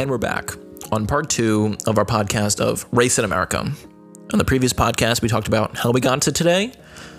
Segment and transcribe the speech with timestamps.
[0.00, 0.50] And we're back
[0.90, 3.58] on part two of our podcast of Race in America.
[4.32, 6.72] On the previous podcast, we talked about how we got to today,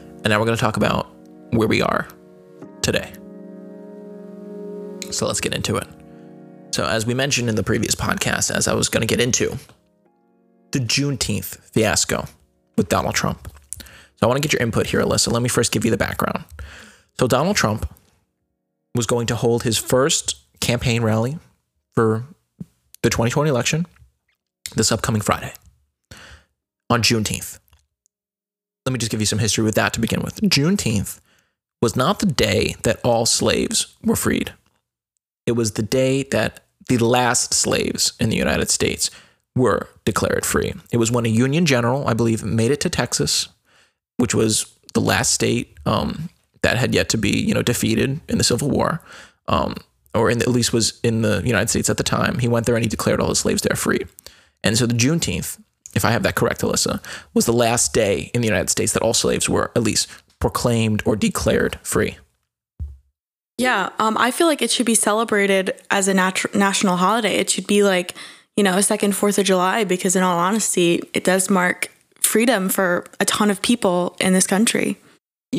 [0.10, 1.08] and now we're going to talk about
[1.52, 2.06] where we are
[2.82, 3.14] today.
[5.10, 5.88] So let's get into it.
[6.72, 9.58] So, as we mentioned in the previous podcast, as I was going to get into,
[10.72, 12.26] the Juneteenth fiasco
[12.76, 13.48] with Donald Trump.
[13.80, 13.88] So,
[14.24, 15.32] I want to get your input here, Alyssa.
[15.32, 16.44] Let me first give you the background.
[17.18, 17.90] So, Donald Trump
[18.94, 21.40] was going to hold his first campaign rally
[21.94, 22.26] for
[23.06, 23.86] the 2020 election
[24.76, 25.54] this upcoming Friday
[26.90, 27.60] on Juneteenth.
[28.84, 30.42] Let me just give you some history with that to begin with.
[30.42, 31.20] Juneteenth
[31.84, 34.56] was not the day that all slaves were freed,
[35.46, 39.12] it was the day that the last slaves in the United States
[39.56, 40.74] were declared free.
[40.92, 43.50] It was when a Union general, I believe, made it to Texas,
[44.18, 46.30] which was the last state um,
[46.64, 49.02] that had yet to be, you know, defeated in the Civil War.
[49.48, 49.76] Um,
[50.16, 52.40] or the, at least was in the United States at the time.
[52.40, 54.06] He went there and he declared all the slaves there free.
[54.64, 55.60] And so the Juneteenth,
[55.94, 57.04] if I have that correct, Alyssa,
[57.34, 61.04] was the last day in the United States that all slaves were at least proclaimed
[61.06, 62.18] or declared free.
[63.58, 67.36] Yeah, um, I feel like it should be celebrated as a nat- national holiday.
[67.36, 68.14] It should be like,
[68.58, 71.90] you know, a second Fourth of July, because in all honesty, it does mark
[72.20, 74.98] freedom for a ton of people in this country.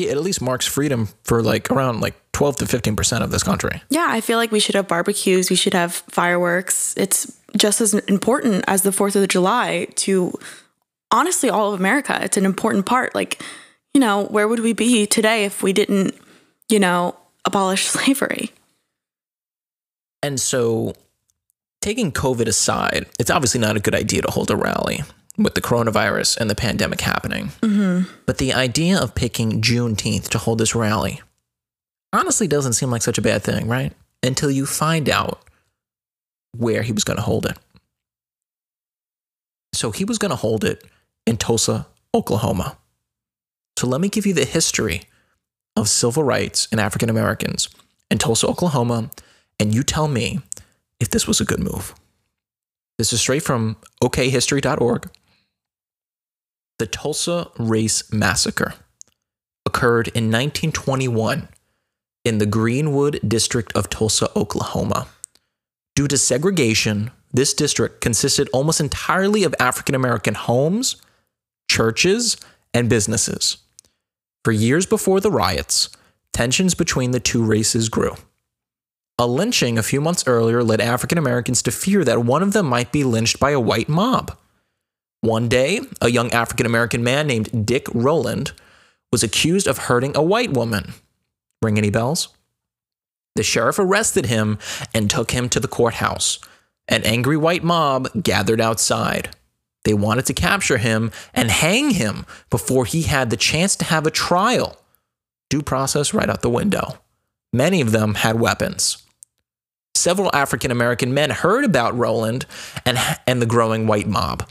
[0.05, 3.81] It at least marks freedom for like around like 12 to 15% of this country.
[3.89, 6.93] Yeah, I feel like we should have barbecues, we should have fireworks.
[6.95, 10.33] It's just as important as the 4th of July to
[11.11, 12.19] honestly all of America.
[12.21, 13.15] It's an important part.
[13.15, 13.41] Like,
[13.93, 16.13] you know, where would we be today if we didn't,
[16.69, 18.51] you know, abolish slavery?
[20.21, 20.93] And so,
[21.81, 25.01] taking COVID aside, it's obviously not a good idea to hold a rally
[25.37, 27.49] with the coronavirus and the pandemic happening.
[27.61, 28.11] Mm-hmm.
[28.25, 31.21] But the idea of picking Juneteenth to hold this rally
[32.11, 33.93] honestly doesn't seem like such a bad thing, right?
[34.23, 35.43] Until you find out
[36.55, 37.57] where he was going to hold it.
[39.73, 40.83] So he was going to hold it
[41.27, 42.77] in Tulsa, Oklahoma.
[43.77, 45.03] So let me give you the history
[45.75, 47.69] of civil rights and African Americans
[48.09, 49.11] in Tulsa, Oklahoma,
[49.59, 50.39] and you tell me
[50.99, 51.93] if this was a good move.
[52.97, 55.09] This is straight from okhistory.org.
[56.79, 58.75] The Tulsa Race Massacre
[59.65, 61.49] occurred in 1921
[62.23, 65.07] in the Greenwood district of Tulsa, Oklahoma.
[65.95, 70.97] Due to segregation, this district consisted almost entirely of African American homes,
[71.69, 72.37] churches,
[72.73, 73.57] and businesses.
[74.45, 75.89] For years before the riots,
[76.31, 78.15] tensions between the two races grew.
[79.17, 82.67] A lynching a few months earlier led African Americans to fear that one of them
[82.67, 84.37] might be lynched by a white mob.
[85.21, 88.51] One day, a young African American man named Dick Rowland
[89.11, 90.93] was accused of hurting a white woman.
[91.61, 92.29] Ring any bells?
[93.35, 94.57] The sheriff arrested him
[94.93, 96.39] and took him to the courthouse.
[96.87, 99.29] An angry white mob gathered outside.
[99.83, 104.05] They wanted to capture him and hang him before he had the chance to have
[104.05, 104.77] a trial.
[105.49, 106.99] Due process right out the window.
[107.53, 109.03] Many of them had weapons.
[109.95, 112.45] Several African American men heard about Rowland
[112.85, 114.47] and, and the growing white mob.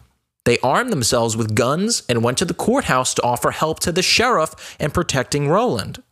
[0.47, 4.01] They armed themselves with guns and went to the courthouse to offer help to the
[4.01, 6.03] sheriff in protecting Rowland.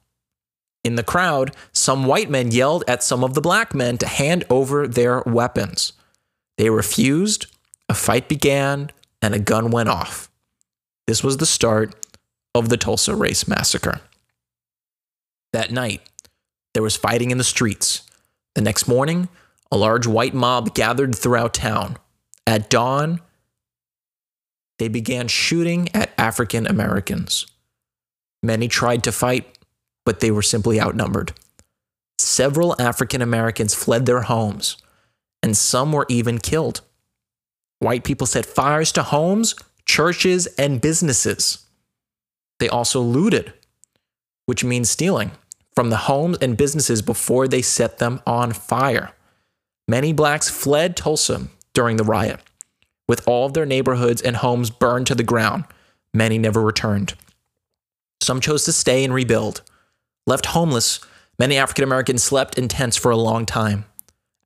[0.82, 4.42] In the crowd, some white men yelled at some of the black men to hand
[4.50, 5.92] over their weapons.
[6.58, 7.46] They refused,
[7.88, 8.90] a fight began,
[9.22, 10.28] and a gun went off.
[11.06, 11.94] This was the start
[12.56, 14.00] of the Tulsa Race Massacre.
[15.52, 16.02] That night,
[16.72, 18.02] there was fighting in the streets.
[18.56, 19.28] The next morning,
[19.70, 21.98] a large white mob gathered throughout town.
[22.48, 23.20] At dawn,
[24.78, 27.46] they began shooting at African Americans.
[28.42, 29.58] Many tried to fight,
[30.04, 31.32] but they were simply outnumbered.
[32.18, 34.76] Several African Americans fled their homes,
[35.42, 36.80] and some were even killed.
[37.78, 41.66] White people set fires to homes, churches, and businesses.
[42.58, 43.52] They also looted,
[44.46, 45.32] which means stealing,
[45.74, 49.12] from the homes and businesses before they set them on fire.
[49.88, 52.40] Many blacks fled Tulsa during the riot
[53.08, 55.64] with all of their neighborhoods and homes burned to the ground.
[56.12, 57.14] Many never returned.
[58.20, 59.62] Some chose to stay and rebuild.
[60.26, 61.00] Left homeless,
[61.38, 63.84] many African Americans slept in tents for a long time.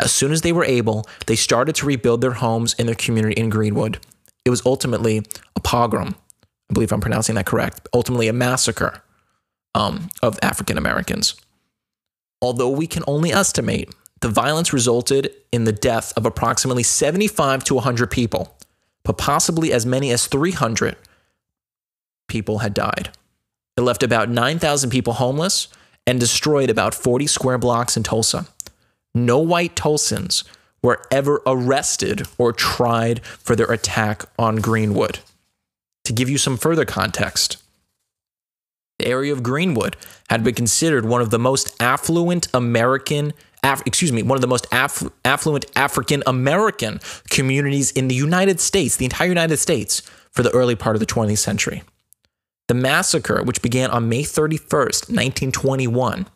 [0.01, 3.41] As soon as they were able, they started to rebuild their homes in their community
[3.41, 3.99] in Greenwood.
[4.45, 5.23] It was ultimately
[5.57, 6.15] a pogrom.
[6.71, 7.89] I believe I'm pronouncing that correct.
[7.93, 9.03] Ultimately, a massacre
[9.75, 11.35] um, of African Americans.
[12.41, 17.75] Although we can only estimate the violence resulted in the death of approximately 75 to
[17.75, 18.57] 100 people,
[19.05, 20.97] but possibly as many as 300
[22.27, 23.11] people had died.
[23.77, 25.69] It left about 9,000 people homeless
[26.07, 28.47] and destroyed about 40 square blocks in Tulsa.
[29.15, 30.45] No white Tulsans
[30.83, 35.21] were ever arrested or tried for their attack on Greenwood.
[36.05, 37.59] To give you some further context,
[38.99, 39.97] the area of Greenwood
[40.29, 43.33] had been considered one of the most affluent American,
[43.63, 47.01] Af- excuse me, one of the most aff- affluent African American
[47.31, 51.07] communities in the United States, the entire United States, for the early part of the
[51.07, 51.83] 20th century.
[52.69, 56.27] The massacre, which began on May 31st, 1921,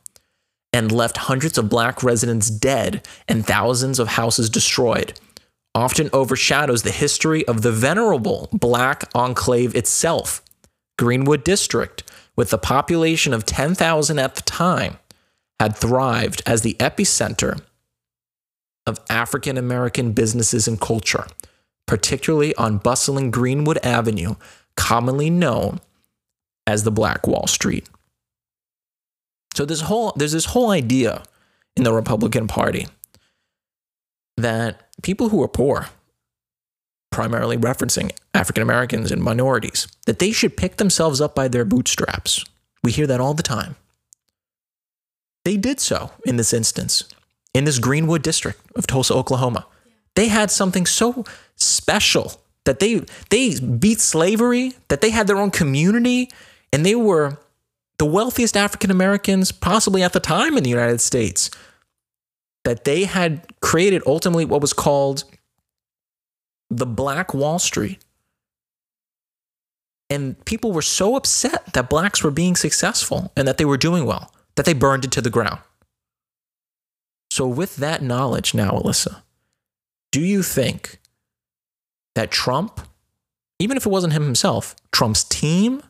[0.73, 5.13] and left hundreds of black residents dead and thousands of houses destroyed,
[5.75, 10.43] often overshadows the history of the venerable black enclave itself.
[10.99, 12.03] Greenwood District,
[12.37, 14.99] with a population of 10,000 at the time,
[15.63, 17.61] had thrived as the epicenter
[18.85, 21.25] of African American businesses and culture,
[21.87, 24.35] particularly on bustling Greenwood Avenue,
[24.77, 25.79] commonly known
[26.67, 27.89] as the Black Wall Street.
[29.55, 31.23] So this whole there's this whole idea
[31.77, 32.89] in the Republican Party
[34.37, 35.91] that people who are poor,
[37.13, 42.45] primarily referencing African Americans and minorities, that they should pick themselves up by their bootstraps.
[42.83, 43.77] We hear that all the time.
[45.45, 47.05] They did so in this instance,
[47.55, 49.67] in this Greenwood district of Tulsa, Oklahoma.
[50.15, 51.25] They had something so
[51.57, 56.31] special that they they beat slavery, that they had their own community,
[56.73, 57.39] and they were
[57.99, 61.51] the wealthiest African Americans possibly at the time in the United States.
[62.65, 65.25] That they had created ultimately what was called
[66.71, 67.99] the Black Wall Street.
[70.09, 74.05] And people were so upset that blacks were being successful and that they were doing
[74.05, 75.61] well that they burned it to the ground.
[77.31, 79.23] So, with that knowledge now, Alyssa,
[80.11, 80.99] do you think
[82.15, 82.81] that Trump,
[83.59, 85.83] even if it wasn't him himself, Trump's team,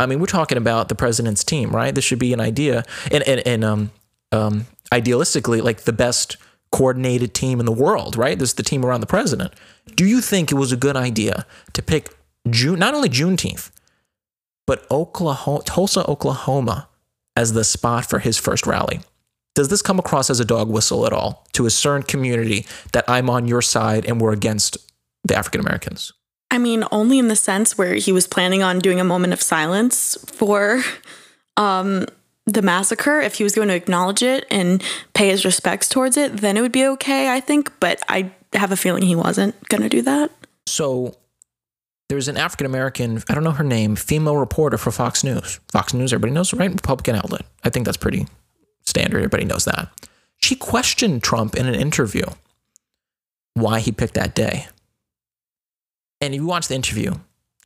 [0.00, 1.94] I mean, we're talking about the president's team, right?
[1.94, 3.90] This should be an idea, and and, and um,
[4.32, 6.36] um, idealistically, like the best
[6.72, 8.38] coordinated team in the world, right?
[8.38, 9.54] This is the team around the president.
[9.94, 12.14] Do you think it was a good idea to pick
[12.50, 13.70] June, not only Juneteenth,
[14.66, 16.88] but Oklahoma, Tulsa, Oklahoma,
[17.36, 19.00] as the spot for his first rally?
[19.54, 23.04] Does this come across as a dog whistle at all to a certain community that
[23.08, 24.76] I'm on your side and we're against
[25.24, 26.12] the African Americans?
[26.50, 29.42] I mean, only in the sense where he was planning on doing a moment of
[29.42, 30.82] silence for
[31.56, 32.06] um,
[32.44, 33.20] the massacre.
[33.20, 34.82] If he was going to acknowledge it and
[35.14, 37.72] pay his respects towards it, then it would be okay, I think.
[37.80, 40.30] But I have a feeling he wasn't going to do that.
[40.66, 41.16] So
[42.08, 45.60] there's an African American, I don't know her name, female reporter for Fox News.
[45.72, 46.70] Fox News, everybody knows, right?
[46.70, 47.42] Republican outlet.
[47.64, 48.26] I think that's pretty
[48.82, 49.18] standard.
[49.18, 49.88] Everybody knows that.
[50.38, 52.24] She questioned Trump in an interview
[53.54, 54.66] why he picked that day.
[56.20, 57.14] And if you watch the interview,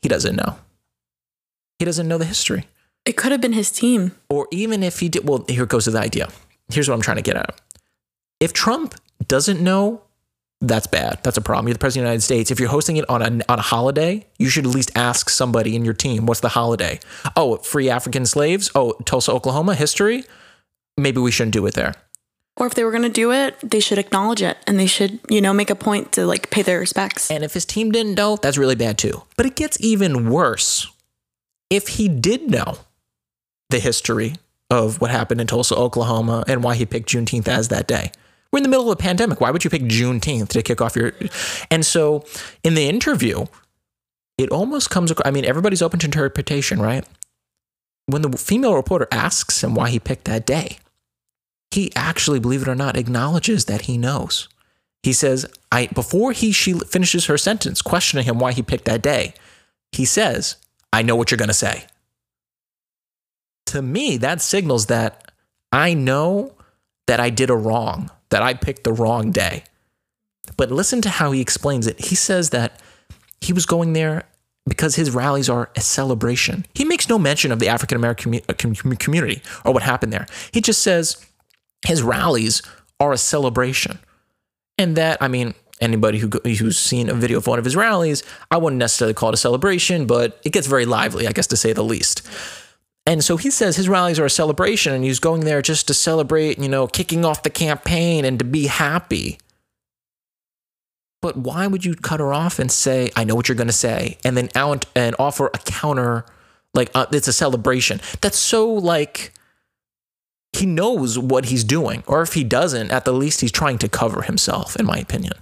[0.03, 0.57] he doesn't know.
[1.79, 2.67] He doesn't know the history.
[3.05, 4.13] It could have been his team.
[4.29, 6.29] Or even if he did, well, here goes to the idea.
[6.73, 7.61] Here's what I'm trying to get at.
[8.39, 8.95] If Trump
[9.27, 10.03] doesn't know,
[10.61, 11.21] that's bad.
[11.23, 11.69] That's a problem.
[11.69, 12.51] You're the president of the United States.
[12.51, 15.75] If you're hosting it on a, on a holiday, you should at least ask somebody
[15.75, 17.01] in your team, what's the holiday?
[17.35, 18.71] Oh, free African slaves?
[18.75, 20.25] Oh, Tulsa, Oklahoma, history?
[20.99, 21.95] Maybe we shouldn't do it there.
[22.57, 25.19] Or if they were going to do it, they should acknowledge it and they should,
[25.31, 27.31] you know, make a point to like pay their respects.
[27.31, 29.23] And if his team didn't know, that's really bad too.
[29.37, 30.87] But it gets even worse
[31.71, 32.77] if he did know
[33.71, 34.35] the history
[34.69, 38.13] of what happened in Tulsa, Oklahoma, and why he picked Juneteenth as that day.
[38.53, 39.41] We're in the middle of a pandemic.
[39.41, 41.13] Why would you pick Juneteenth to kick off your?
[41.71, 42.25] And so,
[42.65, 43.47] in the interview,
[44.39, 45.13] it almost comes.
[45.25, 47.05] I mean, everybody's open to interpretation, right?
[48.07, 50.79] When the female reporter asks him why he picked that day,
[51.71, 54.49] he actually, believe it or not, acknowledges that he knows.
[55.03, 59.03] He says, "I." Before he she finishes her sentence, questioning him why he picked that
[59.03, 59.35] day,
[59.93, 60.57] he says,
[60.93, 61.87] "I know what you're going to say."
[63.71, 65.31] to me, that signals that
[65.73, 66.55] I know
[67.07, 69.65] that I did a wrong, that I picked the wrong day.
[70.57, 72.07] But listen to how he explains it.
[72.07, 72.81] He says that
[73.41, 74.25] he was going there
[74.67, 76.67] because his rallies are a celebration.
[76.75, 80.27] He makes no mention of the African American uh, community or what happened there.
[80.53, 81.25] He just says
[81.87, 82.63] his rallies
[82.99, 83.99] are a celebration.
[84.79, 88.23] And that, I mean, anybody who who's seen a video of one of his rallies,
[88.51, 91.57] I wouldn't necessarily call it a celebration, but it gets very lively, I guess to
[91.57, 92.29] say the least.
[93.07, 95.95] And so he says his rallies are a celebration and he's going there just to
[95.95, 99.39] celebrate, you know, kicking off the campaign and to be happy.
[101.23, 103.73] But why would you cut her off and say, I know what you're going to
[103.73, 106.25] say, and then out and offer a counter,
[106.73, 108.01] like uh, it's a celebration?
[108.23, 109.35] That's so like
[110.53, 112.03] he knows what he's doing.
[112.07, 115.35] Or if he doesn't, at the least he's trying to cover himself, in my opinion.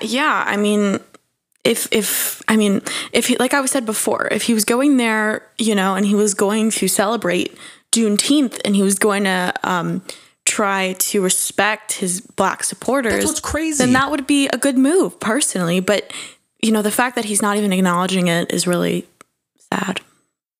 [0.00, 0.44] Yeah.
[0.46, 0.98] I mean,
[1.64, 5.46] if if I mean if he like I said before, if he was going there,
[5.58, 7.56] you know, and he was going to celebrate
[7.92, 10.02] Juneteenth, and he was going to um,
[10.44, 13.84] try to respect his black supporters, That's what's crazy.
[13.84, 15.80] then that would be a good move personally.
[15.80, 16.12] But
[16.62, 19.06] you know, the fact that he's not even acknowledging it is really
[19.72, 20.00] sad.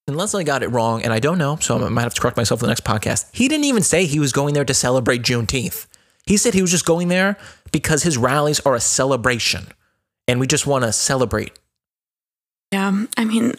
[0.08, 2.36] Unless I got it wrong, and I don't know, so I might have to correct
[2.36, 3.26] myself in the next podcast.
[3.32, 5.86] He didn't even say he was going there to celebrate Juneteenth.
[6.26, 7.36] He said he was just going there
[7.70, 9.68] because his rallies are a celebration,
[10.28, 11.52] and we just want to celebrate.
[12.72, 13.54] Yeah, I mean,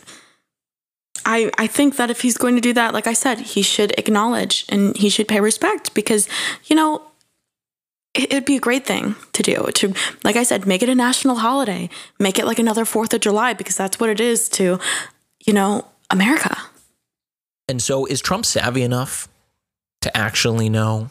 [1.26, 3.92] I I think that if he's going to do that, like I said, he should
[3.98, 6.28] acknowledge and he should pay respect because
[6.66, 7.04] you know
[8.14, 9.68] it, it'd be a great thing to do.
[9.74, 9.94] To
[10.24, 11.90] like I said, make it a national holiday,
[12.20, 14.80] make it like another Fourth of July because that's what it is to
[15.46, 16.58] you know America.
[17.70, 19.28] And so, is Trump savvy enough
[20.02, 21.10] to actually know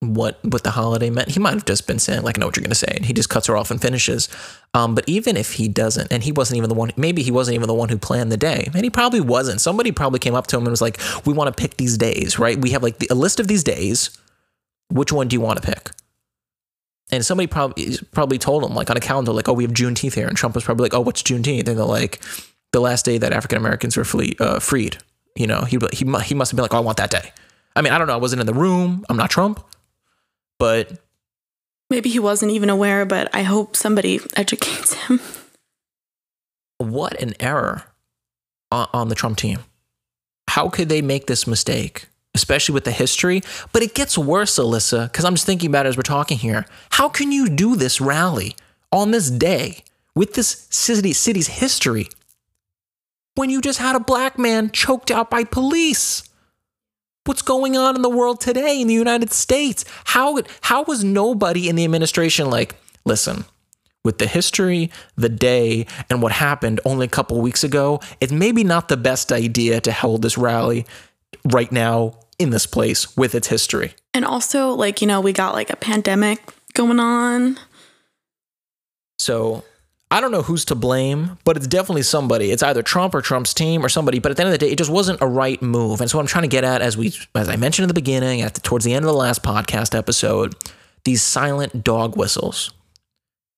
[0.00, 1.30] what what the holiday meant?
[1.30, 3.04] He might have just been saying, like, I know what you're going to say, and
[3.04, 4.28] he just cuts her off and finishes.
[4.72, 7.56] Um, but even if he doesn't, and he wasn't even the one, maybe he wasn't
[7.56, 9.60] even the one who planned the day, and he probably wasn't.
[9.60, 12.38] Somebody probably came up to him and was like, "We want to pick these days,
[12.38, 12.56] right?
[12.56, 14.16] We have like the, a list of these days.
[14.90, 15.90] Which one do you want to pick?"
[17.10, 20.14] And somebody probably probably told him, like on a calendar, like, "Oh, we have Juneteenth
[20.14, 22.20] here," and Trump was probably like, "Oh, what's Juneteenth?" And they're like,
[22.72, 24.98] "The last day that African Americans were flee, uh, freed."
[25.34, 27.32] You know, he he he must have been like, "Oh, I want that day."
[27.74, 28.14] I mean, I don't know.
[28.14, 29.04] I wasn't in the room.
[29.08, 29.64] I'm not Trump,
[30.58, 30.98] but
[31.90, 35.20] Maybe he wasn't even aware, but I hope somebody educates him.
[36.78, 37.84] what an error
[38.70, 39.60] on, on the Trump team.
[40.50, 43.42] How could they make this mistake, especially with the history?
[43.72, 46.66] But it gets worse, Alyssa, because I'm just thinking about it as we're talking here.
[46.90, 48.54] How can you do this rally
[48.92, 49.82] on this day
[50.14, 52.08] with this city, city's history
[53.34, 56.27] when you just had a black man choked out by police?
[57.28, 59.84] What's going on in the world today in the United States?
[60.04, 63.44] How how was nobody in the administration like, listen,
[64.02, 68.64] with the history, the day, and what happened only a couple weeks ago, it's maybe
[68.64, 70.86] not the best idea to hold this rally
[71.44, 73.92] right now in this place with its history.
[74.14, 76.40] And also, like, you know, we got like a pandemic
[76.72, 77.58] going on.
[79.18, 79.64] So
[80.10, 82.50] I don't know who's to blame, but it's definitely somebody.
[82.50, 84.18] It's either Trump or Trump's team or somebody.
[84.18, 86.00] But at the end of the day, it just wasn't a right move.
[86.00, 88.40] And so I'm trying to get at, as we, as I mentioned in the beginning,
[88.40, 90.54] at the, towards the end of the last podcast episode,
[91.04, 92.72] these silent dog whistles.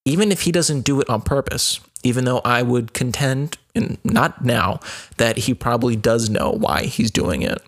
[0.05, 4.45] Even if he doesn't do it on purpose, even though I would contend, and not
[4.45, 4.81] now,
[5.19, 7.59] that he probably does know why he's doing it.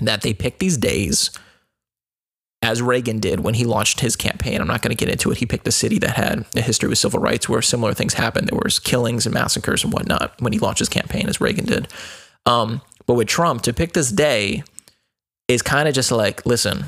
[0.00, 1.30] That they pick these days
[2.62, 4.60] as Reagan did when he launched his campaign.
[4.60, 5.38] I'm not going to get into it.
[5.38, 8.48] He picked a city that had a history with civil rights where similar things happened.
[8.48, 11.88] There was killings and massacres and whatnot when he launched his campaign, as Reagan did.
[12.46, 14.64] Um, but with Trump, to pick this day
[15.46, 16.86] is kind of just like, listen,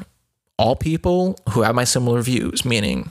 [0.58, 3.10] all people who have my similar views, meaning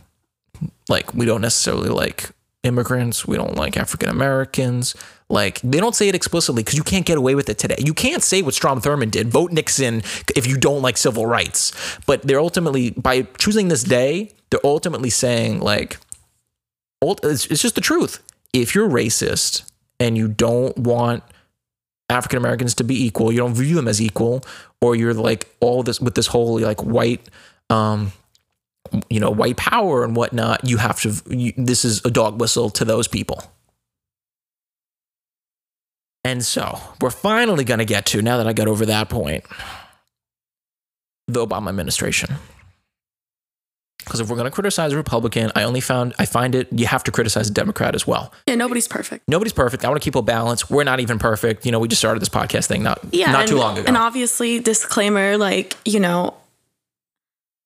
[0.90, 2.30] like we don't necessarily like
[2.64, 4.96] immigrants, we don't like African Americans.
[5.30, 7.76] Like they don't say it explicitly because you can't get away with it today.
[7.78, 10.02] You can't say what Strom Thurmond did, vote Nixon
[10.36, 11.72] if you don't like civil rights.
[12.08, 15.98] But they're ultimately by choosing this day, they're ultimately saying like,
[17.02, 18.24] it's, just the truth.
[18.54, 19.70] If you're racist
[20.00, 21.24] and you don't want
[22.10, 24.44] African Americans to be equal, you don't view them as equal,
[24.82, 27.30] or you're like all this with this whole like white,
[27.70, 28.12] um,
[29.12, 30.68] you know, white power and whatnot.
[30.68, 31.14] You have to.
[31.30, 33.44] You, this is a dog whistle to those people.
[36.24, 39.46] And so we're finally going to get to, now that I got over that point,
[41.28, 42.36] the Obama administration.
[44.00, 46.88] Because if we're going to criticize a Republican, I only found, I find it, you
[46.88, 48.34] have to criticize a Democrat as well.
[48.48, 49.28] Yeah, nobody's perfect.
[49.28, 49.86] Nobody's perfect.
[49.86, 50.70] I want to keep a balance.
[50.70, 51.66] We're not even perfect.
[51.66, 53.86] You know, we just started this podcast thing not, Yeah, not and, too long ago.
[53.88, 56.34] And obviously, disclaimer, like you know,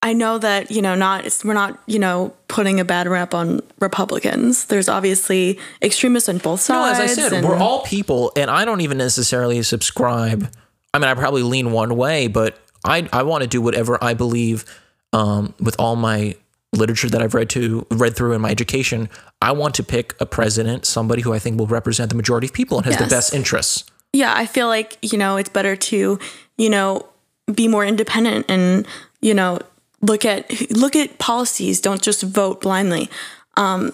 [0.03, 3.33] I know that you know not it's we're not you know putting a bad rap
[3.33, 4.65] on Republicans.
[4.65, 6.99] There's obviously extremists on both sides.
[6.99, 7.17] No, as.
[7.17, 10.53] I said, we're all people, and I don't even necessarily subscribe.
[10.93, 14.13] I mean, I probably lean one way, but I I want to do whatever I
[14.13, 14.65] believe
[15.13, 16.35] um, with all my
[16.73, 19.09] literature that I've read to read through in my education.
[19.41, 22.53] I want to pick a president, somebody who I think will represent the majority of
[22.53, 23.85] people and has the best interests.
[24.11, 26.19] yeah, I feel like you know it's better to
[26.57, 27.07] you know
[27.53, 28.85] be more independent and
[29.21, 29.59] you know
[30.03, 31.81] look at look at policies.
[31.81, 33.09] Don't just vote blindly.
[33.55, 33.91] Um,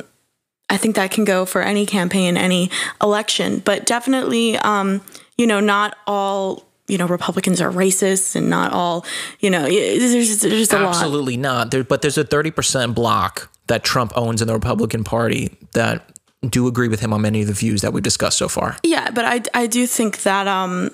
[0.70, 2.70] I think that can go for any campaign, any
[3.02, 5.02] election, but definitely, um,
[5.38, 9.06] you know, not all you know Republicans are racist, and not all
[9.40, 9.64] you know.
[9.64, 10.90] There's there's a lot.
[10.90, 11.72] Absolutely not.
[11.72, 16.68] There, but there's a 30% block that Trump owns in the Republican Party that do
[16.68, 18.78] agree with him on many of the views that we've discussed so far.
[18.84, 20.92] Yeah, but I I do think that um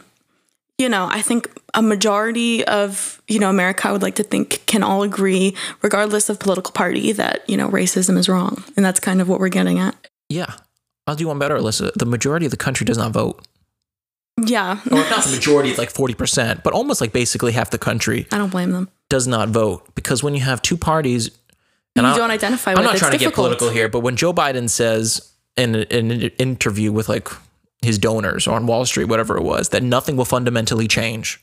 [0.77, 4.65] you know, I think a majority of, you know, America I would like to think
[4.65, 8.63] can all agree regardless of political party that, you know, racism is wrong.
[8.75, 9.96] And that's kind of what we're getting at.
[10.29, 10.53] Yeah.
[11.08, 11.94] I'll do one better, Alyssa.
[11.94, 13.48] The majority of the country does not vote.
[14.44, 14.79] Yeah.
[14.91, 18.27] Or not the majority, like 40%, but almost like basically half the country.
[18.32, 18.89] I don't blame them.
[19.10, 21.29] does not vote because when you have two parties,
[21.96, 24.17] and you I, don't identify I'm with, not trying to get political here, but when
[24.17, 27.29] Joe Biden says in, in an interview with like
[27.85, 31.41] his donors or on Wall Street, whatever it was, that nothing will fundamentally change.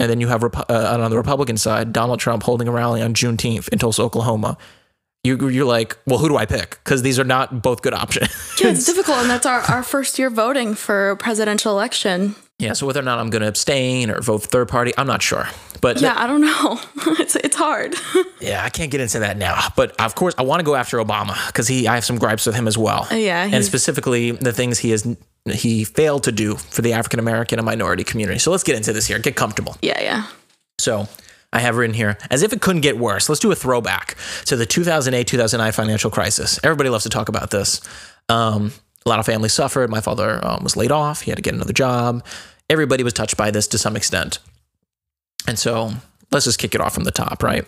[0.00, 3.14] And then you have uh, on the Republican side, Donald Trump holding a rally on
[3.14, 4.56] Juneteenth in Tulsa, Oklahoma.
[5.24, 6.78] You, you're like, well, who do I pick?
[6.84, 8.28] Because these are not both good options.
[8.60, 9.18] yeah, it's difficult.
[9.18, 12.36] And that's our, our first year voting for a presidential election.
[12.60, 15.22] Yeah, so whether or not I'm going to abstain or vote third party, I'm not
[15.22, 15.46] sure.
[15.80, 16.80] But yeah, I don't know.
[17.20, 17.94] it's it's hard.
[18.40, 19.68] yeah, I can't get into that now.
[19.76, 22.46] But of course, I want to go after Obama because he I have some gripes
[22.46, 23.06] with him as well.
[23.12, 25.06] Uh, yeah, and specifically the things he has
[25.50, 28.38] he failed to do for the African American and minority community.
[28.38, 29.18] So let's get into this here.
[29.18, 29.76] Get comfortable.
[29.82, 30.26] Yeah, yeah.
[30.78, 31.08] So
[31.52, 33.28] I have written here, as if it couldn't get worse.
[33.28, 36.60] Let's do a throwback to the 2008 2009 financial crisis.
[36.62, 37.80] Everybody loves to talk about this.
[38.28, 38.72] Um,
[39.06, 39.88] a lot of families suffered.
[39.90, 41.22] My father um, was laid off.
[41.22, 42.24] He had to get another job.
[42.68, 44.38] Everybody was touched by this to some extent.
[45.46, 45.92] And so
[46.30, 47.64] let's just kick it off from the top, right?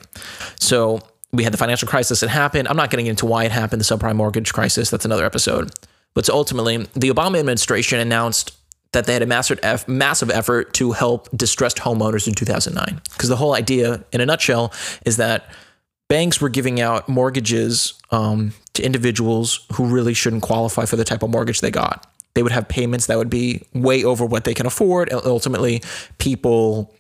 [0.58, 1.00] So
[1.32, 2.68] we had the financial crisis that happened.
[2.68, 4.90] I'm not getting into why it happened, the subprime mortgage crisis.
[4.90, 5.70] That's another episode.
[6.14, 8.56] But ultimately, the Obama administration announced
[8.92, 13.00] that they had a massive, effort to help distressed homeowners in 2009.
[13.12, 14.72] Because the whole idea, in a nutshell,
[15.06, 15.48] is that
[16.08, 21.22] banks were giving out mortgages um, to individuals who really shouldn't qualify for the type
[21.22, 22.06] of mortgage they got.
[22.34, 25.12] They would have payments that would be way over what they can afford.
[25.12, 25.82] Ultimately,
[26.18, 26.92] people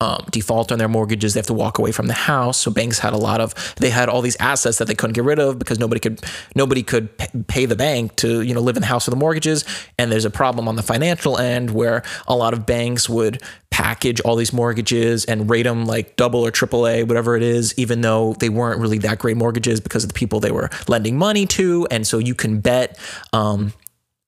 [0.00, 1.34] um, default on their mortgages.
[1.34, 2.58] They have to walk away from the house.
[2.58, 5.24] So banks had a lot of they had all these assets that they couldn't get
[5.24, 6.20] rid of because nobody could
[6.54, 7.16] nobody could
[7.48, 9.64] pay the bank to you know live in the house with the mortgages.
[9.98, 14.20] And there's a problem on the financial end where a lot of banks would package
[14.20, 18.02] all these mortgages and rate them like double or triple A, whatever it is, even
[18.02, 21.46] though they weren't really that great mortgages because of the people they were lending money
[21.46, 21.86] to.
[21.90, 22.98] And so you can bet.
[23.32, 23.72] Um,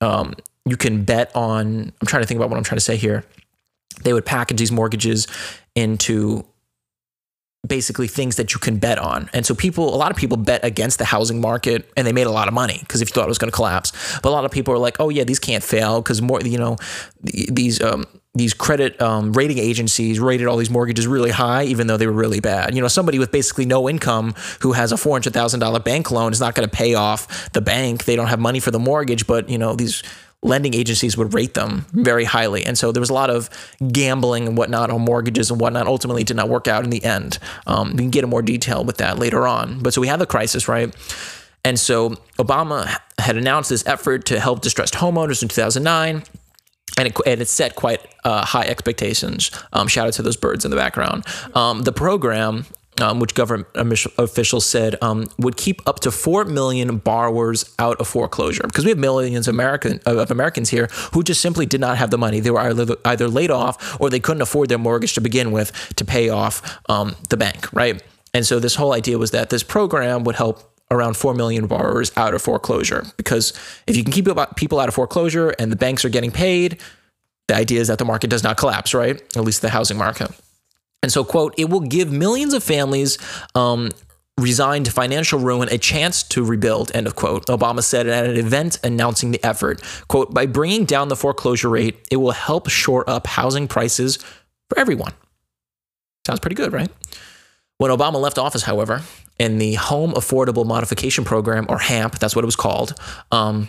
[0.00, 0.34] um,
[0.64, 1.92] you can bet on.
[2.00, 3.24] I'm trying to think about what I'm trying to say here
[4.04, 5.26] they would package these mortgages
[5.74, 6.44] into
[7.66, 9.28] basically things that you can bet on.
[9.32, 12.26] And so people, a lot of people bet against the housing market and they made
[12.26, 14.30] a lot of money because if you thought it was going to collapse, but a
[14.30, 16.76] lot of people are like, oh yeah, these can't fail because more, you know,
[17.20, 21.96] these, um, these credit um, rating agencies rated all these mortgages really high, even though
[21.96, 22.74] they were really bad.
[22.74, 26.10] You know, somebody with basically no income who has a four hundred thousand dollar bank
[26.10, 28.04] loan is not going to pay off the bank.
[28.04, 30.02] They don't have money for the mortgage, but you know these
[30.42, 32.64] lending agencies would rate them very highly.
[32.64, 33.50] And so there was a lot of
[33.92, 35.86] gambling and whatnot on mortgages and whatnot.
[35.86, 37.38] Ultimately, did not work out in the end.
[37.66, 39.80] Um, we can get in more detail with that later on.
[39.80, 40.94] But so we had the crisis, right?
[41.64, 46.22] And so Obama had announced this effort to help distressed homeowners in 2009.
[46.96, 49.50] And it, and it set quite uh, high expectations.
[49.72, 51.24] Um, shout out to those birds in the background.
[51.54, 52.64] Um, the program
[53.00, 58.08] um, which government officials said um, would keep up to 4 million borrowers out of
[58.08, 61.98] foreclosure because we have millions of, American, of Americans here who just simply did not
[61.98, 62.40] have the money.
[62.40, 62.60] They were
[63.04, 66.80] either, laid off or they couldn't afford their mortgage to begin with to pay off
[66.88, 68.02] um, the bank, right?
[68.34, 72.12] And so this whole idea was that this program would help around 4 million borrowers
[72.16, 73.52] out of foreclosure because
[73.86, 76.80] if you can keep people out of foreclosure and the banks are getting paid,
[77.48, 79.20] the idea is that the market does not collapse, right?
[79.36, 80.30] At least the housing market.
[81.02, 83.18] And so, quote, it will give millions of families
[83.54, 83.90] um,
[84.38, 87.46] resigned to financial ruin a chance to rebuild, end of quote.
[87.46, 92.06] Obama said at an event announcing the effort, quote, by bringing down the foreclosure rate,
[92.10, 94.18] it will help shore up housing prices
[94.68, 95.12] for everyone.
[96.26, 96.90] Sounds pretty good, right?
[97.78, 99.02] When Obama left office, however,
[99.38, 102.94] and the Home Affordable Modification Program, or HAMP, that's what it was called,
[103.30, 103.68] um,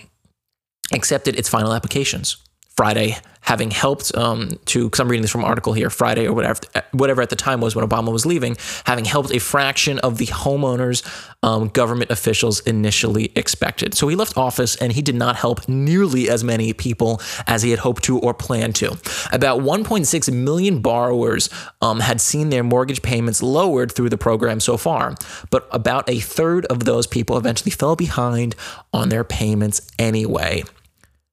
[0.91, 2.37] accepted its final applications.
[2.79, 6.31] Friday, having helped um, to, because I'm reading this from an article here, Friday or
[6.31, 6.61] whatever,
[6.93, 10.27] whatever at the time was when Obama was leaving, having helped a fraction of the
[10.27, 11.05] homeowners
[11.43, 13.95] um, government officials initially expected.
[13.95, 17.71] So he left office and he did not help nearly as many people as he
[17.71, 18.97] had hoped to or planned to.
[19.33, 21.49] About 1.6 million borrowers
[21.81, 25.15] um, had seen their mortgage payments lowered through the program so far,
[25.49, 28.55] but about a third of those people eventually fell behind
[28.93, 30.63] on their payments anyway.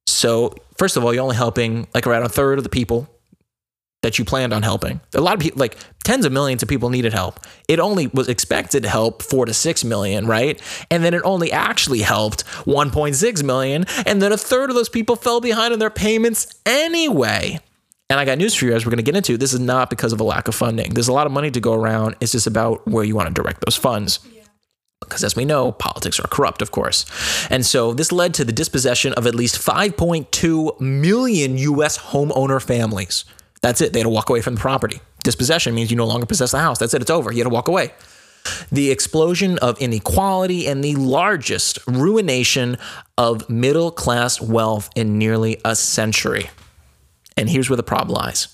[0.07, 3.09] So, first of all, you're only helping like around a third of the people
[4.03, 5.01] that you planned on helping.
[5.15, 7.41] A lot of people, like tens of millions of people needed help.
[7.67, 10.61] It only was expected to help four to six million, right?
[10.91, 13.85] And then it only actually helped 1.6 million.
[14.07, 17.59] And then a third of those people fell behind on their payments anyway.
[18.09, 19.37] And I got news for you as we're going to get into.
[19.37, 20.95] This is not because of a lack of funding.
[20.95, 22.15] There's a lot of money to go around.
[22.21, 24.21] It's just about where you want to direct those funds
[25.01, 27.05] because as we know, politics are corrupt, of course.
[27.51, 33.25] And so this led to the dispossession of at least 5.2 million US homeowner families.
[33.63, 33.93] That's it.
[33.93, 35.01] They had to walk away from the property.
[35.23, 36.79] Dispossession means you no longer possess the house.
[36.79, 37.03] That's it.
[37.03, 37.31] It's over.
[37.33, 37.93] You had to walk away.
[38.71, 42.79] The explosion of inequality and the largest ruination
[43.19, 46.49] of middle class wealth in nearly a century.
[47.37, 48.49] And here's where the problem lies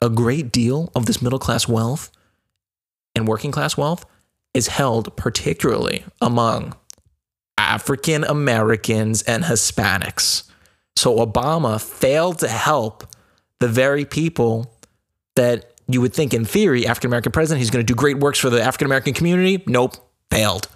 [0.00, 2.10] a great deal of this middle class wealth
[3.14, 4.04] and working class wealth
[4.54, 6.74] is held particularly among
[7.58, 10.44] African Americans and Hispanics.
[10.96, 13.06] So Obama failed to help
[13.60, 14.74] the very people
[15.36, 18.38] that you would think, in theory, African American president, he's going to do great works
[18.38, 19.62] for the African American community.
[19.66, 19.96] Nope,
[20.30, 20.68] failed.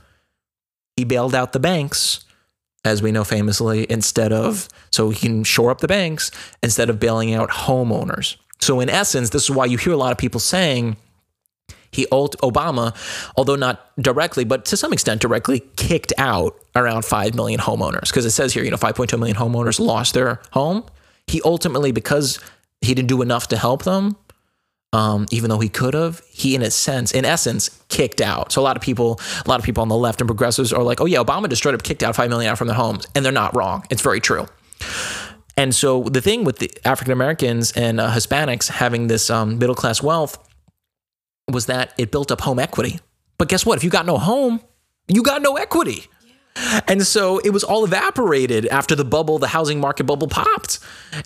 [0.97, 2.25] He bailed out the banks,
[2.85, 6.31] as we know famously, instead of, so he can shore up the banks
[6.63, 8.37] instead of bailing out homeowners.
[8.61, 10.97] So, in essence, this is why you hear a lot of people saying,
[11.97, 12.95] he Obama,
[13.37, 18.09] although not directly, but to some extent directly, kicked out around 5 million homeowners.
[18.09, 20.85] Because it says here, you know, 5.2 million homeowners lost their home.
[21.27, 22.39] He ultimately, because
[22.83, 24.17] he didn't do enough to help them,
[24.93, 28.53] um, even though he could have, he in a sense, in essence, kicked out.
[28.53, 30.83] So a lot of people, a lot of people on the left and progressives are
[30.83, 33.07] like, oh yeah, Obama just straight up kicked out 5 million out from their homes.
[33.15, 33.85] And they're not wrong.
[33.91, 34.47] It's very true.
[35.57, 39.75] And so the thing with the African Americans and uh, Hispanics having this um, middle
[39.75, 40.39] class wealth
[41.49, 43.01] was that it built up home equity.
[43.39, 43.77] But guess what?
[43.77, 44.61] If you got no home,
[45.09, 46.07] you got no equity.
[46.89, 50.79] And so it was all evaporated after the bubble, the housing market bubble popped.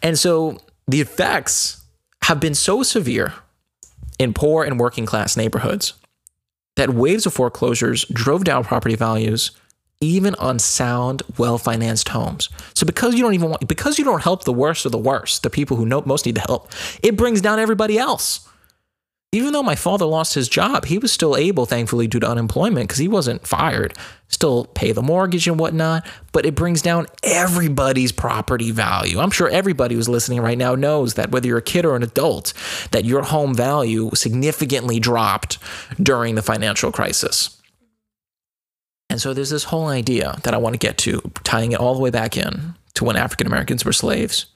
[0.02, 1.84] And so the effects
[2.24, 3.34] have been so severe
[4.18, 5.94] in poor and working class neighborhoods
[6.76, 9.52] that waves of foreclosures drove down property values
[10.02, 12.48] even on sound, well-financed homes.
[12.74, 15.42] So because you don't even want because you don't help the worst of the worst,
[15.42, 16.70] the people who know, most need the help,
[17.02, 18.48] it brings down everybody else
[19.32, 22.88] even though my father lost his job, he was still able, thankfully, due to unemployment,
[22.88, 23.94] because he wasn't fired,
[24.26, 26.04] still pay the mortgage and whatnot.
[26.32, 29.20] But it brings down everybody's property value.
[29.20, 32.02] I'm sure everybody who's listening right now knows that whether you're a kid or an
[32.02, 32.52] adult,
[32.90, 35.58] that your home value significantly dropped
[36.02, 37.56] during the financial crisis.
[39.10, 41.94] And so there's this whole idea that I want to get to, tying it all
[41.94, 44.46] the way back in to when African Americans were slaves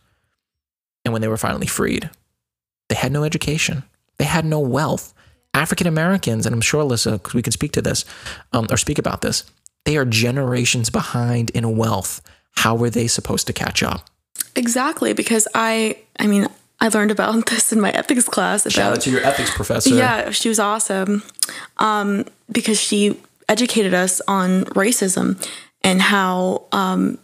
[1.04, 2.10] and when they were finally freed.
[2.88, 3.84] They had no education
[4.18, 5.12] they had no wealth.
[5.54, 8.04] African Americans, and I'm sure Alyssa, because we can speak to this
[8.52, 9.44] um, or speak about this,
[9.84, 12.20] they are generations behind in wealth.
[12.56, 14.10] How were they supposed to catch up?
[14.56, 16.48] Exactly, because I, I mean,
[16.80, 18.66] I learned about this in my ethics class.
[18.66, 19.94] About, Shout out to your ethics professor.
[19.94, 21.22] Yeah, she was awesome
[21.78, 25.42] um, because she educated us on racism
[25.82, 27.18] and how um,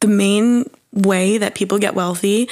[0.00, 2.48] the main way that people get wealthy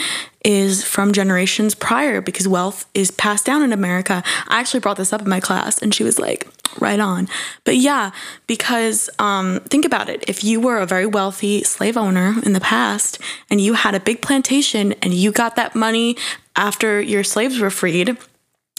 [0.47, 4.23] is from generations prior because wealth is passed down in America.
[4.47, 6.47] I actually brought this up in my class and she was like,
[6.81, 7.27] right on.
[7.65, 8.13] But yeah,
[8.47, 10.25] because um, think about it.
[10.29, 13.19] If you were a very wealthy slave owner in the past
[13.51, 16.17] and you had a big plantation and you got that money
[16.55, 18.17] after your slaves were freed,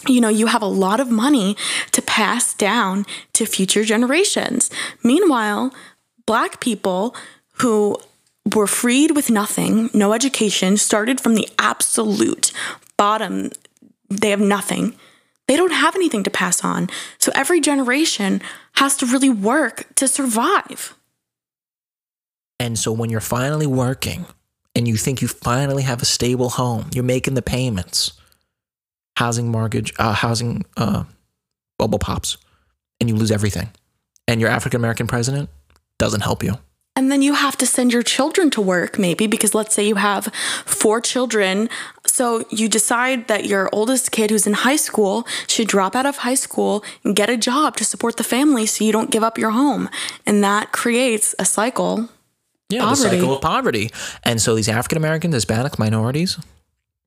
[0.08, 1.58] you know, you have a lot of money
[1.92, 4.70] to pass down to future generations.
[5.04, 5.74] Meanwhile,
[6.26, 7.14] black people
[7.60, 7.98] who
[8.56, 12.52] were freed with nothing, no education, started from the absolute
[12.98, 13.52] bottom.
[14.10, 14.96] They have nothing.
[15.48, 16.90] They don't have anything to pass on.
[17.20, 18.42] So every generation
[18.74, 20.94] has to really work to survive.
[22.60, 24.26] And so when you're finally working
[24.76, 28.14] and you think you finally have a stable home, you're making the payments,
[29.16, 31.04] housing mortgage, uh, housing uh,
[31.78, 32.38] bubble pops,
[33.00, 33.70] and you lose everything.
[34.28, 35.50] And your African American president
[35.98, 36.56] doesn't help you.
[36.98, 39.96] And then you have to send your children to work, maybe, because let's say you
[39.96, 40.34] have
[40.66, 41.70] four children.
[42.08, 46.18] So you decide that your oldest kid who's in high school should drop out of
[46.18, 49.38] high school and get a job to support the family so you don't give up
[49.38, 49.90] your home.
[50.26, 52.10] And that creates a cycle.
[52.70, 53.04] Yeah, poverty.
[53.04, 53.92] the cycle of poverty.
[54.24, 56.40] And so these African Americans, Hispanic minorities,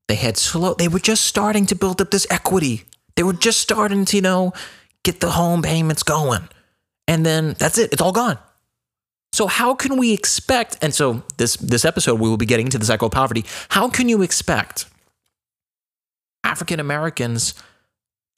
[0.07, 2.85] they had slow, they were just starting to build up this equity.
[3.17, 4.53] They were just starting to, you know,
[5.03, 6.47] get the home payments going.
[7.09, 8.37] And then that's it, it's all gone.
[9.33, 10.77] So how can we expect?
[10.81, 13.45] And so this this episode we will be getting into the cycle of poverty.
[13.69, 14.85] How can you expect
[16.43, 17.53] African Americans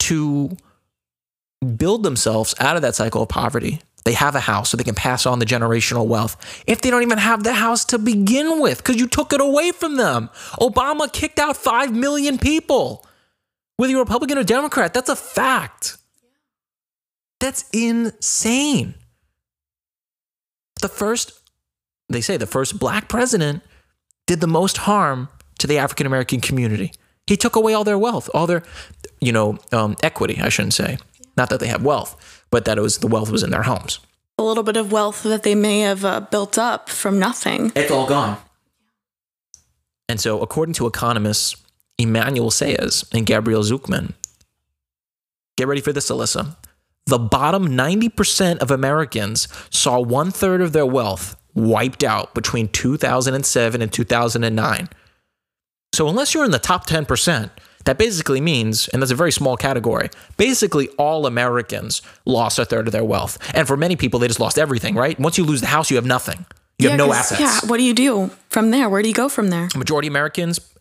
[0.00, 0.56] to
[1.76, 3.80] build themselves out of that cycle of poverty?
[4.04, 6.36] They have a house so they can pass on the generational wealth.
[6.66, 9.72] If they don't even have the house to begin with, because you took it away
[9.72, 10.28] from them.
[10.60, 13.06] Obama kicked out 5 million people.
[13.78, 15.96] Whether you're Republican or Democrat, that's a fact.
[17.40, 18.94] That's insane
[20.80, 21.32] the first,
[22.08, 23.62] they say, the first black president
[24.26, 26.92] did the most harm to the African American community.
[27.26, 28.62] He took away all their wealth, all their,
[29.20, 30.38] you know, um, equity.
[30.40, 30.98] I shouldn't say,
[31.36, 34.00] not that they have wealth, but that it was the wealth was in their homes.
[34.38, 37.72] A little bit of wealth that they may have uh, built up from nothing.
[37.76, 38.38] It's all gone.
[40.08, 41.56] And so, according to economists
[41.98, 44.12] Emmanuel Saez and Gabriel Zucman,
[45.56, 46.56] get ready for this, Alyssa
[47.06, 53.82] the bottom 90% of Americans saw one third of their wealth wiped out between 2007
[53.82, 54.88] and 2009.
[55.94, 57.50] So, unless you're in the top 10%,
[57.84, 62.86] That basically means, and that's a very small category, basically all Americans lost a third
[62.88, 63.38] of their wealth.
[63.54, 65.18] And for many people, they just lost everything, right?
[65.20, 66.46] Once you lose the house, you have nothing.
[66.78, 67.40] You have no assets.
[67.40, 68.88] Yeah, what do you do from there?
[68.88, 69.68] Where do you go from there?
[69.76, 70.73] majority of Americans, er,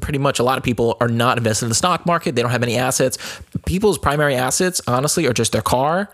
[0.00, 2.34] pretty much a lot of people are not invested in the stock market.
[2.34, 3.18] They don't have any assets.
[3.66, 6.10] People's primary assets, honestly, are just their car.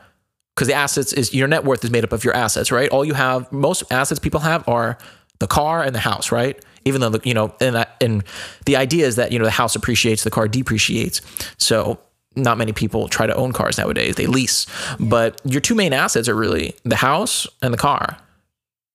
[0.54, 2.88] Because the assets is your net worth is made up of your assets, right?
[2.90, 4.98] All you have, most assets people have are
[5.40, 6.62] the car and the house, right?
[6.84, 8.22] Even though the, you know, and and
[8.64, 11.22] the idea is that you know the house appreciates, the car depreciates.
[11.58, 11.98] So
[12.36, 14.66] not many people try to own cars nowadays; they lease.
[15.00, 18.16] But your two main assets are really the house and the car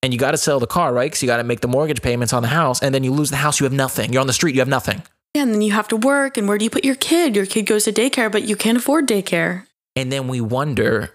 [0.04, 1.06] and you got to sell the car, right?
[1.06, 3.30] Because you got to make the mortgage payments on the house, and then you lose
[3.30, 4.12] the house, you have nothing.
[4.14, 5.04] You're on the street, you have nothing.
[5.36, 7.36] Yeah, and then you have to work, and where do you put your kid?
[7.36, 11.12] Your kid goes to daycare, but you can't afford daycare And then we wonder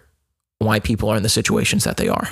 [0.58, 2.28] why people are in the situations that they are.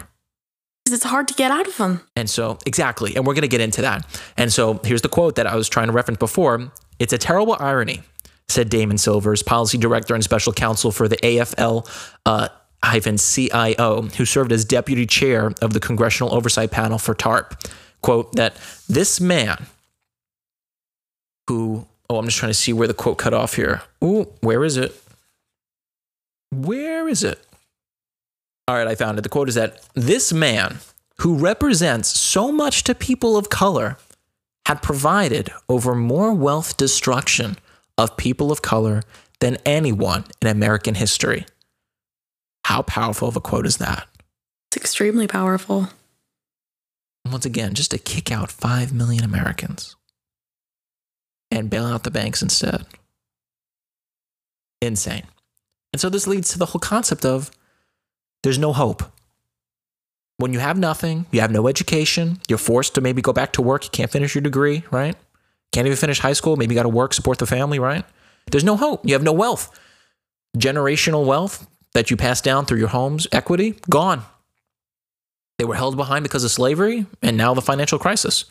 [0.84, 2.00] because it's hard to get out of them.
[2.16, 3.14] And so, exactly.
[3.16, 4.06] And we're going to get into that.
[4.36, 7.56] And so, here's the quote that I was trying to reference before It's a terrible
[7.58, 8.02] irony,
[8.48, 11.88] said Damon Silvers, policy director and special counsel for the AFL.
[12.26, 12.48] Uh,
[12.84, 17.54] CIO, who served as deputy chair of the Congressional Oversight Panel for TARP,
[18.02, 18.56] quote, that
[18.88, 19.66] this man
[21.48, 23.82] who, oh, I'm just trying to see where the quote cut off here.
[24.02, 25.00] Ooh, where is it?
[26.50, 27.44] Where is it?
[28.68, 29.22] All right, I found it.
[29.22, 30.78] The quote is that this man,
[31.18, 33.96] who represents so much to people of color,
[34.66, 37.56] had provided over more wealth destruction
[37.98, 39.02] of people of color
[39.40, 41.44] than anyone in American history.
[42.64, 44.06] How powerful of a quote is that?
[44.70, 45.88] It's extremely powerful.
[47.30, 49.96] Once again, just to kick out 5 million Americans
[51.50, 52.86] and bail out the banks instead.
[54.80, 55.24] Insane.
[55.92, 57.50] And so this leads to the whole concept of
[58.42, 59.02] there's no hope.
[60.38, 63.62] When you have nothing, you have no education, you're forced to maybe go back to
[63.62, 65.14] work, you can't finish your degree, right?
[65.72, 68.04] Can't even finish high school, maybe you got to work, support the family, right?
[68.50, 69.06] There's no hope.
[69.06, 69.78] You have no wealth.
[70.56, 74.22] Generational wealth that you pass down through your home's equity, gone.
[75.58, 78.46] They were held behind because of slavery and now the financial crisis.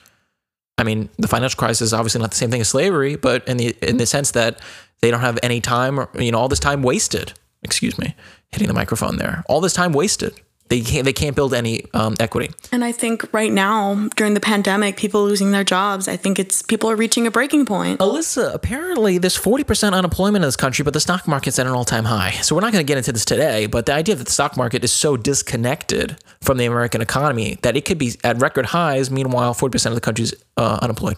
[0.77, 3.58] I mean, the financial crisis is obviously not the same thing as slavery, but in
[3.58, 4.60] the in the sense that
[5.01, 7.34] they don't have any time, or, you know, all this time wasted.
[7.63, 8.15] Excuse me,
[8.51, 9.43] hitting the microphone there.
[9.47, 10.39] All this time wasted.
[10.71, 12.49] They can't they can't build any um, equity.
[12.71, 16.62] And I think right now, during the pandemic, people losing their jobs, I think it's
[16.62, 17.99] people are reaching a breaking point.
[17.99, 21.84] Alyssa, apparently there's 40% unemployment in this country, but the stock market's at an all
[21.84, 22.31] time high.
[22.41, 24.55] So we're not going to get into this today, but the idea that the stock
[24.55, 29.12] market is so disconnected from the American economy that it could be at record highs,
[29.12, 31.17] meanwhile, 40% of the country's uh, unemployed.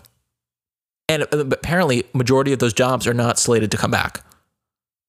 [1.07, 4.25] And uh, apparently, majority of those jobs are not slated to come back.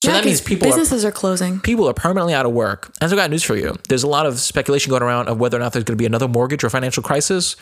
[0.05, 1.61] So Yeah, that means people are, businesses are closing.
[1.61, 2.93] people are permanently out of work.
[3.01, 3.77] And so I got news for you.
[3.89, 6.07] There's a lot of speculation going around of whether or not there's going to be
[6.07, 7.57] another mortgage or financial crisis.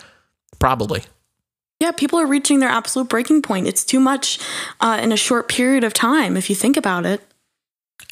[0.59, 1.05] Probably.
[1.81, 3.66] Yeah, people are reaching their absolute breaking point.
[3.66, 4.38] It's too much
[4.81, 7.20] uh, in a short period of time, if you think about it.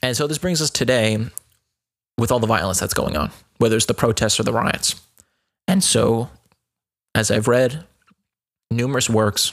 [0.02, 1.18] And so this brings us today
[2.18, 5.00] with all the violence that's going on, whether it's the protests or the riots.
[5.68, 6.30] And so,
[7.14, 7.84] as I've read
[8.70, 9.52] numerous works,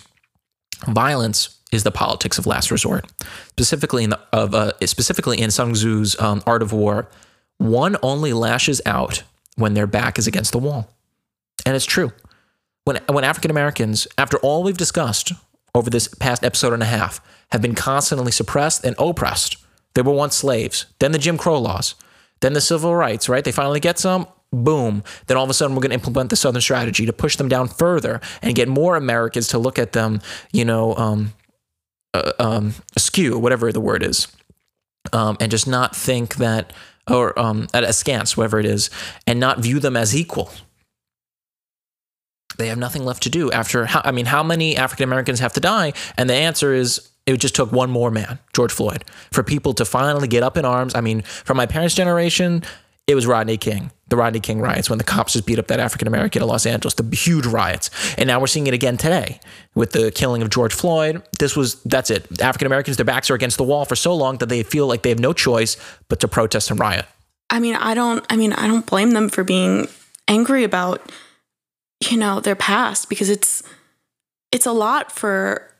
[0.88, 3.06] violence is the politics of last resort.
[3.50, 7.10] Specifically in the, of uh, specifically in Sun Tzu's um, Art of War,
[7.58, 9.24] one only lashes out
[9.56, 10.90] when their back is against the wall,
[11.66, 12.12] and it's true.
[12.86, 15.34] When when African Americans, after all we've discussed
[15.76, 17.20] over this past episode and a half,
[17.52, 19.58] have been constantly suppressed and oppressed,
[19.94, 20.86] they were once slaves.
[21.00, 21.96] Then the Jim Crow laws,
[22.40, 23.28] then the civil rights.
[23.28, 23.44] Right?
[23.44, 24.28] They finally get some.
[24.54, 25.04] Boom.
[25.26, 27.50] Then all of a sudden, we're going to implement the Southern strategy to push them
[27.50, 30.22] down further and get more Americans to look at them,
[30.54, 31.34] you know, um,
[32.18, 34.28] uh, um, askew, whatever the word is,
[35.14, 36.74] um, and just not think that,
[37.10, 38.90] or um, at askance, whatever it is,
[39.26, 40.52] and not view them as equal.
[42.58, 43.86] They have nothing left to do after.
[43.86, 45.94] How, I mean, how many African Americans have to die?
[46.18, 49.86] And the answer is it just took one more man, George Floyd, for people to
[49.86, 50.96] finally get up in arms.
[50.96, 52.64] I mean, from my parents' generation,
[53.08, 55.80] it was Rodney King, the Rodney King riots, when the cops just beat up that
[55.80, 57.90] African American in Los Angeles, the huge riots.
[58.18, 59.40] And now we're seeing it again today
[59.76, 61.24] with the killing of George Floyd.
[61.40, 62.42] This was, that's it.
[62.42, 65.04] African Americans, their backs are against the wall for so long that they feel like
[65.04, 65.78] they have no choice
[66.10, 67.06] but to protest and riot.
[67.50, 68.26] I mean, I don't.
[68.30, 69.88] I mean, I don't blame them for being
[70.28, 71.10] angry about,
[72.10, 73.64] you know, their past because it's
[74.52, 75.72] it's a lot for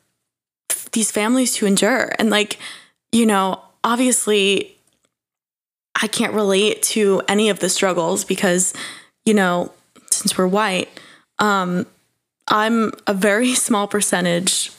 [0.92, 2.58] these families to endure, and like,
[3.12, 4.77] you know, obviously,
[6.00, 8.72] I can't relate to any of the struggles because,
[9.24, 9.72] you know,
[10.10, 10.88] since we're white,
[11.38, 11.86] um,
[12.48, 14.70] I'm a very small percentage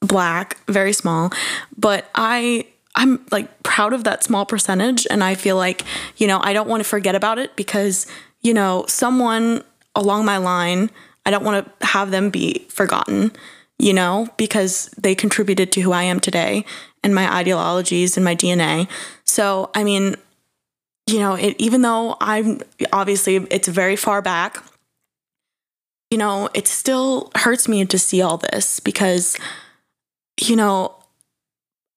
[0.00, 1.32] black, very small,
[1.76, 5.82] but I I'm like proud of that small percentage and I feel like,
[6.16, 8.06] you know, I don't want to forget about it because,
[8.40, 9.62] you know, someone
[9.94, 10.90] along my line,
[11.26, 13.32] I don't want to have them be forgotten.
[13.78, 16.64] you know, because they contributed to who I am today
[17.02, 18.88] and my ideologies and my DNA.
[19.24, 20.16] So, I mean,
[21.06, 22.60] you know, it, even though I'm
[22.92, 24.62] obviously it's very far back,
[26.10, 29.36] you know, it still hurts me to see all this because,
[30.40, 30.94] you know,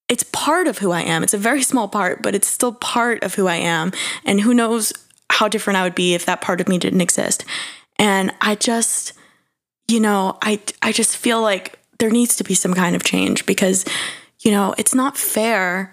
[0.08, 1.24] it's part of who I am.
[1.24, 3.92] It's a very small part, but it's still part of who I am.
[4.26, 4.92] And who knows
[5.32, 7.46] how different I would be if that part of me didn't exist.
[7.98, 9.14] And I just,
[9.88, 13.46] you know, I I just feel like there needs to be some kind of change
[13.46, 13.86] because,
[14.42, 15.92] you know, it's not fair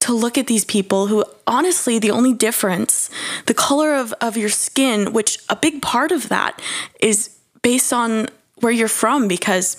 [0.00, 3.10] to look at these people who honestly the only difference
[3.46, 6.60] the color of, of your skin which a big part of that
[7.00, 8.28] is based on
[8.60, 9.76] where you're from because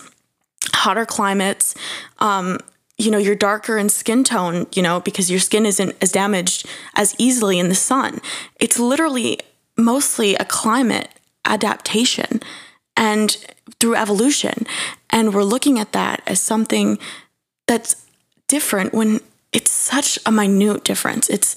[0.73, 1.75] hotter climates
[2.19, 2.59] um,
[2.97, 6.67] you know you're darker in skin tone you know because your skin isn't as damaged
[6.95, 8.19] as easily in the sun.
[8.59, 9.39] It's literally
[9.77, 11.09] mostly a climate
[11.45, 12.41] adaptation
[12.95, 13.37] and
[13.79, 14.65] through evolution.
[15.09, 16.99] And we're looking at that as something
[17.65, 18.05] that's
[18.47, 19.21] different when
[19.53, 21.55] it's such a minute difference it's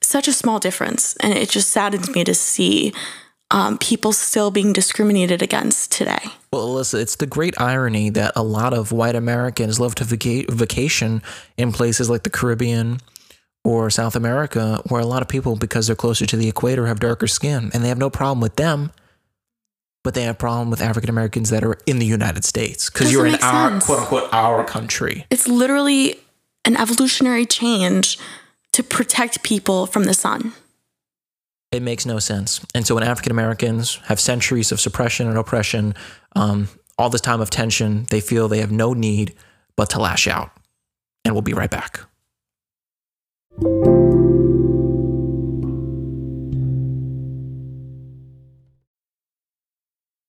[0.00, 2.92] such a small difference and it just saddens me to see
[3.50, 6.18] um, people still being discriminated against today.
[6.52, 10.50] Well, Alyssa, it's the great irony that a lot of white Americans love to vaca-
[10.50, 11.22] vacation
[11.56, 12.98] in places like the Caribbean
[13.64, 17.00] or South America, where a lot of people, because they're closer to the equator, have
[17.00, 18.90] darker skin, and they have no problem with them.
[20.02, 23.10] But they have a problem with African Americans that are in the United States because
[23.10, 23.86] you're in our sense.
[23.86, 25.24] quote unquote our country.
[25.30, 26.20] It's literally
[26.64, 28.18] an evolutionary change
[28.72, 30.52] to protect people from the sun.
[31.70, 32.64] It makes no sense.
[32.74, 35.94] And so when African Americans have centuries of suppression and oppression,
[36.36, 39.34] um, all this time of tension, they feel they have no need
[39.76, 40.50] but to lash out.
[41.24, 42.00] And we'll be right back.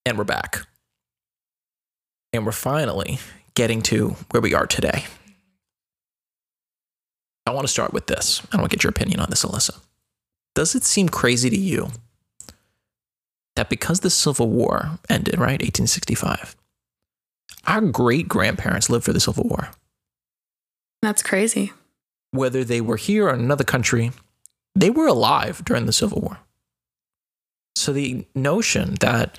[0.08, 0.68] And we're back.
[2.34, 3.20] And we're finally
[3.54, 5.06] getting to where we are today.
[7.46, 8.42] I want to start with this.
[8.52, 9.80] I want to get your opinion on this, Alyssa.
[10.56, 11.90] Does it seem crazy to you
[13.56, 16.56] that because the Civil War ended, right, 1865,
[17.68, 19.70] our great grandparents lived for the Civil War?
[21.02, 21.72] That's crazy.
[22.32, 24.12] Whether they were here or in another country,
[24.74, 26.40] they were alive during the Civil War.
[27.76, 29.38] So the notion that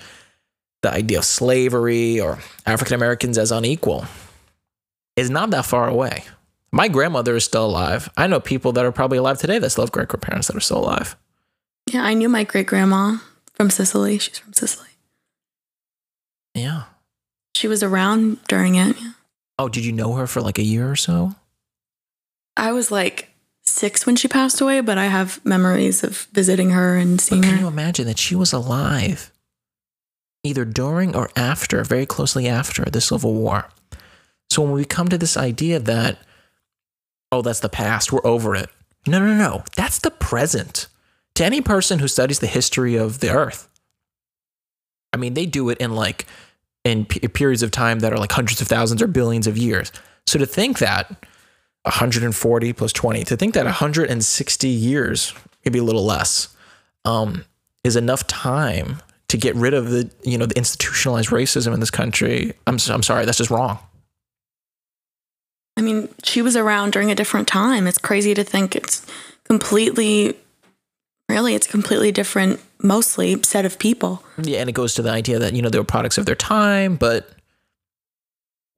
[0.81, 4.05] the idea of slavery or African Americans as unequal
[5.15, 6.23] is not that far away.
[6.71, 8.09] My grandmother is still alive.
[8.17, 10.61] I know people that are probably alive today that still have great grandparents that are
[10.61, 11.15] still alive.
[11.91, 13.17] Yeah, I knew my great grandma
[13.53, 14.17] from Sicily.
[14.17, 14.89] She's from Sicily.
[16.53, 16.83] Yeah.
[17.55, 18.95] She was around during it.
[19.57, 21.35] Oh, did you know her for like a year or so?
[22.55, 23.29] I was like
[23.63, 27.41] six when she passed away, but I have memories of visiting her and But seeing
[27.41, 27.57] can her.
[27.57, 29.31] Can you imagine that she was alive
[30.43, 33.69] either during or after, very closely after the Civil War?
[34.49, 36.19] So when we come to this idea that,
[37.31, 38.69] oh, that's the past, we're over it.
[39.05, 39.63] No, no, no.
[39.75, 40.87] That's the present.
[41.35, 43.69] To any person who studies the history of the earth,
[45.13, 46.25] I mean, they do it in like
[46.83, 49.91] in p- periods of time that are like hundreds of thousands or billions of years.
[50.25, 51.09] So to think that
[51.83, 56.55] 140 plus 20, to think that 160 years, maybe a little less,
[57.05, 57.45] um,
[57.83, 61.91] is enough time to get rid of the you know the institutionalized racism in this
[61.91, 62.53] country.
[62.65, 63.79] I'm I'm sorry, that's just wrong.
[65.77, 67.85] I mean, she was around during a different time.
[67.85, 69.05] It's crazy to think it's
[69.43, 70.35] completely,
[71.29, 74.23] really, it's completely different, mostly set of people.
[74.41, 76.35] Yeah, and it goes to the idea that you know they were products of their
[76.35, 77.29] time, but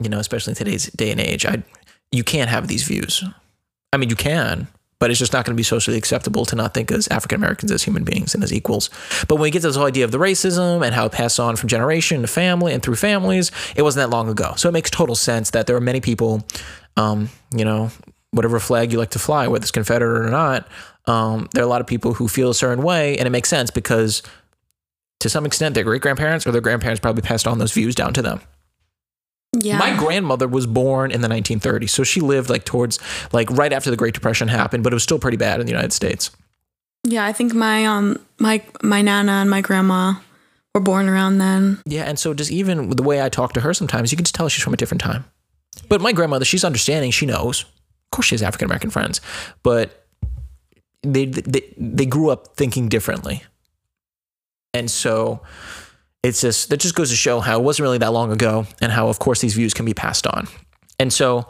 [0.02, 1.64] you know, especially in today's day and age, I
[2.12, 3.24] you can't have these views.
[3.94, 4.68] I mean, you can,
[5.00, 7.72] but it's just not going to be socially acceptable to not think as African Americans
[7.72, 8.90] as human beings and as equals.
[9.28, 11.40] But when we get to this whole idea of the racism and how it passed
[11.40, 14.54] on from generation to family and through families, it wasn't that long ago.
[14.58, 16.46] So it makes total sense that there are many people,
[17.00, 17.92] um, you know,
[18.32, 20.68] whatever flag you like to fly, whether it's Confederate or not,
[21.06, 23.50] um, there are a lot of people who feel a certain way, and it makes
[23.50, 24.22] sense because
[25.22, 28.14] to some extent, their great grandparents or their grandparents probably passed on those views down
[28.14, 28.42] to them.
[29.58, 29.80] Yeah.
[29.80, 33.00] My grandmother was born in the 1930s, so she lived like towards
[33.32, 35.72] like right after the Great Depression happened, but it was still pretty bad in the
[35.72, 36.32] United States.
[37.04, 40.16] yeah, I think my um my my nana and my grandma
[40.76, 41.80] were born around then.
[41.86, 44.36] Yeah, and so just even the way I talk to her sometimes, you can just
[44.36, 45.26] tell she's from a different time.
[45.82, 47.62] But my grandmother, she's understanding, she knows.
[47.64, 49.22] Of course, she has African American friends,
[49.64, 50.08] but
[51.04, 53.44] they, they they grew up thinking differently,
[54.74, 55.42] and so
[56.24, 58.92] it's just that just goes to show how it wasn't really that long ago, and
[58.92, 60.48] how of course these views can be passed on.
[61.00, 61.48] And so,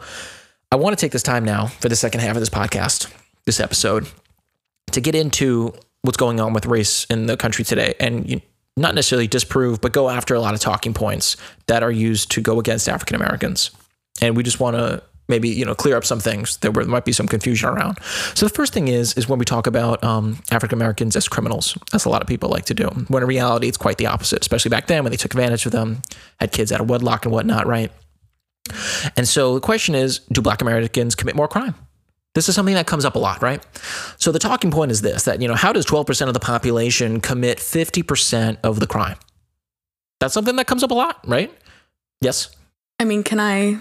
[0.70, 3.12] I want to take this time now for the second half of this podcast,
[3.46, 4.06] this episode,
[4.92, 5.72] to get into
[6.02, 8.40] what's going on with race in the country today, and you,
[8.76, 12.40] not necessarily disprove, but go after a lot of talking points that are used to
[12.40, 13.70] go against African Americans.
[14.22, 17.04] And we just want to maybe you know clear up some things that there might
[17.04, 17.98] be some confusion around.
[18.34, 21.78] So the first thing is is when we talk about um, African Americans as criminals,
[21.94, 22.88] as a lot of people like to do.
[23.08, 24.40] When in reality, it's quite the opposite.
[24.40, 26.02] Especially back then when they took advantage of them,
[26.38, 27.90] had kids out of wedlock and whatnot, right?
[29.16, 31.74] And so the question is, do Black Americans commit more crime?
[32.34, 33.64] This is something that comes up a lot, right?
[34.16, 37.20] So the talking point is this that, you know, how does 12% of the population
[37.20, 39.16] commit 50% of the crime?
[40.20, 41.52] That's something that comes up a lot, right?
[42.20, 42.54] Yes.
[43.00, 43.78] I mean, can I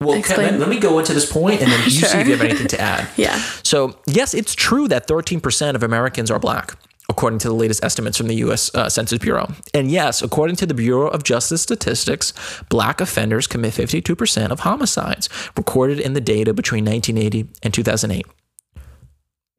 [0.00, 2.08] well, can, let, let, me go into this point and then you sure.
[2.08, 3.08] see if you have anything to add.
[3.16, 3.36] yeah.
[3.62, 6.76] So, yes, it's true that 13% of Americans are black,
[7.08, 8.74] according to the latest estimates from the U.S.
[8.74, 9.52] Uh, Census Bureau.
[9.72, 12.32] And yes, according to the Bureau of Justice Statistics,
[12.68, 18.26] black offenders commit 52% of homicides recorded in the data between 1980 and 2008.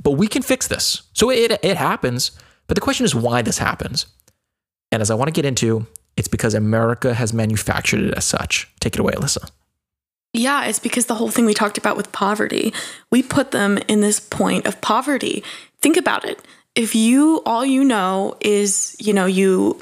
[0.03, 1.03] But we can fix this.
[1.13, 2.31] So it, it happens.
[2.67, 4.05] But the question is why this happens.
[4.91, 8.69] And as I want to get into, it's because America has manufactured it as such.
[8.79, 9.49] Take it away, Alyssa.
[10.36, 12.73] Yeah, it's because the whole thing we talked about with poverty,
[13.09, 15.43] we put them in this point of poverty.
[15.81, 16.39] Think about it.
[16.75, 19.79] If you, all you know is, you know, you,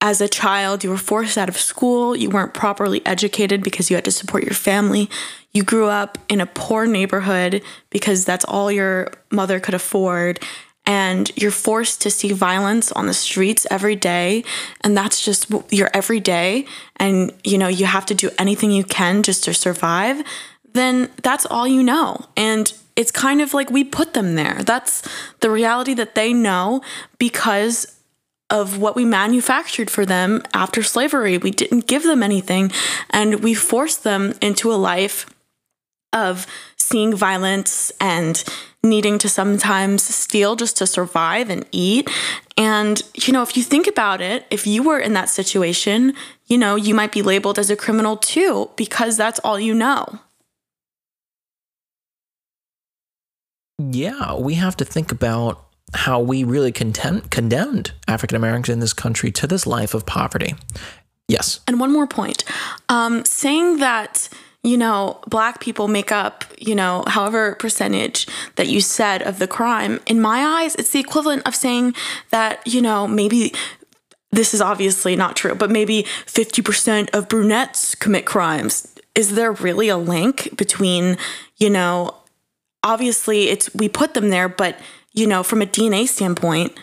[0.00, 3.96] as a child, you were forced out of school, you weren't properly educated because you
[3.96, 5.08] had to support your family,
[5.52, 10.40] you grew up in a poor neighborhood because that's all your mother could afford,
[10.86, 14.44] and you're forced to see violence on the streets every day
[14.82, 16.64] and that's just your everyday
[16.96, 20.22] and you know you have to do anything you can just to survive
[20.76, 22.24] then that's all you know.
[22.36, 24.62] And it's kind of like we put them there.
[24.62, 25.02] That's
[25.40, 26.82] the reality that they know
[27.18, 28.00] because
[28.48, 31.36] of what we manufactured for them after slavery.
[31.36, 32.70] We didn't give them anything
[33.10, 35.26] and we forced them into a life
[36.12, 38.44] of seeing violence and
[38.88, 42.10] needing to sometimes steal just to survive and eat.
[42.56, 46.14] And, you know, if you think about it, if you were in that situation,
[46.46, 50.20] you know, you might be labeled as a criminal too, because that's all you know.
[53.78, 55.62] Yeah, we have to think about
[55.92, 60.54] how we really content, condemned African Americans in this country to this life of poverty.
[61.28, 61.60] Yes.
[61.66, 62.44] And one more point
[62.88, 64.28] um, saying that
[64.66, 69.46] you know, black people make up, you know, however percentage that you said of the
[69.46, 71.94] crime, in my eyes, it's the equivalent of saying
[72.30, 73.54] that, you know, maybe
[74.32, 78.92] this is obviously not true, but maybe 50% of brunettes commit crimes.
[79.14, 81.16] Is there really a link between,
[81.58, 82.16] you know,
[82.82, 84.80] obviously it's we put them there, but,
[85.12, 86.76] you know, from a DNA standpoint,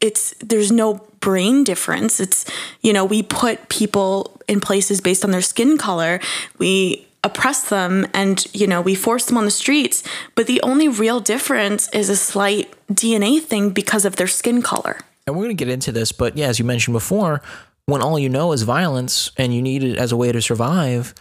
[0.00, 2.20] it's there's no brain difference.
[2.20, 2.44] It's,
[2.82, 6.20] you know, we put people in places based on their skin color.
[6.58, 10.02] We oppress them and, you know, we force them on the streets.
[10.34, 14.98] But the only real difference is a slight DNA thing because of their skin color.
[15.26, 17.42] And we're going to get into this, but yeah, as you mentioned before,
[17.84, 21.14] when all you know is violence and you need it as a way to survive,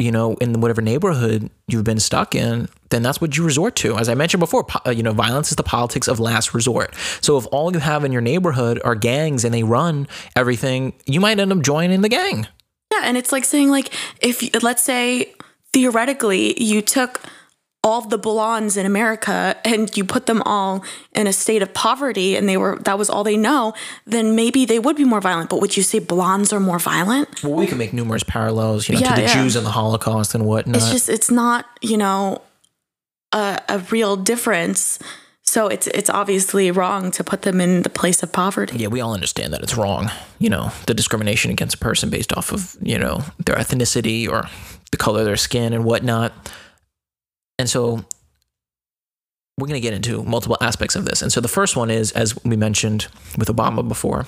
[0.00, 3.96] you know, in whatever neighborhood you've been stuck in, then that's what you resort to.
[3.96, 6.94] As I mentioned before, po- uh, you know, violence is the politics of last resort.
[7.20, 11.20] So if all you have in your neighborhood are gangs and they run everything, you
[11.20, 12.48] might end up joining the gang.
[12.90, 15.34] Yeah, and it's like saying like if let's say
[15.72, 17.20] theoretically you took
[17.82, 22.36] all the blondes in America and you put them all in a state of poverty
[22.36, 23.72] and they were that was all they know,
[24.04, 25.48] then maybe they would be more violent.
[25.48, 27.42] But would you say blondes are more violent?
[27.42, 29.42] Well, we can make numerous parallels, you know, yeah, to the yeah.
[29.42, 30.76] Jews and the Holocaust and whatnot.
[30.76, 32.42] It's just it's not, you know,
[33.32, 34.98] a, a real difference.
[35.42, 38.76] So it's it's obviously wrong to put them in the place of poverty.
[38.76, 40.10] Yeah, we all understand that it's wrong.
[40.38, 44.44] You know, the discrimination against a person based off of, you know, their ethnicity or
[44.90, 46.32] the color of their skin and whatnot.
[47.60, 48.02] And so
[49.58, 51.20] we're going to get into multiple aspects of this.
[51.20, 54.26] And so the first one is, as we mentioned with Obama before,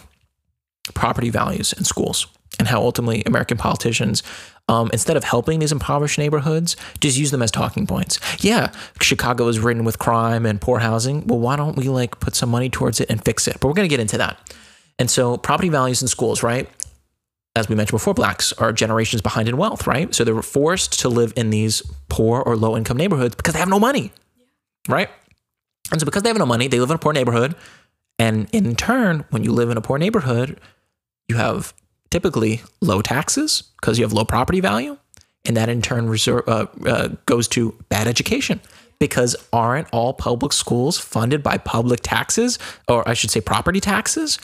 [0.93, 2.27] property values in schools
[2.59, 4.23] and how ultimately American politicians,
[4.69, 8.21] um, instead of helping these impoverished neighborhoods, just use them as talking points.
[8.45, 8.71] Yeah,
[9.01, 11.27] Chicago is ridden with crime and poor housing.
[11.27, 13.57] Well, why don't we like put some money towards it and fix it?
[13.61, 14.55] But we're going to get into that.
[14.99, 16.69] And so property values in schools, right?
[17.55, 20.15] As we mentioned before, blacks are generations behind in wealth, right?
[20.15, 23.69] So they're forced to live in these poor or low income neighborhoods because they have
[23.69, 24.13] no money,
[24.89, 25.11] right?
[25.91, 27.55] And so because they have no money, they live in a poor neighborhood.
[28.19, 30.59] And in turn, when you live in a poor neighborhood,
[31.29, 31.75] you have
[32.11, 34.97] typically low taxes because you have low property value.
[35.45, 38.61] And that in turn reserve, uh, uh, goes to bad education
[39.01, 44.39] because aren't all public schools funded by public taxes, or I should say property taxes?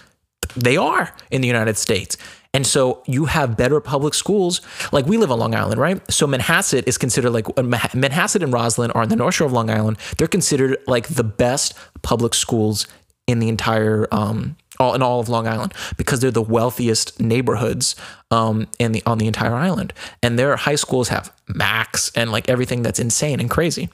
[0.56, 2.16] They are in the United States.
[2.54, 4.60] And so you have better public schools.
[4.90, 6.00] Like we live on Long Island, right?
[6.10, 9.52] So Manhasset is considered like uh, Manhasset and Roslyn are on the North Shore of
[9.52, 9.98] Long Island.
[10.16, 12.86] They're considered like the best public schools
[13.26, 17.94] in the entire um, all in all of Long Island because they're the wealthiest neighborhoods
[18.30, 19.92] um, in the on the entire island,
[20.22, 23.90] and their high schools have max and like everything that's insane and crazy.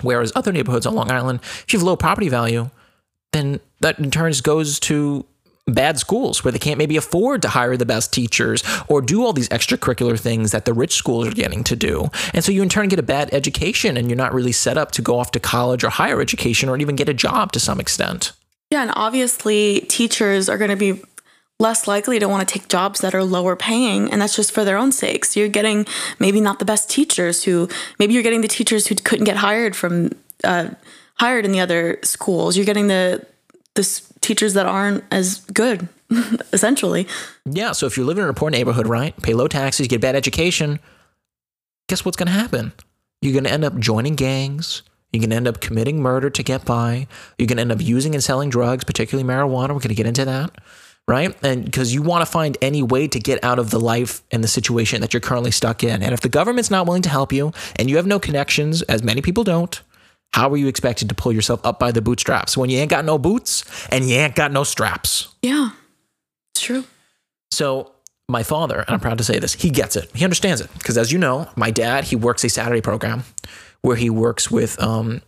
[0.00, 2.70] Whereas other neighborhoods on Long Island, if you have low property value,
[3.32, 5.26] then that in turn goes to
[5.66, 9.32] bad schools where they can't maybe afford to hire the best teachers or do all
[9.32, 12.08] these extracurricular things that the rich schools are getting to do.
[12.34, 14.90] And so you in turn get a bad education and you're not really set up
[14.92, 17.78] to go off to college or higher education or even get a job to some
[17.78, 18.32] extent.
[18.70, 21.02] Yeah, and obviously teachers are going to be
[21.60, 24.64] less likely to want to take jobs that are lower paying and that's just for
[24.64, 25.24] their own sake.
[25.24, 25.86] So you're getting
[26.18, 27.68] maybe not the best teachers who
[28.00, 30.10] maybe you're getting the teachers who couldn't get hired from
[30.42, 30.70] uh,
[31.16, 32.56] hired in the other schools.
[32.56, 33.24] You're getting the
[33.74, 35.88] the teachers that aren't as good,
[36.52, 37.06] essentially.
[37.44, 37.72] Yeah.
[37.72, 40.80] So if you're living in a poor neighborhood, right, pay low taxes, get bad education,
[41.88, 42.72] guess what's going to happen?
[43.20, 44.82] You're going to end up joining gangs.
[45.12, 47.06] You're going to end up committing murder to get by.
[47.38, 49.68] You're going to end up using and selling drugs, particularly marijuana.
[49.68, 50.52] We're going to get into that,
[51.06, 51.36] right?
[51.42, 54.42] And because you want to find any way to get out of the life and
[54.42, 56.02] the situation that you're currently stuck in.
[56.02, 59.02] And if the government's not willing to help you and you have no connections, as
[59.02, 59.82] many people don't,
[60.32, 63.04] how are you expected to pull yourself up by the bootstraps when you ain't got
[63.04, 65.28] no boots and you ain't got no straps?
[65.42, 65.70] Yeah,
[66.54, 66.84] it's true.
[67.50, 67.92] So,
[68.28, 70.10] my father, and I'm proud to say this, he gets it.
[70.14, 70.72] He understands it.
[70.78, 73.24] Because as you know, my dad, he works a Saturday program
[73.82, 75.20] where he works with um,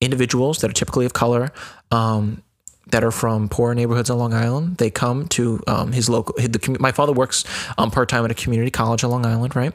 [0.00, 1.52] individuals that are typically of color,
[1.90, 2.42] um,
[2.86, 4.78] that are from poor neighborhoods on Long Island.
[4.78, 6.34] They come to um, his local.
[6.38, 7.44] His, the, my father works
[7.78, 9.72] um, part time at a community college on Long Island, right?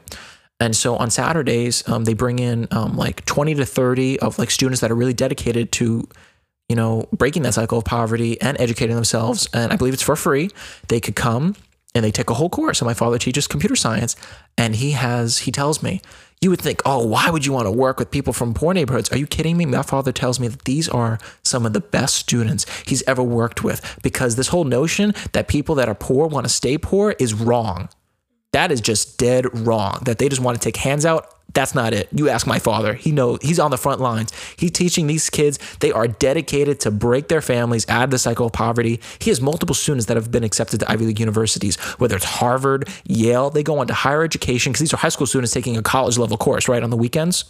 [0.58, 4.50] And so on Saturdays, um, they bring in um, like 20 to 30 of like
[4.50, 6.08] students that are really dedicated to,
[6.68, 9.48] you know, breaking that cycle of poverty and educating themselves.
[9.52, 10.50] And I believe it's for free.
[10.88, 11.56] They could come
[11.94, 12.80] and they take a whole course.
[12.80, 14.16] And my father teaches computer science.
[14.56, 16.00] And he has, he tells me,
[16.40, 19.10] you would think, oh, why would you want to work with people from poor neighborhoods?
[19.10, 19.66] Are you kidding me?
[19.66, 23.64] My father tells me that these are some of the best students he's ever worked
[23.64, 27.32] with because this whole notion that people that are poor want to stay poor is
[27.32, 27.88] wrong.
[28.52, 30.00] That is just dead wrong.
[30.04, 31.32] That they just want to take hands out.
[31.52, 32.08] That's not it.
[32.12, 32.92] You ask my father.
[32.92, 34.30] He knows he's on the front lines.
[34.58, 35.58] He's teaching these kids.
[35.80, 39.00] They are dedicated to break their families out of the cycle of poverty.
[39.20, 42.90] He has multiple students that have been accepted to Ivy League universities, whether it's Harvard,
[43.04, 43.48] Yale.
[43.48, 46.18] They go on to higher education because these are high school students taking a college
[46.18, 47.46] level course, right, on the weekends.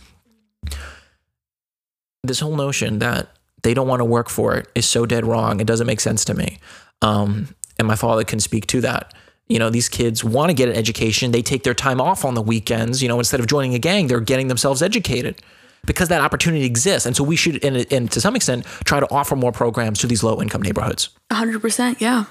[2.22, 3.28] This whole notion that
[3.64, 5.60] they don't want to work for it is so dead wrong.
[5.60, 6.58] It doesn't make sense to me.
[7.02, 9.12] Um, and my father can speak to that
[9.48, 12.34] you know these kids want to get an education they take their time off on
[12.34, 15.40] the weekends you know instead of joining a gang they're getting themselves educated
[15.86, 17.06] because that opportunity exists.
[17.06, 20.06] And so we should and, and to some extent try to offer more programs to
[20.06, 22.24] these low income neighborhoods 100% yeah.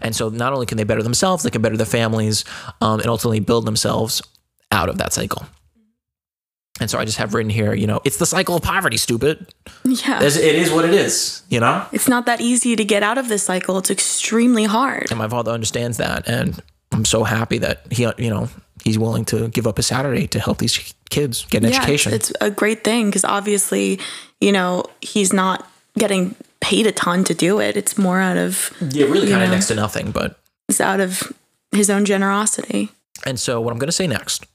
[0.00, 2.44] And so not only can they better themselves they can better their families
[2.80, 4.22] um, and ultimately build themselves
[4.72, 5.46] out of that cycle
[6.80, 9.52] and so I just have written here, you know, it's the cycle of poverty, stupid.
[9.84, 10.20] Yeah.
[10.20, 11.86] There's, it is what it is, you know?
[11.92, 13.78] It's not that easy to get out of this cycle.
[13.78, 15.10] It's extremely hard.
[15.10, 16.28] And my father understands that.
[16.28, 16.62] And
[16.92, 18.48] I'm so happy that he, you know,
[18.84, 22.12] he's willing to give up a Saturday to help these kids get an yeah, education.
[22.12, 23.98] It's, it's a great thing because obviously,
[24.40, 27.76] you know, he's not getting paid a ton to do it.
[27.76, 28.72] It's more out of.
[28.80, 30.38] Yeah, really kind of next to nothing, but.
[30.68, 31.32] It's out of
[31.72, 32.90] his own generosity.
[33.24, 34.46] And so what I'm going to say next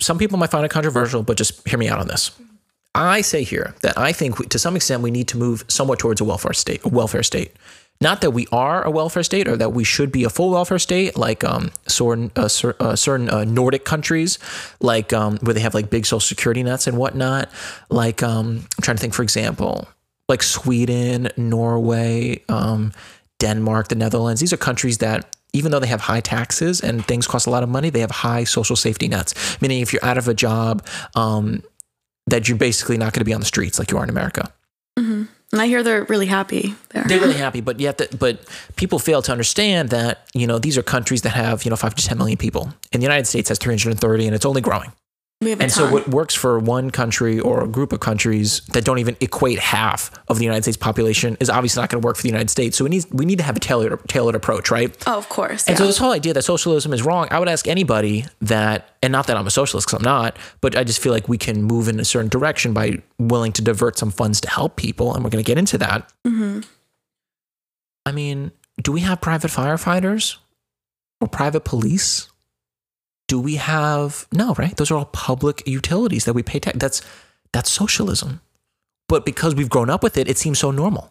[0.00, 2.30] some people might find it controversial, but just hear me out on this.
[2.94, 6.20] I say here that I think to some extent we need to move somewhat towards
[6.20, 7.52] a welfare state, a welfare state.
[8.00, 10.80] Not that we are a welfare state or that we should be a full welfare
[10.80, 12.48] state, like um, certain uh,
[12.80, 14.38] uh, certain uh, Nordic countries,
[14.80, 17.48] like um, where they have like big social security nets and whatnot.
[17.90, 19.88] Like um, I'm trying to think, for example,
[20.28, 22.92] like Sweden, Norway, um,
[23.38, 24.40] Denmark, the Netherlands.
[24.40, 27.62] These are countries that even though they have high taxes and things cost a lot
[27.62, 29.60] of money, they have high social safety nets.
[29.60, 31.62] Meaning, if you're out of a job, um,
[32.26, 34.52] that you're basically not going to be on the streets like you are in America.
[34.98, 35.24] Mm-hmm.
[35.52, 37.04] And I hear they're really happy there.
[37.04, 38.40] They're really happy, but yet, the, but
[38.76, 41.94] people fail to understand that you know these are countries that have you know five
[41.94, 44.92] to ten million people, and the United States has 330, and it's only growing
[45.46, 49.16] and so what works for one country or a group of countries that don't even
[49.20, 52.28] equate half of the United States population is obviously not going to work for the
[52.28, 52.76] United States.
[52.76, 54.96] So we need we need to have a tailored tailored approach, right?
[55.06, 55.66] Oh, of course.
[55.66, 55.78] And yeah.
[55.78, 59.26] so this whole idea that socialism is wrong, I would ask anybody that, and not
[59.26, 61.88] that I'm a socialist because I'm not, but I just feel like we can move
[61.88, 65.30] in a certain direction by willing to divert some funds to help people, and we're
[65.30, 66.12] going to get into that.
[66.26, 66.60] Mm-hmm.
[68.04, 70.36] I mean, do we have private firefighters
[71.20, 72.28] or private police?
[73.32, 74.76] Do we have no right?
[74.76, 76.76] Those are all public utilities that we pay tax.
[76.76, 77.00] That's
[77.54, 78.42] that's socialism.
[79.08, 81.10] But because we've grown up with it it seems so normal.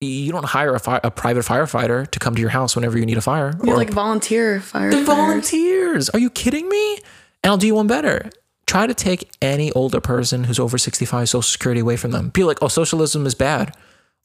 [0.00, 3.04] You don't hire a, fire, a private firefighter to come to your house whenever you
[3.04, 6.08] need a fire you're like volunteer fire they're volunteers.
[6.08, 6.94] Are you kidding me?
[7.42, 8.30] And i'll do you one better.
[8.66, 12.30] Try to take any older person who's over 65 social security away from them.
[12.30, 13.76] Be like oh socialism is bad.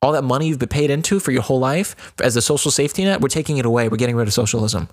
[0.01, 3.03] All that money you've been paid into for your whole life as a social safety
[3.03, 3.89] net, we're taking it away.
[3.89, 4.87] We're getting rid of socialism.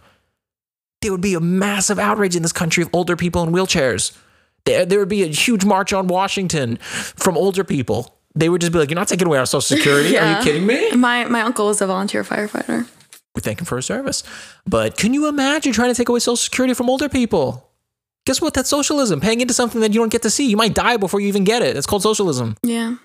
[1.02, 4.16] There would be a massive outrage in this country of older people in wheelchairs.
[4.64, 8.18] There, there would be a huge march on Washington from older people.
[8.34, 10.18] They would just be like, "You're not taking away our social security?
[10.18, 12.86] Are you kidding me?" My my uncle was a volunteer firefighter.
[13.34, 14.22] We thank him for his service.
[14.66, 17.68] But can you imagine trying to take away social security from older people?
[18.24, 18.54] Guess what?
[18.54, 19.20] That's socialism.
[19.20, 20.46] Paying into something that you don't get to see.
[20.46, 21.76] You might die before you even get it.
[21.76, 22.56] It's called socialism.
[22.62, 22.96] Yeah.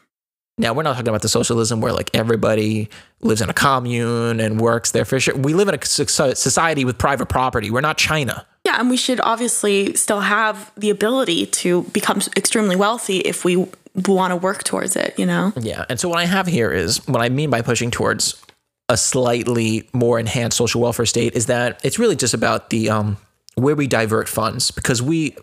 [0.62, 2.88] Now, we're not talking about the socialism where like everybody
[3.22, 5.36] lives in a commune and works there for sure.
[5.36, 7.72] We live in a society with private property.
[7.72, 8.46] We're not China.
[8.64, 13.68] Yeah, and we should obviously still have the ability to become extremely wealthy if we
[14.06, 15.52] want to work towards it, you know?
[15.60, 15.86] Yeah.
[15.90, 18.40] And so what I have here is what I mean by pushing towards
[18.88, 23.18] a slightly more enhanced social welfare state is that it's really just about the um
[23.56, 25.36] where we divert funds because we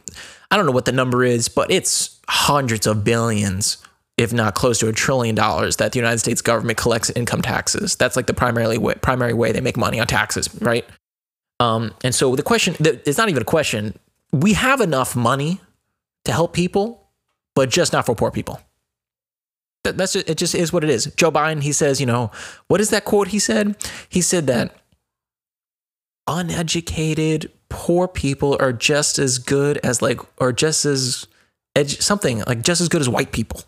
[0.50, 3.78] I don't know what the number is, but it's hundreds of billions
[4.18, 7.96] if not close to a trillion dollars that the United States government collects income taxes.
[7.96, 10.84] That's like the primarily way, primary way they make money on taxes, right?
[11.60, 13.98] Um, and so the question, it's not even a question.
[14.32, 15.60] We have enough money
[16.24, 17.08] to help people,
[17.54, 18.60] but just not for poor people.
[19.84, 20.36] That- That's just, it.
[20.36, 21.06] Just is what it is.
[21.16, 22.30] Joe Biden, he says, you know,
[22.66, 23.76] what is that quote he said?
[24.08, 24.74] He said that
[26.26, 31.26] uneducated poor people are just as good as like, or just as
[31.76, 33.62] edu- something like just as good as white people.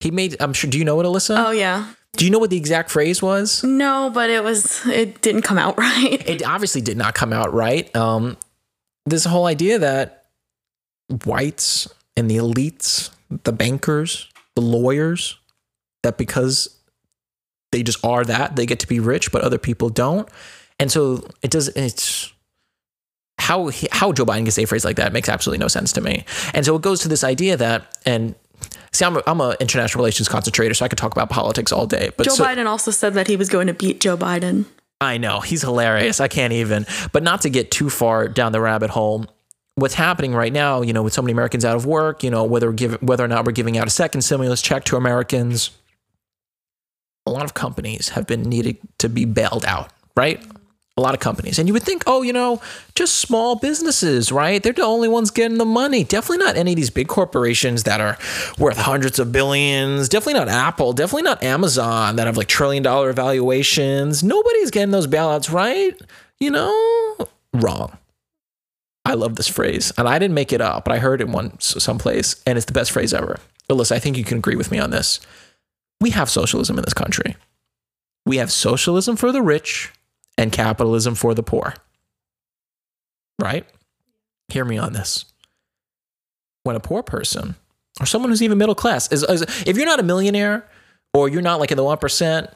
[0.00, 0.36] He made.
[0.40, 0.70] I'm sure.
[0.70, 1.46] Do you know what Alyssa?
[1.46, 1.92] Oh yeah.
[2.16, 3.62] Do you know what the exact phrase was?
[3.62, 6.26] No, but it was it didn't come out right.
[6.26, 7.94] It obviously did not come out right.
[7.94, 8.36] Um,
[9.04, 10.26] this whole idea that
[11.24, 13.10] whites and the elites,
[13.44, 15.38] the bankers, the lawyers,
[16.02, 16.76] that because
[17.72, 20.28] they just are that, they get to be rich, but other people don't.
[20.78, 21.68] And so it does.
[21.68, 22.32] It's
[23.46, 26.00] how how Joe Biden can say a phrase like that makes absolutely no sense to
[26.00, 26.24] me.
[26.52, 28.34] And so it goes to this idea that and.
[28.92, 31.86] See, I'm a, I'm a international relations concentrator, so I could talk about politics all
[31.86, 32.10] day.
[32.16, 34.64] But Joe so, Biden also said that he was going to beat Joe Biden.
[35.02, 36.18] I know he's hilarious.
[36.18, 36.86] I can't even.
[37.12, 39.26] But not to get too far down the rabbit hole.
[39.74, 42.44] What's happening right now, you know, with so many Americans out of work, you know,
[42.44, 45.70] whether give, whether or not we're giving out a second stimulus check to Americans,
[47.26, 50.42] a lot of companies have been needed to be bailed out, right?
[50.98, 51.58] A lot of companies.
[51.58, 52.60] And you would think, oh, you know,
[52.94, 54.62] just small businesses, right?
[54.62, 56.04] They're the only ones getting the money.
[56.04, 58.16] Definitely not any of these big corporations that are
[58.58, 60.08] worth hundreds of billions.
[60.08, 60.94] Definitely not Apple.
[60.94, 64.24] Definitely not Amazon that have like trillion dollar valuations.
[64.24, 66.00] Nobody's getting those bailouts, right?
[66.40, 67.98] You know, wrong.
[69.04, 71.76] I love this phrase, and I didn't make it up, but I heard it once
[71.78, 73.38] someplace, and it's the best phrase ever.
[73.70, 75.20] Alyssa, I think you can agree with me on this.
[76.00, 77.36] We have socialism in this country.
[78.24, 79.92] We have socialism for the rich
[80.38, 81.74] and capitalism for the poor.
[83.40, 83.66] Right?
[84.48, 85.24] Hear me on this.
[86.62, 87.54] When a poor person
[88.00, 90.68] or someone who's even middle class is, is if you're not a millionaire
[91.14, 92.52] or you're not like in the 1%,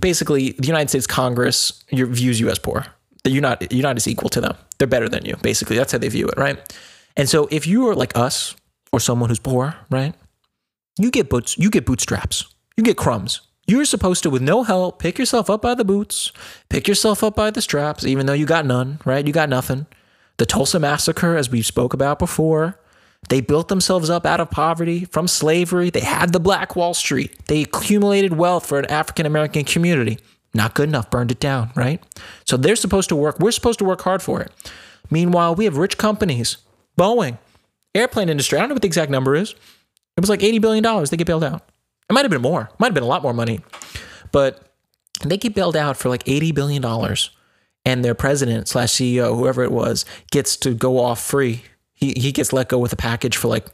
[0.00, 2.86] basically the United States Congress views you as poor.
[3.24, 4.56] You're not you're not as equal to them.
[4.78, 5.36] They're better than you.
[5.42, 6.76] Basically, that's how they view it, right?
[7.16, 8.54] And so if you are like us
[8.92, 10.14] or someone who's poor, right?
[10.98, 12.46] You get boots, you get bootstraps.
[12.76, 13.40] You get crumbs.
[13.68, 16.32] You're supposed to, with no help, pick yourself up by the boots,
[16.70, 19.26] pick yourself up by the straps, even though you got none, right?
[19.26, 19.86] You got nothing.
[20.38, 22.80] The Tulsa Massacre, as we spoke about before,
[23.28, 25.90] they built themselves up out of poverty from slavery.
[25.90, 27.46] They had the Black Wall Street.
[27.46, 30.18] They accumulated wealth for an African American community.
[30.54, 32.02] Not good enough, burned it down, right?
[32.46, 33.38] So they're supposed to work.
[33.38, 34.50] We're supposed to work hard for it.
[35.10, 36.56] Meanwhile, we have rich companies,
[36.98, 37.36] Boeing,
[37.94, 38.56] airplane industry.
[38.56, 39.50] I don't know what the exact number is.
[40.16, 41.04] It was like $80 billion.
[41.04, 41.68] They get bailed out.
[42.08, 42.70] It might have been more.
[42.78, 43.60] Might have been a lot more money.
[44.32, 44.68] But
[45.24, 47.16] they get bailed out for like $80 billion.
[47.84, 51.64] And their president slash CEO, whoever it was, gets to go off free.
[51.94, 53.66] He, he gets let go with a package for like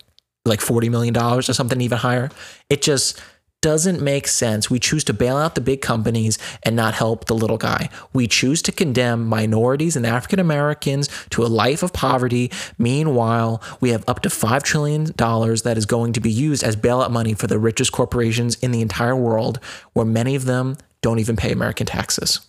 [0.47, 2.29] like $40 million or something even higher.
[2.69, 3.21] It just
[3.65, 4.69] doesn't make sense.
[4.69, 7.89] We choose to bail out the big companies and not help the little guy.
[8.13, 12.53] We choose to condemn minorities and African Americans to a life of poverty.
[12.77, 17.11] Meanwhile, we have up to $5 trillion that is going to be used as bailout
[17.11, 19.59] money for the richest corporations in the entire world,
[19.95, 22.41] where many of them don't even pay American taxes.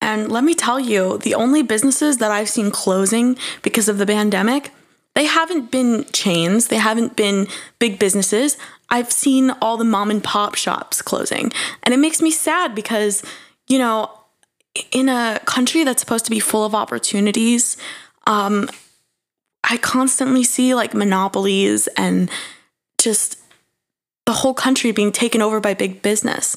[0.00, 4.06] And let me tell you, the only businesses that I've seen closing because of the
[4.06, 4.70] pandemic,
[5.16, 7.48] they haven't been chains, they haven't been
[7.80, 8.56] big businesses.
[8.88, 11.52] I've seen all the mom and pop shops closing.
[11.82, 13.22] And it makes me sad because,
[13.68, 14.10] you know,
[14.92, 17.76] in a country that's supposed to be full of opportunities,
[18.26, 18.68] um,
[19.68, 22.30] I constantly see like monopolies and
[22.98, 23.38] just
[24.26, 26.56] the whole country being taken over by big business.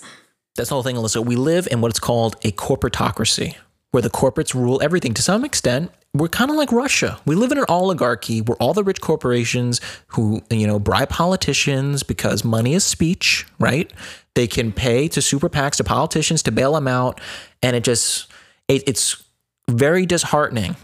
[0.56, 1.26] That's the whole thing, Alyssa.
[1.26, 3.56] We live in what's called a corporatocracy,
[3.92, 5.92] where the corporates rule everything to some extent.
[6.14, 7.20] We're kind of like Russia.
[7.26, 12.04] We live in an oligarchy where all the rich corporations who, you know, bribe politicians
[12.04, 13.92] because money is speech, right?
[14.34, 17.22] They can pay to super PACs, to politicians to bail them out.
[17.62, 18.32] And it just,
[18.68, 19.24] it, it's
[19.70, 20.76] very disheartening.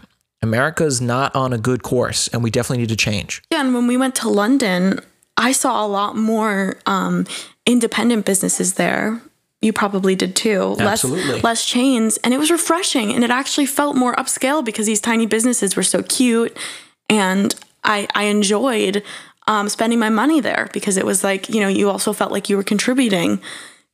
[0.42, 3.42] America's not on a good course and we definitely need to change.
[3.50, 3.60] Yeah.
[3.60, 5.00] And when we went to London,
[5.36, 7.26] I saw a lot more um,
[7.66, 9.20] independent businesses there
[9.62, 10.76] you probably did too.
[10.78, 11.34] Absolutely.
[11.34, 12.18] Less, less chains.
[12.18, 13.12] And it was refreshing.
[13.12, 16.56] And it actually felt more upscale because these tiny businesses were so cute.
[17.08, 19.02] And I, I enjoyed
[19.46, 22.48] um, spending my money there because it was like, you know, you also felt like
[22.48, 23.40] you were contributing.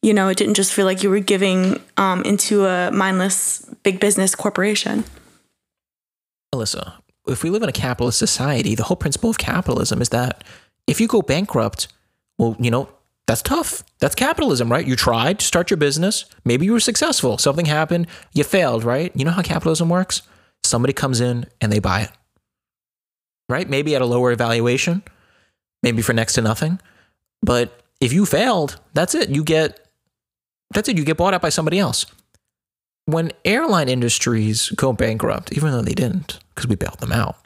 [0.03, 4.01] You know, it didn't just feel like you were giving um, into a mindless big
[4.01, 5.05] business corporation.
[6.53, 6.95] Alyssa,
[7.27, 10.43] if we live in a capitalist society, the whole principle of capitalism is that
[10.87, 11.89] if you go bankrupt,
[12.39, 12.89] well, you know,
[13.27, 13.85] that's tough.
[14.01, 14.87] That's capitalism, right?
[14.87, 16.25] You tried to start your business.
[16.45, 17.39] Maybe you were successful.
[17.39, 18.09] Something happened.
[18.33, 19.13] You failed, right?
[19.15, 20.23] You know how capitalism works?
[20.65, 22.11] Somebody comes in and they buy it,
[23.49, 23.69] right?
[23.69, 25.03] Maybe at a lower valuation,
[25.83, 26.81] maybe for next to nothing.
[27.43, 29.29] But if you failed, that's it.
[29.29, 29.89] You get,
[30.73, 30.97] that's it.
[30.97, 32.07] You get bought out by somebody else.
[33.07, 37.37] When airline industries go bankrupt, even though they didn't, because we bailed them out,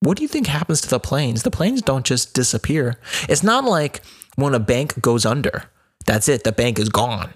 [0.00, 1.42] what do you think happens to the planes?
[1.42, 3.00] The planes don't just disappear.
[3.28, 4.02] It's not like
[4.36, 5.64] when a bank goes under,
[6.06, 7.34] that's it, the bank is gone.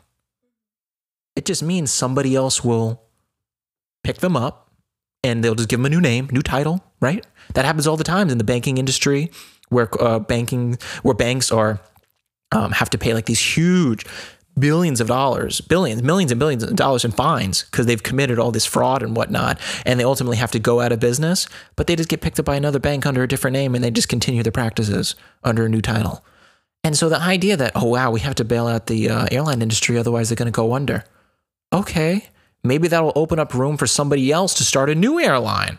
[1.34, 3.02] It just means somebody else will
[4.04, 4.70] pick them up
[5.22, 7.26] and they'll just give them a new name, new title, right?
[7.54, 9.30] That happens all the time in the banking industry
[9.68, 11.80] where uh, banking where banks are
[12.52, 14.04] um, have to pay like these huge
[14.58, 18.50] billions of dollars, billions, millions and billions of dollars in fines because they've committed all
[18.50, 21.48] this fraud and whatnot, and they ultimately have to go out of business.
[21.76, 23.90] But they just get picked up by another bank under a different name, and they
[23.90, 26.24] just continue their practices under a new title.
[26.82, 29.62] And so the idea that, oh, wow, we have to bail out the uh, airline
[29.62, 31.04] industry, otherwise they're going to go under.
[31.72, 32.28] Okay,
[32.64, 35.78] maybe that will open up room for somebody else to start a new airline.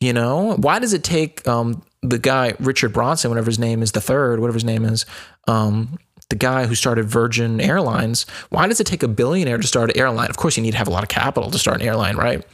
[0.00, 3.92] You know, why does it take um, the guy, Richard Branson, whatever his name is,
[3.92, 5.06] the third, whatever his name is,
[5.46, 5.96] um,
[6.28, 9.98] the guy who started Virgin Airlines, why does it take a billionaire to start an
[9.98, 10.28] airline?
[10.28, 12.44] Of course, you need to have a lot of capital to start an airline, right?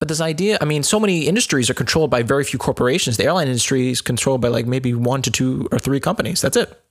[0.00, 3.18] But this idea, I mean, so many industries are controlled by very few corporations.
[3.18, 6.40] The airline industry is controlled by like maybe one to two or three companies.
[6.40, 6.82] That's it.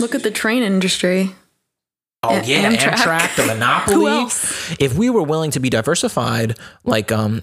[0.00, 1.30] Look at the train industry.
[2.22, 2.94] Oh A- yeah, Amtrak.
[2.94, 3.94] Amtrak, the monopoly.
[3.94, 4.74] Who else?
[4.80, 7.42] If we were willing to be diversified, like um,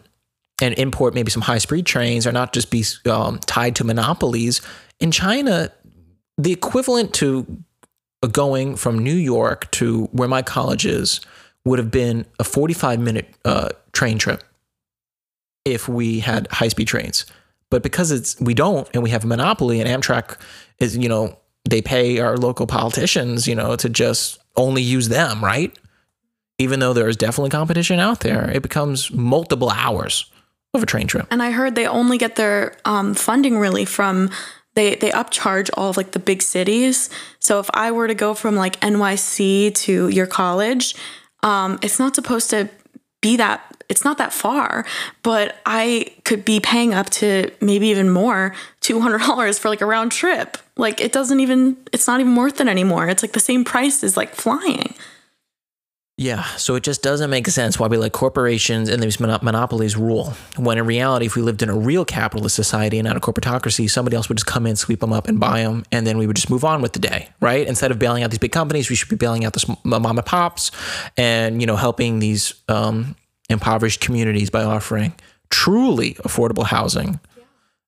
[0.59, 4.61] and import maybe some high speed trains, or not just be um, tied to monopolies
[4.99, 5.69] in China,
[6.39, 7.45] the equivalent to
[8.31, 11.21] going from New York to where my college is
[11.65, 14.43] would have been a forty five minute uh, train trip
[15.65, 17.25] if we had high speed trains.
[17.69, 20.39] But because it's we don't and we have a monopoly and Amtrak
[20.79, 21.37] is, you know,
[21.67, 25.77] they pay our local politicians, you know, to just only use them, right?
[26.59, 30.31] Even though there's definitely competition out there, it becomes multiple hours
[30.73, 31.27] of a train trip.
[31.31, 34.29] And I heard they only get their um, funding really from
[34.75, 37.09] they they upcharge all of like the big cities.
[37.39, 40.95] So if I were to go from like NYC to your college,
[41.43, 42.69] um, it's not supposed to
[43.21, 44.85] be that it's not that far,
[45.23, 50.11] but I could be paying up to maybe even more, $200 for like a round
[50.11, 50.57] trip.
[50.77, 53.07] Like it doesn't even, it's not even worth it anymore.
[53.07, 54.95] It's like the same price as like flying.
[56.17, 60.33] Yeah, so it just doesn't make sense why we let corporations and these monopolies rule.
[60.55, 63.89] When in reality, if we lived in a real capitalist society and not a corporatocracy,
[63.89, 66.25] somebody else would just come in, sweep them up, and buy them, and then we
[66.25, 67.67] would just move on with the day, right?
[67.67, 70.25] Instead of bailing out these big companies, we should be bailing out the mom and
[70.25, 70.71] pops,
[71.17, 73.17] and you know, helping these um,
[73.49, 75.13] impoverished communities by offering
[75.49, 77.19] truly affordable housing,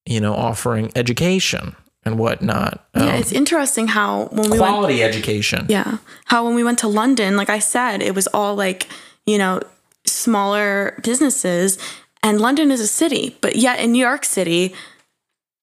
[0.06, 2.86] you know, offering education and whatnot.
[2.96, 5.66] Yeah, um, it's interesting how when we quality went, education.
[5.70, 8.88] Yeah, how when we went to London, like I said, it was all like
[9.26, 9.62] you know
[10.06, 11.78] smaller businesses,
[12.24, 14.74] and London is a city, but yet in New York City.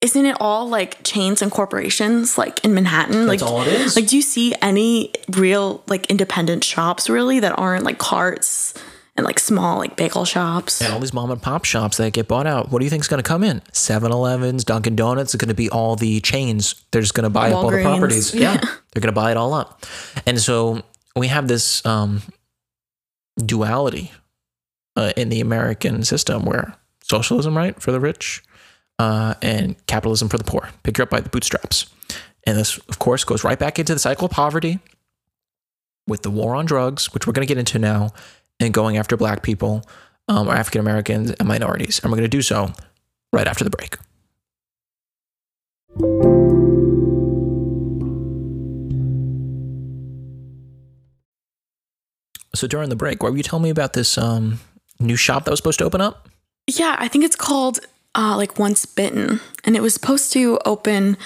[0.01, 3.25] Isn't it all like chains and corporations like in Manhattan?
[3.25, 3.95] That's like, all it is.
[3.95, 8.75] Like, do you see any real like independent shops really that aren't like carts
[9.15, 10.81] and like small like bagel shops.
[10.81, 12.71] And all these mom and pop shops that get bought out.
[12.71, 13.61] What do you think is going to come in?
[13.71, 16.75] 7-Elevens, Dunkin' Donuts are going to be all the chains.
[16.91, 17.53] They're just going to buy Walgreens.
[17.53, 18.33] up all the properties.
[18.33, 18.53] Yeah.
[18.53, 18.59] yeah.
[18.93, 19.85] They're going to buy it all up.
[20.25, 20.83] And so
[21.15, 22.21] we have this um,
[23.37, 24.11] duality
[24.95, 28.43] uh, in the American system where socialism, right, for the rich,
[28.99, 30.69] uh, and capitalism for the poor.
[30.83, 31.87] Pick you up by the bootstraps.
[32.45, 34.79] And this, of course, goes right back into the cycle of poverty
[36.07, 38.11] with the war on drugs, which we're going to get into now,
[38.59, 39.83] and going after black people
[40.27, 41.99] um, or African Americans and minorities.
[41.99, 42.71] And we're going to do so
[43.31, 43.97] right after the break.
[52.55, 54.59] So during the break, what were you telling me about this um,
[54.99, 56.29] new shop that was supposed to open up?
[56.67, 57.79] Yeah, I think it's called
[58.15, 61.17] uh, like Once Bitten, and it was supposed to open,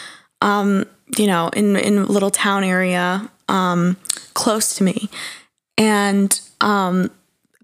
[0.41, 0.85] um,
[1.17, 3.95] you know, in in little town area um,
[4.33, 5.09] close to me,
[5.77, 7.11] and um,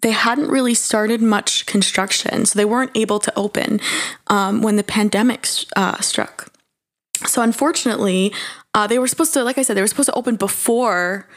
[0.06, 3.80] they hadn't really started much construction, so they weren't able to open
[4.28, 6.54] um, when the pandemic uh, struck.
[7.26, 8.32] So unfortunately,
[8.76, 11.28] uh, they were supposed to, like I said, they were supposed to open before,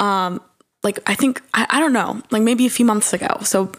[0.00, 0.38] um,
[0.82, 3.38] like I think I, I don't know, like maybe a few months ago.
[3.42, 3.72] So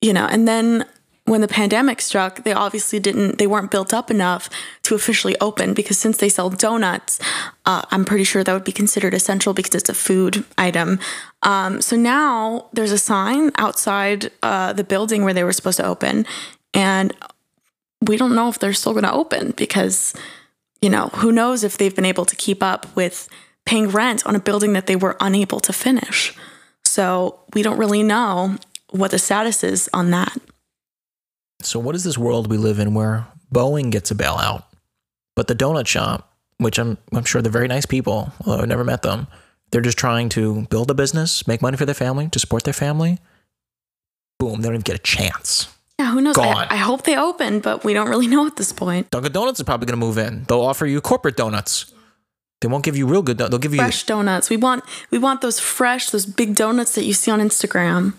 [0.00, 0.84] you know, and then
[1.28, 4.48] when the pandemic struck, they obviously didn't, they weren't built up enough
[4.82, 7.20] to officially open because since they sell donuts,
[7.66, 10.98] uh, I'm pretty sure that would be considered essential because it's a food item.
[11.42, 15.86] Um, so now there's a sign outside uh, the building where they were supposed to
[15.86, 16.26] open,
[16.74, 17.14] and
[18.02, 20.14] we don't know if they're still going to open because,
[20.80, 23.28] you know, who knows if they've been able to keep up with
[23.66, 26.34] paying rent on a building that they were unable to finish.
[26.84, 28.56] So we don't really know
[28.90, 30.36] what the status is on that.
[31.60, 34.62] So, what is this world we live in where Boeing gets a bailout,
[35.34, 38.84] but the donut shop, which I'm, I'm sure they're very nice people, although I've never
[38.84, 39.26] met them,
[39.70, 42.74] they're just trying to build a business, make money for their family, to support their
[42.74, 43.18] family.
[44.38, 45.68] Boom, they don't even get a chance.
[45.98, 46.38] Yeah, who knows?
[46.38, 49.10] I, I hope they open, but we don't really know at this point.
[49.10, 50.44] Dunkin' Donuts is probably going to move in.
[50.44, 51.92] They'll offer you corporate donuts.
[52.60, 53.36] They won't give you real good.
[53.36, 54.48] don- They'll give you Fresh donuts.
[54.48, 58.14] We want we want those fresh, those big donuts that you see on Instagram.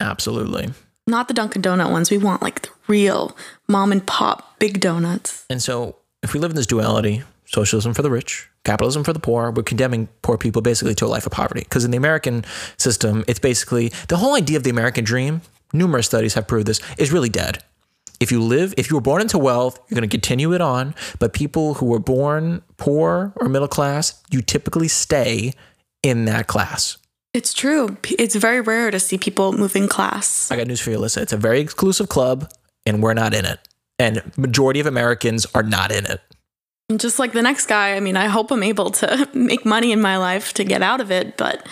[0.00, 0.70] absolutely.
[1.06, 2.10] Not the Dunkin' Donut ones.
[2.10, 3.36] We want like the real
[3.68, 5.46] mom and pop big donuts.
[5.48, 7.22] And so, if we live in this duality,
[7.56, 11.08] socialism for the rich, capitalism for the poor, we're condemning poor people basically to a
[11.08, 11.62] life of poverty.
[11.62, 12.44] Because in the American
[12.76, 15.40] system, it's basically the whole idea of the American dream.
[15.72, 17.64] Numerous studies have proved this is really dead.
[18.20, 20.94] If you live, if you were born into wealth, you're going to continue it on.
[21.18, 25.54] But people who were born poor or middle class, you typically stay
[26.02, 26.98] in that class.
[27.32, 27.96] It's true.
[28.18, 30.50] It's very rare to see people moving class.
[30.50, 31.22] I got news for you, Alyssa.
[31.22, 32.50] It's a very exclusive club,
[32.86, 33.60] and we're not in it.
[33.98, 36.20] And majority of Americans are not in it.
[36.94, 40.00] Just like the next guy, I mean, I hope I'm able to make money in
[40.00, 41.66] my life to get out of it, but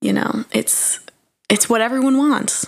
[0.00, 1.00] you know, it's
[1.48, 2.66] it's what everyone wants.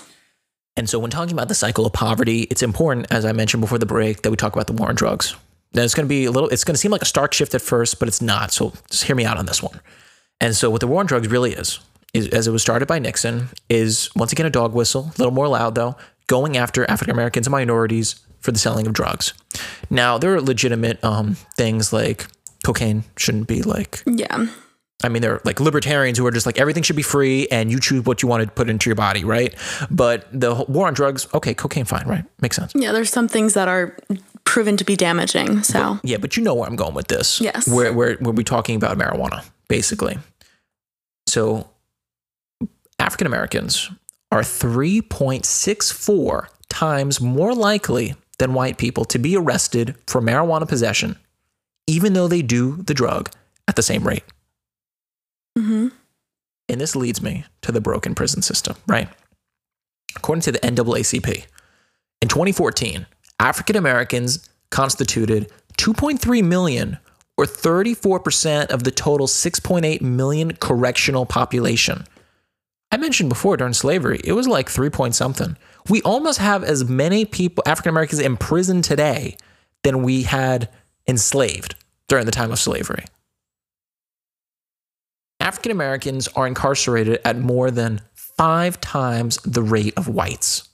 [0.76, 3.78] And so, when talking about the cycle of poverty, it's important, as I mentioned before
[3.78, 5.34] the break, that we talk about the war on drugs.
[5.72, 7.54] Now, it's going to be a little, it's going to seem like a stark shift
[7.54, 8.52] at first, but it's not.
[8.52, 9.80] So, just hear me out on this one.
[10.40, 11.78] And so, what the war on drugs really is,
[12.12, 15.32] is as it was started by Nixon, is once again a dog whistle, a little
[15.32, 15.96] more loud though,
[16.26, 19.32] going after African Americans and minorities for the selling of drugs.
[19.90, 22.26] Now, there are legitimate um, things like
[22.64, 24.46] cocaine shouldn't be like Yeah.
[25.04, 27.78] I mean, they're like libertarians who are just like everything should be free and you
[27.78, 29.54] choose what you want to put into your body, right?
[29.90, 32.24] But the war on drugs, okay, cocaine, fine, right?
[32.40, 32.72] Makes sense.
[32.74, 33.94] Yeah, there's some things that are
[34.44, 35.62] proven to be damaging.
[35.62, 37.40] So, Yeah, but you know where I'm going with this.
[37.42, 37.68] Yes.
[37.68, 40.18] Where where we're we talking about marijuana, basically.
[41.26, 41.68] So
[42.98, 43.90] African Americans
[44.30, 51.16] are 3.64 times more likely than white people to be arrested for marijuana possession,
[51.86, 53.30] even though they do the drug
[53.68, 54.24] at the same rate.
[55.58, 55.92] mhm.
[56.68, 59.08] And this leads me to the broken prison system, right?
[60.16, 61.46] According to the NAACP,
[62.20, 63.06] in 2014,
[63.38, 66.98] African Americans constituted 2.3 million
[67.36, 72.06] or 34% of the total 6.8 million correctional population.
[72.90, 75.56] I mentioned before during slavery, it was like 3 point something.
[75.88, 79.36] We almost have as many people, African Americans, in prison today
[79.82, 80.68] than we had
[81.06, 81.74] enslaved
[82.08, 83.04] during the time of slavery.
[85.40, 90.68] African Americans are incarcerated at more than five times the rate of whites.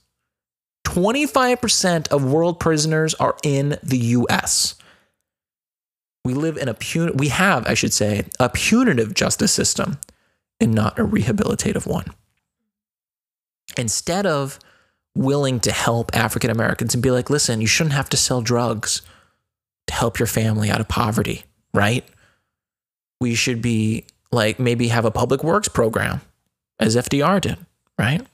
[0.85, 4.75] 25% of world prisoners are in the US.
[6.25, 9.99] We live in a pun- we have, I should say, a punitive justice system
[10.63, 12.05] and not a rehabilitative one.
[13.77, 14.57] Instead of
[15.13, 19.01] willing to help African Americans and be like, listen, you shouldn't have to sell drugs
[19.87, 21.43] to help your family out of poverty,
[21.73, 22.05] right?
[23.19, 26.21] We should be like maybe have a public works program
[26.79, 27.57] as FDR did,
[27.99, 28.25] right?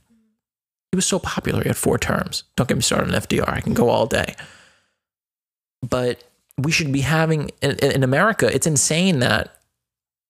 [0.92, 1.64] He was so popular.
[1.64, 2.44] He had four terms.
[2.56, 3.50] Don't get me started on FDR.
[3.50, 4.36] I can go all day.
[5.82, 6.24] But
[6.58, 9.59] we should be having in, in America, it's insane that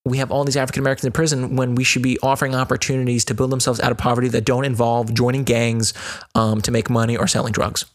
[0.05, 3.33] we have all these African Americans in prison when we should be offering opportunities to
[3.33, 5.93] build themselves out of poverty that don't involve joining gangs
[6.35, 7.85] um, to make money or selling drugs.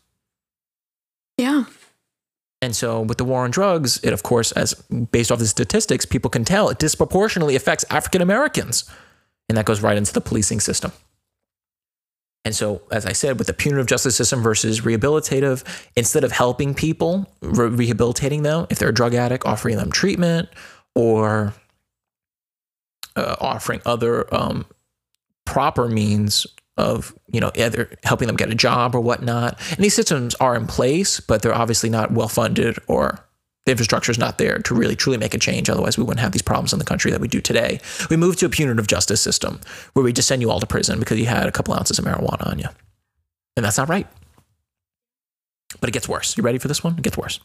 [1.38, 1.64] yeah.
[2.62, 4.72] And so, with the war on drugs, it of course, as
[5.11, 8.90] based off the statistics, people can tell it disproportionately affects African Americans,
[9.50, 10.90] and that goes right into the policing system.
[12.46, 15.64] And so, as I said, with the punitive justice system versus rehabilitative,
[15.96, 20.48] instead of helping people, re- rehabilitating them, if they're a drug addict, offering them treatment
[20.94, 21.52] or
[23.16, 24.66] uh, offering other um,
[25.44, 26.46] proper means
[26.76, 29.60] of you know either helping them get a job or whatnot.
[29.70, 33.24] And these systems are in place, but they're obviously not well funded or
[33.64, 35.70] the infrastructure is not there to really truly make a change.
[35.70, 37.80] Otherwise, we wouldn't have these problems in the country that we do today.
[38.10, 39.60] We moved to a punitive justice system
[39.94, 42.04] where we just send you all to prison because you had a couple ounces of
[42.04, 42.68] marijuana on you,
[43.56, 44.06] and that's not right.
[45.80, 46.36] But it gets worse.
[46.36, 46.96] You ready for this one?
[46.98, 47.40] It gets worse.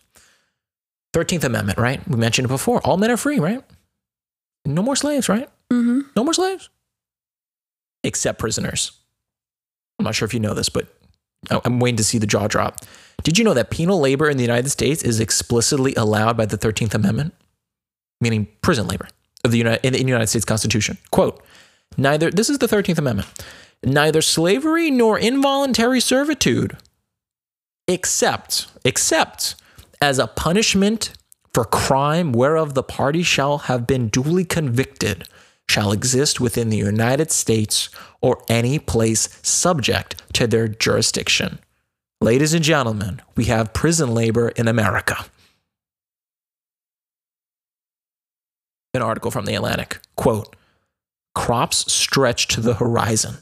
[1.13, 2.05] 13th Amendment, right?
[2.07, 2.82] We mentioned it before.
[2.82, 3.63] All men are free, right?
[4.65, 5.49] No more slaves, right?
[5.72, 6.01] Mm-hmm.
[6.15, 6.70] No more slaves.
[8.03, 8.91] Except prisoners.
[9.97, 10.88] I'm not sure if you know this, but
[11.49, 12.80] I'm waiting to see the jaw drop.
[13.24, 16.57] Did you know that penal labor in the United States is explicitly allowed by the
[16.57, 17.34] 13th Amendment?
[18.22, 19.07] Meaning prison labor
[19.43, 20.97] of the United, in the United States Constitution.
[21.11, 21.41] Quote,
[21.97, 23.28] neither, this is the 13th Amendment,
[23.84, 26.78] neither slavery nor involuntary servitude,
[27.88, 29.55] except, except
[30.01, 31.11] as a punishment
[31.53, 35.28] for crime whereof the party shall have been duly convicted
[35.70, 37.89] shall exist within the United States
[38.22, 41.59] or any place subject to their jurisdiction.
[42.20, 45.26] Ladies and gentlemen, we have prison labor in America.
[48.93, 49.99] An article from the Atlantic.
[50.15, 50.55] Quote
[51.36, 53.38] Crops stretch to the horizon.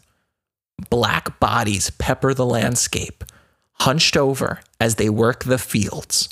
[0.90, 3.24] Black bodies pepper the landscape,
[3.80, 6.30] hunched over as they work the fields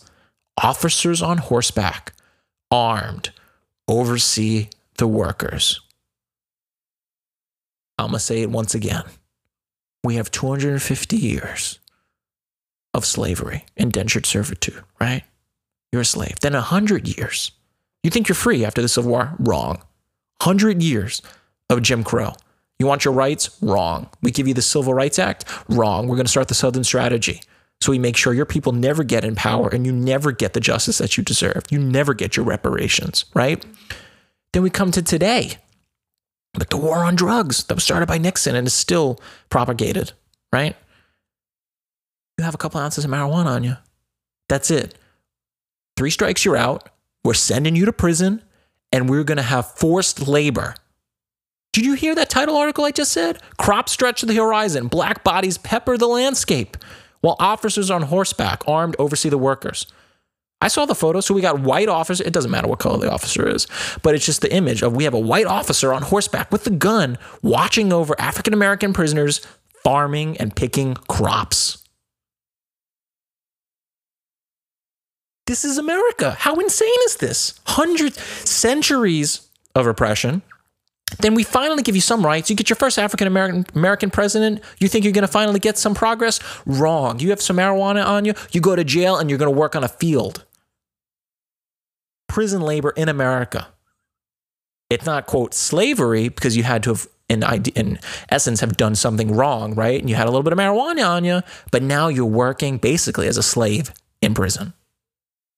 [0.57, 2.13] officers on horseback,
[2.71, 3.31] armed,
[3.87, 5.81] oversee the workers.
[7.97, 9.03] I'm going to say it once again.
[10.03, 11.79] We have 250 years
[12.93, 15.23] of slavery, indentured servitude, right?
[15.91, 16.39] You're a slave.
[16.41, 17.51] Then 100 years.
[18.03, 19.33] You think you're free after the Civil War?
[19.39, 19.77] Wrong.
[20.41, 21.21] 100 years
[21.69, 22.33] of Jim Crow.
[22.79, 23.57] You want your rights?
[23.61, 24.09] Wrong.
[24.21, 25.45] We give you the Civil Rights Act?
[25.69, 26.07] Wrong.
[26.07, 27.41] We're going to start the Southern Strategy.
[27.81, 30.59] So we make sure your people never get in power and you never get the
[30.59, 31.63] justice that you deserve.
[31.69, 33.63] You never get your reparations, right?
[34.53, 35.57] Then we come to today
[36.57, 40.13] with the war on drugs that was started by Nixon and is still propagated,
[40.51, 40.75] right?
[42.37, 43.77] You have a couple ounces of marijuana on you.
[44.49, 44.95] That's it.
[45.97, 46.89] Three strikes, you're out.
[47.23, 48.43] We're sending you to prison
[48.91, 50.75] and we're going to have forced labor.
[51.73, 53.41] Did you hear that title article I just said?
[53.57, 56.77] Crop stretch the horizon, black bodies pepper the landscape
[57.25, 59.87] while officers on horseback, armed, oversee the workers.
[60.61, 61.19] I saw the photo.
[61.19, 62.23] So we got white officer.
[62.23, 63.67] It doesn't matter what color the officer is,
[64.01, 66.71] but it's just the image of we have a white officer on horseback with the
[66.71, 69.45] gun watching over African American prisoners
[69.83, 71.85] farming and picking crops.
[75.45, 76.31] This is America.
[76.31, 77.59] How insane is this?
[77.67, 80.41] Hundreds, centuries of oppression
[81.20, 82.49] then we finally give you some rights.
[82.49, 84.61] You get your first African American American president.
[84.80, 86.39] You think you're going to finally get some progress?
[86.66, 87.20] Wrong.
[87.20, 88.34] You have some marijuana on you.
[88.51, 90.45] You go to jail and you're going to work on a field.
[92.28, 93.68] Prison labor in America.
[94.89, 97.43] It's not quote slavery because you had to have in,
[97.76, 97.99] in
[98.30, 99.99] essence have done something wrong, right?
[99.99, 101.41] And you had a little bit of marijuana on you,
[101.72, 103.91] but now you're working basically as a slave
[104.22, 104.74] in prison.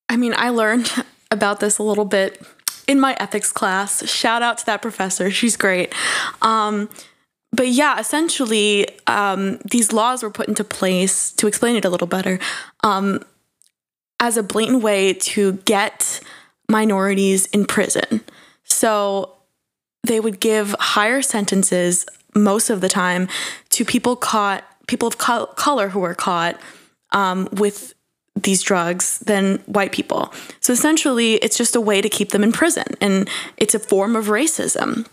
[0.08, 0.90] I mean, I learned
[1.30, 2.40] about this a little bit
[2.88, 4.04] in my ethics class.
[4.08, 5.30] Shout out to that professor.
[5.30, 5.94] She's great.
[6.42, 6.88] Um,
[7.52, 12.06] but yeah, essentially, um, these laws were put into place to explain it a little
[12.06, 12.40] better
[12.82, 13.22] um,
[14.18, 16.20] as a blatant way to get
[16.68, 18.22] minorities in prison.
[18.64, 19.34] So
[20.02, 23.28] they would give higher sentences most of the time
[23.70, 26.58] to people caught, people of color who were caught
[27.12, 27.94] um, with
[28.42, 30.32] these drugs than white people.
[30.60, 32.86] So essentially, it's just a way to keep them in prison.
[33.00, 35.06] And it's a form of racism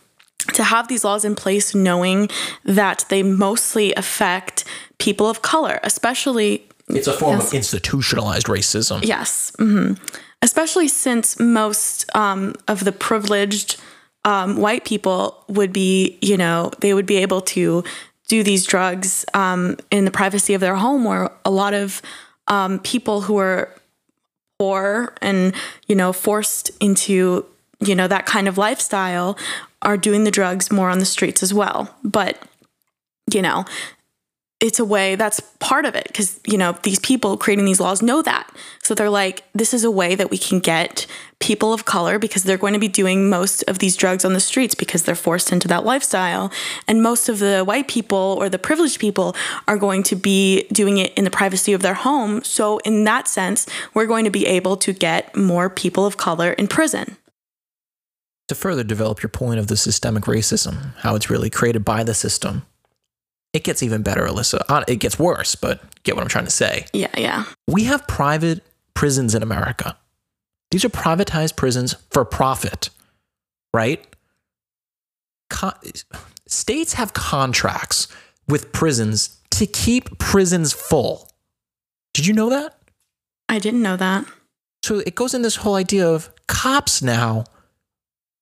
[0.54, 2.30] to have these laws in place knowing
[2.64, 4.64] that they mostly affect
[5.00, 6.68] people of color, especially.
[6.88, 7.48] It's a form yes.
[7.48, 9.04] of institutionalized racism.
[9.04, 9.52] Yes.
[9.58, 9.94] Mm-hmm.
[10.42, 13.82] Especially since most um, of the privileged
[14.24, 17.84] um, white people would be, you know, they would be able to
[18.28, 22.02] do these drugs um, in the privacy of their home where a lot of
[22.48, 23.74] um, people who are
[24.60, 25.54] poor and
[25.88, 27.46] you know forced into
[27.80, 29.38] you know that kind of lifestyle
[29.82, 31.96] are doing the drugs more on the streets as well.
[32.04, 32.42] But
[33.32, 33.66] you know
[34.62, 38.02] it's a way that's part of it because you know these people creating these laws
[38.02, 38.50] know that.
[38.82, 41.08] So they're like this is a way that we can get
[41.40, 44.40] people of color because they're going to be doing most of these drugs on the
[44.40, 46.52] streets because they're forced into that lifestyle.
[46.88, 49.36] And most of the white people or the privileged people
[49.68, 52.42] are going to be doing it in the privacy of their home.
[52.44, 56.54] So in that sense we're going to be able to get more people of color
[56.54, 57.18] in prison.
[58.48, 62.14] To further develop your point of the systemic racism how it's really created by the
[62.14, 62.64] system
[63.56, 64.62] it gets even better, Alyssa.
[64.68, 66.88] Uh, it gets worse, but get what I'm trying to say.
[66.92, 67.46] Yeah, yeah.
[67.68, 68.62] We have private
[68.94, 69.98] prisons in America.
[70.72, 72.90] These are privatized prisons for profit,
[73.74, 74.06] right?
[75.50, 75.74] Con-
[76.48, 78.10] states have contracts
[78.48, 81.30] with prisons to keep prisons full.
[82.14, 82.78] Did you know that?
[83.48, 84.26] I didn't know that.
[84.84, 87.46] So it goes in this whole idea of cops now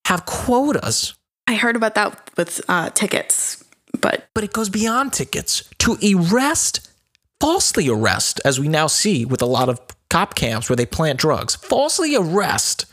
[0.06, 1.14] have quotas.
[1.46, 3.63] I heard about that with uh, tickets,
[4.04, 6.92] but but it goes beyond tickets to arrest,
[7.40, 9.80] falsely arrest, as we now see with a lot of
[10.10, 12.86] cop camps where they plant drugs, falsely arrest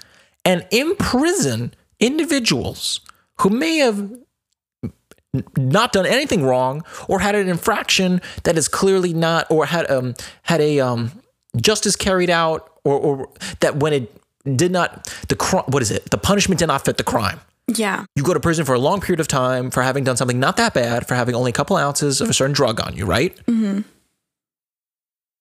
[0.44, 3.00] and imprison individuals
[3.40, 4.10] who may have
[5.56, 10.14] not done anything wrong or had an infraction that is clearly not or had um
[10.42, 11.10] had a um
[11.56, 14.16] justice carried out or or that when it
[14.56, 16.08] did not the crime what is it?
[16.10, 17.40] The punishment did not fit the crime
[17.78, 20.40] yeah you go to prison for a long period of time for having done something
[20.40, 23.04] not that bad for having only a couple ounces of a certain drug on you
[23.06, 23.80] right hmm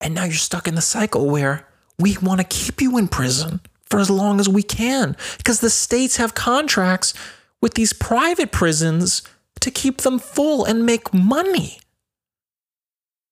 [0.02, 1.68] and now you're stuck in the cycle where
[2.00, 3.60] we want to keep you in prison
[3.90, 7.14] for as long as we can because the states have contracts
[7.62, 9.24] with these private prisons
[9.60, 11.80] to keep them full and make money.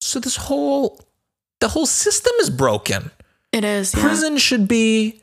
[0.01, 0.99] So this whole
[1.61, 3.11] the whole system is broken.
[3.53, 3.93] it is.
[3.95, 4.01] Yeah.
[4.01, 5.21] Prison should be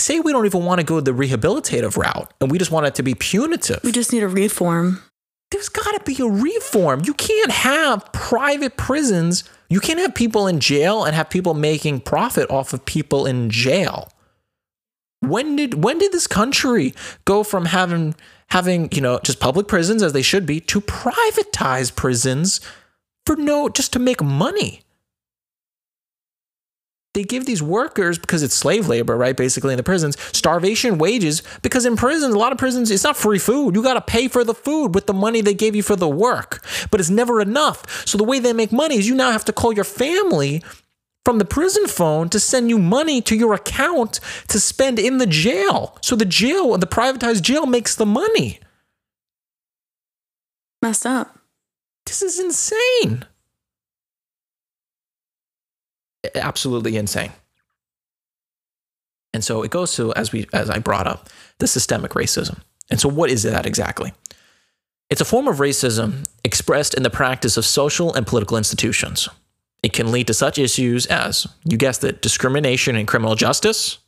[0.00, 2.94] say we don't even want to go the rehabilitative route and we just want it
[2.96, 3.80] to be punitive.
[3.84, 5.02] We just need a reform.
[5.50, 7.02] There's got to be a reform.
[7.04, 9.44] You can't have private prisons.
[9.68, 13.50] You can't have people in jail and have people making profit off of people in
[13.50, 14.08] jail.
[15.20, 16.92] When did when did this country
[17.24, 18.14] go from having
[18.48, 22.60] having, you know, just public prisons as they should be to privatize prisons
[23.24, 24.83] for no just to make money?
[27.14, 29.36] They give these workers because it's slave labor, right?
[29.36, 33.16] Basically in the prisons, starvation wages because in prisons, a lot of prisons, it's not
[33.16, 33.76] free food.
[33.76, 36.08] You got to pay for the food with the money they gave you for the
[36.08, 38.06] work, but it's never enough.
[38.06, 40.62] So the way they make money is you now have to call your family
[41.24, 45.26] from the prison phone to send you money to your account to spend in the
[45.26, 45.96] jail.
[46.02, 48.58] So the jail, the privatized jail makes the money.
[50.82, 51.38] Messed up.
[52.04, 53.24] This is insane.
[56.34, 57.32] Absolutely insane.
[59.32, 62.60] And so it goes to as we as I brought up, the systemic racism.
[62.90, 64.12] And so what is that exactly?
[65.10, 69.28] It's a form of racism expressed in the practice of social and political institutions.
[69.82, 73.98] It can lead to such issues as, you guessed it, discrimination in criminal justice,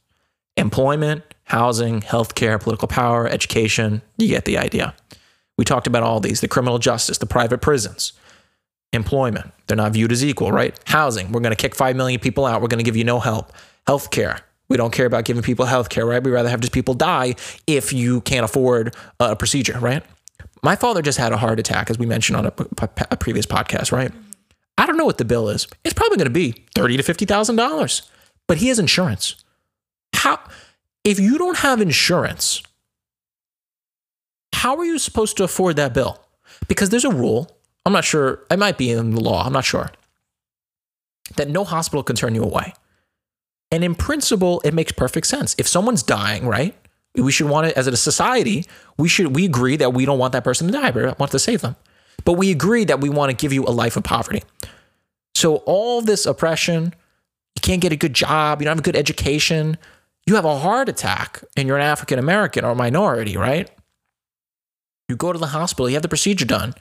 [0.56, 4.00] employment, housing, healthcare, political power, education.
[4.16, 4.94] You get the idea.
[5.58, 8.12] We talked about all these the criminal justice, the private prisons,
[8.92, 9.52] employment.
[9.66, 10.78] They're not viewed as equal, right?
[10.86, 11.32] Housing.
[11.32, 12.62] We're going to kick 5 million people out.
[12.62, 13.52] We're going to give you no help.
[13.86, 14.40] Healthcare.
[14.68, 16.22] We don't care about giving people healthcare, right?
[16.22, 20.02] We'd rather have just people die if you can't afford a procedure, right?
[20.62, 22.52] My father just had a heart attack, as we mentioned on a,
[23.10, 24.10] a previous podcast, right?
[24.78, 25.68] I don't know what the bill is.
[25.84, 28.10] It's probably going to be thirty to fifty thousand dollars,
[28.46, 29.36] but he has insurance.
[30.12, 30.40] How,
[31.04, 32.62] if you don't have insurance,
[34.52, 36.20] how are you supposed to afford that bill?
[36.68, 37.55] Because there's a rule.
[37.86, 38.44] I'm not sure.
[38.50, 39.46] It might be in the law.
[39.46, 39.90] I'm not sure
[41.36, 42.74] that no hospital can turn you away.
[43.70, 45.54] And in principle, it makes perfect sense.
[45.56, 46.74] If someone's dying, right?
[47.14, 48.64] We should want it as a society.
[48.98, 51.38] We should we agree that we don't want that person to die, we want to
[51.38, 51.76] save them.
[52.24, 54.42] But we agree that we want to give you a life of poverty.
[55.34, 56.92] So all this oppression,
[57.54, 59.78] you can't get a good job, you don't have a good education,
[60.26, 63.70] you have a heart attack, and you're an African American or minority, right?
[65.08, 66.74] You go to the hospital, you have the procedure done,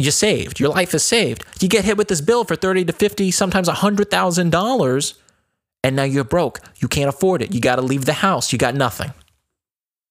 [0.00, 1.44] you're saved, your life is saved.
[1.60, 5.14] You get hit with this bill for thirty to fifty, sometimes a hundred thousand dollars,
[5.84, 6.60] and now you're broke.
[6.78, 7.54] You can't afford it.
[7.54, 8.52] You got to leave the house.
[8.52, 9.12] You got nothing.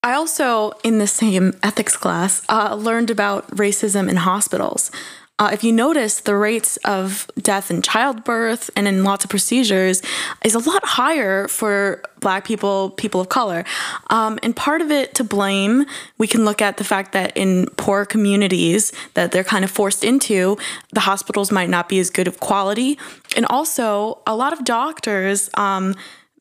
[0.01, 4.91] I also, in the same ethics class, uh, learned about racism in hospitals.
[5.39, 10.01] Uh, if you notice, the rates of death in childbirth and in lots of procedures
[10.43, 13.63] is a lot higher for Black people, people of color.
[14.09, 15.85] Um, and part of it to blame,
[16.17, 20.03] we can look at the fact that in poor communities that they're kind of forced
[20.03, 20.57] into,
[20.91, 22.99] the hospitals might not be as good of quality.
[23.37, 25.95] And also, a lot of doctors, um,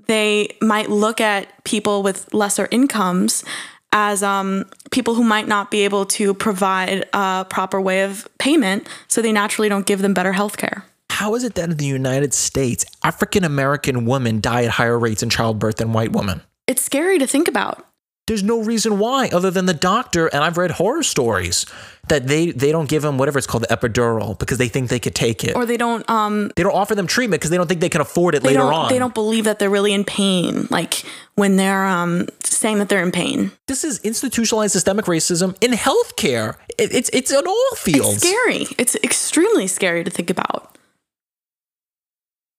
[0.07, 3.45] they might look at people with lesser incomes
[3.93, 8.89] as um, people who might not be able to provide a proper way of payment,
[9.09, 10.85] so they naturally don't give them better health care.
[11.11, 15.23] How is it that in the United States, African American women die at higher rates
[15.23, 16.43] in childbirth than white women?
[16.67, 17.88] It's scary to think about.
[18.29, 21.65] There's no reason why, other than the doctor, and I've read horror stories
[22.09, 25.01] that they they don't give them whatever it's called the epidural because they think they
[25.01, 25.57] could take it.
[25.57, 28.03] Or they don't um they don't offer them treatment because they don't think they can
[28.03, 28.91] afford it later on.
[28.91, 31.05] they don't believe that they're really in pain, like
[31.37, 33.51] when they're um saying that they're in pain.
[33.67, 36.57] This is institutionalized systemic racism in healthcare.
[36.77, 38.23] It, it's it's in all fields.
[38.23, 38.67] It's scary.
[38.79, 40.77] It's extremely scary to think about.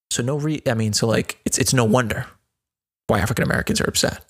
[0.09, 2.25] So no re I mean, so like it's it's no wonder
[3.05, 4.25] why African Americans are upset.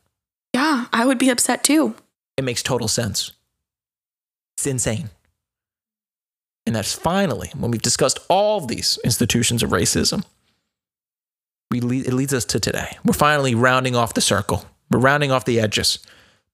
[0.54, 1.96] Yeah, I would be upset too.
[2.38, 3.32] It makes total sense.
[4.58, 5.10] It's insane.
[6.66, 10.24] And that's finally, when we've discussed all these institutions of racism,
[11.72, 12.98] we lead, it leads us to today.
[13.06, 14.66] We're finally rounding off the circle.
[14.92, 16.00] We're rounding off the edges.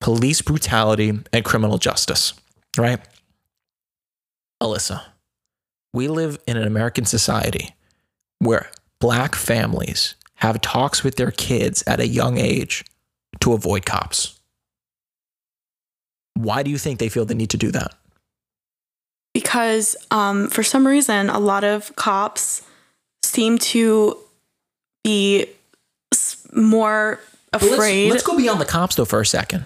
[0.02, 2.34] Police brutality and criminal justice,
[2.78, 3.00] right?
[4.62, 5.02] Alyssa,
[5.94, 7.76] we live in an American society
[8.40, 8.70] where
[9.00, 12.84] black families have talks with their kids at a young age
[13.42, 14.40] to avoid cops.
[16.36, 17.94] Why do you think they feel the need to do that?
[19.34, 22.62] Because um, for some reason, a lot of cops
[23.24, 24.18] seem to
[25.04, 25.48] be
[26.54, 27.20] more
[27.54, 28.06] afraid.
[28.06, 29.66] Let's, let's go beyond the cops though for a second.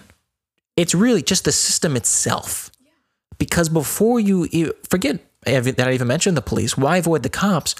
[0.76, 2.70] It's really just the system itself.
[3.38, 7.74] Because before you forget that I even mentioned the police, why avoid the cops?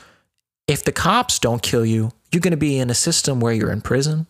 [0.67, 3.73] If the cops don't kill you, you're going to be in a system where you're
[3.73, 4.27] in prison.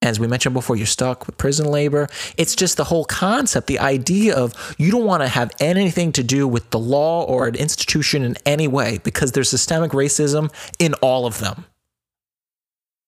[0.00, 2.08] As we mentioned before, you're stuck with prison labor.
[2.36, 6.22] It's just the whole concept, the idea of you don't want to have anything to
[6.22, 10.94] do with the law or an institution in any way because there's systemic racism in
[10.94, 11.64] all of them.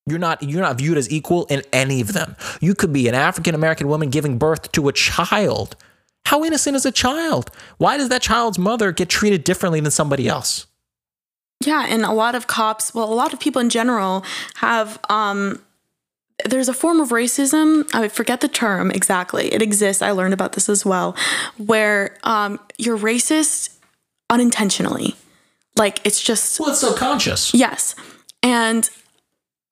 [0.07, 2.35] You're not you're not viewed as equal in any of them.
[2.61, 5.77] You could be an African American woman giving birth to a child.
[6.27, 7.51] How innocent is a child?
[7.79, 10.67] Why does that child's mother get treated differently than somebody else?
[11.65, 14.25] Yeah, and a lot of cops, well, a lot of people in general
[14.57, 15.61] have um
[16.45, 17.89] there's a form of racism.
[17.95, 19.53] I forget the term exactly.
[19.53, 20.03] It exists.
[20.03, 21.17] I learned about this as well,
[21.57, 23.77] where um, you're racist
[24.29, 25.17] unintentionally.
[25.77, 26.61] Like it's just.
[26.61, 27.55] Well, it's subconscious.
[27.55, 27.95] Yes.
[28.43, 28.89] And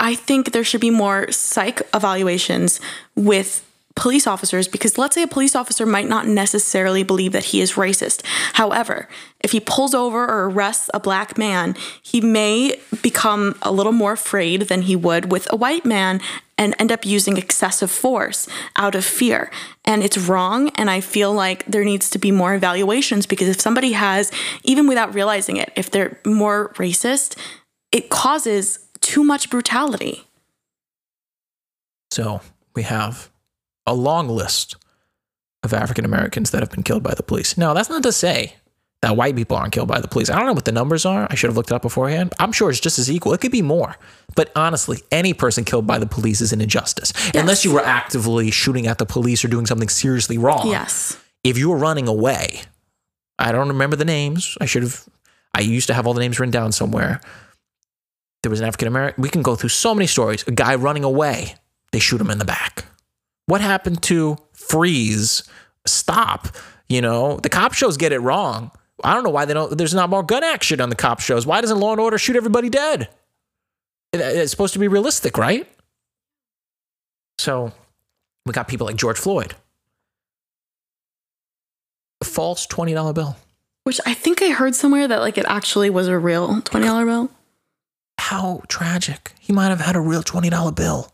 [0.00, 2.80] I think there should be more psych evaluations
[3.16, 3.64] with
[3.98, 7.72] police officers because let's say a police officer might not necessarily believe that he is
[7.72, 8.24] racist.
[8.54, 9.08] However,
[9.40, 14.12] if he pulls over or arrests a black man, he may become a little more
[14.12, 16.20] afraid than he would with a white man
[16.56, 19.50] and end up using excessive force out of fear.
[19.84, 20.70] And it's wrong.
[20.76, 24.30] And I feel like there needs to be more evaluations because if somebody has,
[24.62, 27.36] even without realizing it, if they're more racist,
[27.90, 30.24] it causes too much brutality.
[32.12, 32.40] So
[32.76, 33.30] we have
[33.88, 34.76] a long list
[35.62, 37.58] of African Americans that have been killed by the police.
[37.58, 38.54] Now, that's not to say
[39.02, 40.28] that white people aren't killed by the police.
[40.28, 41.26] I don't know what the numbers are.
[41.30, 42.34] I should have looked it up beforehand.
[42.38, 43.32] I'm sure it's just as equal.
[43.32, 43.96] It could be more.
[44.34, 47.12] But honestly, any person killed by the police is an injustice.
[47.16, 47.34] Yes.
[47.34, 50.68] Unless you were actively shooting at the police or doing something seriously wrong.
[50.68, 51.20] Yes.
[51.44, 52.62] If you were running away,
[53.38, 54.56] I don't remember the names.
[54.60, 55.08] I should have
[55.54, 57.20] I used to have all the names written down somewhere.
[58.42, 59.22] There was an African American.
[59.22, 60.44] We can go through so many stories.
[60.46, 61.54] A guy running away,
[61.92, 62.84] they shoot him in the back.
[63.48, 65.42] What happened to freeze,
[65.86, 66.48] stop?
[66.90, 68.70] You know, the cop shows get it wrong.
[69.02, 69.76] I don't know why they don't.
[69.76, 71.46] There's not more gun action on the cop shows.
[71.46, 73.08] Why doesn't Law and Order shoot everybody dead?
[74.12, 75.66] It's supposed to be realistic, right?
[77.38, 77.72] So
[78.44, 79.54] we got people like George Floyd.
[82.20, 83.34] A false $20 bill.
[83.84, 87.30] Which I think I heard somewhere that like it actually was a real $20 bill.
[88.18, 89.32] How tragic.
[89.40, 91.10] He might have had a real $20 bill.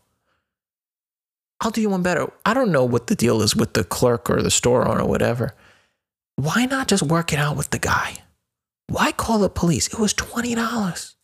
[1.65, 2.31] I'll do you one better.
[2.45, 5.09] I don't know what the deal is with the clerk or the store owner or
[5.09, 5.55] whatever.
[6.35, 8.17] Why not just work it out with the guy?
[8.85, 9.87] Why call the police?
[9.87, 11.15] It was $20.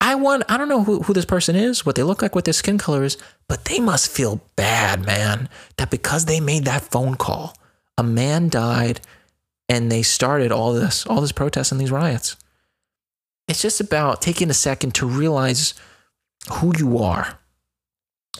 [0.00, 2.44] I want, I don't know who, who this person is, what they look like, what
[2.44, 3.18] their skin color is,
[3.48, 7.56] but they must feel bad, man, that because they made that phone call,
[7.96, 9.00] a man died
[9.68, 12.36] and they started all this, all this protest and these riots.
[13.48, 15.74] It's just about taking a second to realize
[16.48, 17.40] who you are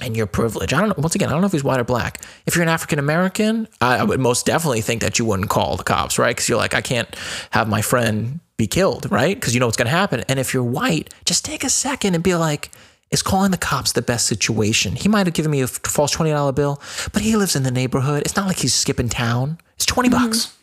[0.00, 0.72] and your privilege.
[0.72, 0.94] I don't know.
[0.98, 2.22] Once again, I don't know if he's white or black.
[2.46, 5.76] If you're an African American, I, I, would most definitely think that you wouldn't call
[5.76, 6.34] the cops, right?
[6.34, 7.08] Because you're like, I can't
[7.50, 9.34] have my friend be killed, right?
[9.34, 10.24] Because you know what's going to happen.
[10.28, 12.70] And if you're white, just take a second and be like,
[13.10, 14.96] is calling the cops the best situation?
[14.96, 16.80] He might have given me a false $20 bill,
[17.12, 18.22] but he lives in the neighborhood.
[18.22, 19.58] It's not like he's skipping town.
[19.76, 20.24] It's 20 mm-hmm.
[20.24, 20.54] bucks.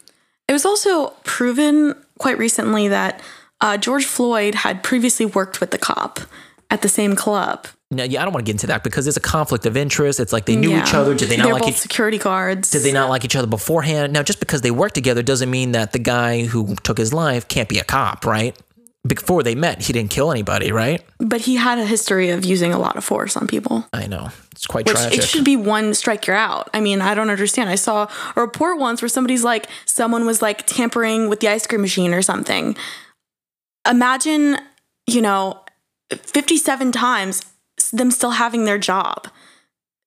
[0.48, 3.22] It was also proven quite recently that
[3.62, 6.20] uh, George Floyd had previously worked with the cop
[6.70, 7.68] at the same club.
[7.92, 10.20] No, yeah, I don't want to get into that because it's a conflict of interest.
[10.20, 10.84] It's like they knew yeah.
[10.84, 11.14] each other.
[11.14, 12.72] Did they not They're like each, security guards?
[12.72, 14.12] Did they not like each other beforehand?
[14.12, 17.48] Now, just because they work together doesn't mean that the guy who took his life
[17.48, 18.60] can't be a cop, right?
[19.08, 21.06] Before they met, he didn't kill anybody, right?
[21.20, 23.88] But he had a history of using a lot of force on people.
[23.94, 24.30] I know.
[24.52, 25.20] It's quite Which tragic.
[25.20, 26.72] It should be one strike you're out.
[26.74, 27.70] I mean, I don't understand.
[27.70, 31.68] I saw a report once where somebody's like, someone was like tampering with the ice
[31.68, 32.76] cream machine or something.
[33.88, 34.58] Imagine,
[35.06, 35.62] you know,
[36.12, 37.42] 57 times
[37.92, 39.28] them still having their job.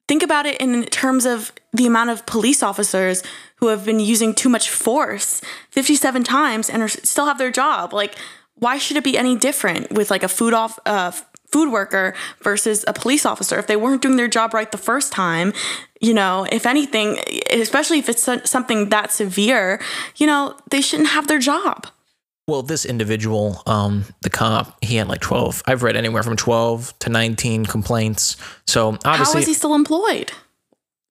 [0.06, 3.22] Think about it in terms of the amount of police officers
[3.56, 7.92] who have been using too much force 57 times and are, still have their job.
[7.92, 8.16] Like,
[8.54, 11.12] why should it be any different with like a food off uh,
[11.46, 13.58] food worker versus a police officer?
[13.58, 15.52] If they weren't doing their job right the first time,
[16.00, 17.18] you know, if anything,
[17.50, 19.80] especially if it's something that severe,
[20.16, 21.86] you know, they shouldn't have their job.
[22.48, 25.62] Well, this individual, um, the cop, he had like 12.
[25.66, 28.36] I've read anywhere from 12 to 19 complaints.
[28.66, 30.32] So obviously, is he still employed?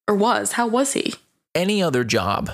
[0.10, 0.54] Or was?
[0.54, 1.14] How was he?
[1.58, 2.52] any other job,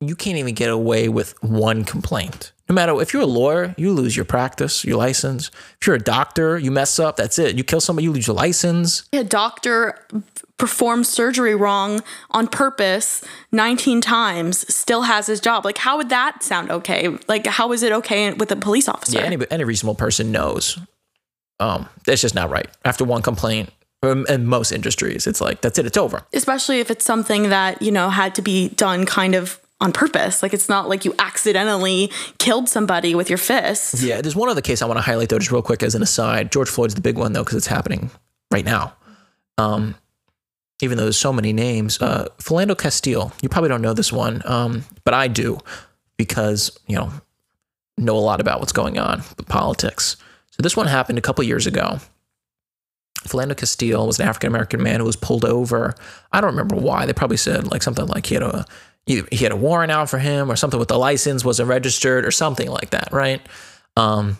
[0.00, 2.52] you can't even get away with one complaint.
[2.68, 5.50] No matter if you're a lawyer, you lose your practice, your license.
[5.80, 7.56] If you're a doctor, you mess up, that's it.
[7.56, 9.08] You kill somebody, you lose your license.
[9.12, 10.06] A doctor
[10.58, 15.64] performed surgery wrong on purpose 19 times, still has his job.
[15.64, 17.08] Like, how would that sound okay?
[17.28, 19.18] Like, how is it okay with a police officer?
[19.18, 20.78] Yeah, any, any reasonable person knows.
[21.60, 22.68] Um, that's just not right.
[22.84, 23.70] After one complaint,
[24.02, 25.86] um, in most industries, it's like that's it.
[25.86, 26.24] It's over.
[26.32, 30.42] Especially if it's something that, you know, had to be done kind of on purpose.
[30.42, 34.02] Like, it's not like you accidentally killed somebody with your fist.
[34.02, 36.02] Yeah, there's one other case I want to highlight though, just real quick as an
[36.02, 36.52] aside.
[36.52, 38.10] George Floyd's the big one though, because it's happening
[38.50, 38.94] right now.
[39.56, 39.94] Um,
[40.80, 43.32] even though there's so many names, uh, Philando Castile.
[43.42, 45.58] You probably don't know this one, um, but I do
[46.16, 47.12] because you know
[47.96, 50.16] know a lot about what's going on with politics.
[50.50, 51.98] So this one happened a couple years ago.
[53.22, 55.94] Philando Castile was an African American man who was pulled over.
[56.32, 57.06] I don't remember why.
[57.06, 58.64] They probably said like something like he had a
[59.08, 62.30] he had a warrant out for him or something with the license wasn't registered or
[62.30, 63.40] something like that, right?
[63.96, 64.36] Um,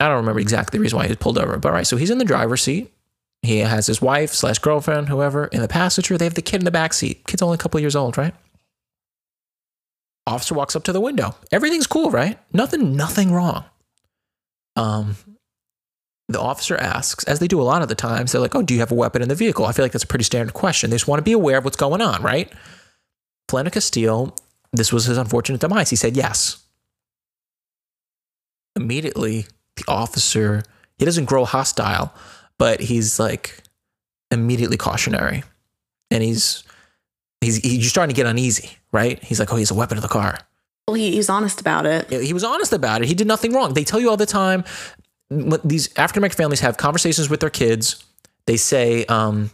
[0.00, 1.86] I don't remember exactly the reason why he was pulled over, but right.
[1.86, 2.92] So he's in the driver's seat.
[3.42, 6.18] He has his wife slash girlfriend, whoever, in the passenger.
[6.18, 7.24] They have the kid in the back seat.
[7.26, 8.34] Kid's only a couple years old, right?
[10.26, 11.36] Officer walks up to the window.
[11.52, 12.38] Everything's cool, right?
[12.52, 13.64] Nothing, nothing wrong.
[14.76, 15.16] Um,
[16.28, 18.74] the officer asks, as they do a lot of the times, they're like, "Oh, do
[18.74, 20.90] you have a weapon in the vehicle?" I feel like that's a pretty standard question.
[20.90, 22.52] They just want to be aware of what's going on, right?
[23.48, 24.36] Philando Castile,
[24.72, 25.90] this was his unfortunate demise.
[25.90, 26.62] He said yes.
[28.76, 29.46] Immediately,
[29.76, 30.62] the officer,
[30.98, 32.12] he doesn't grow hostile,
[32.58, 33.62] but he's like
[34.30, 35.42] immediately cautionary.
[36.10, 36.62] And he's
[37.40, 39.22] he's he's starting to get uneasy, right?
[39.22, 40.38] He's like, "Oh, he's a weapon of the car."
[40.86, 42.08] Well, he, he's honest about it.
[42.10, 43.08] He was honest about it.
[43.08, 43.74] He did nothing wrong.
[43.74, 44.64] They tell you all the time.
[45.30, 48.02] These African American families have conversations with their kids.
[48.46, 49.50] They say, um,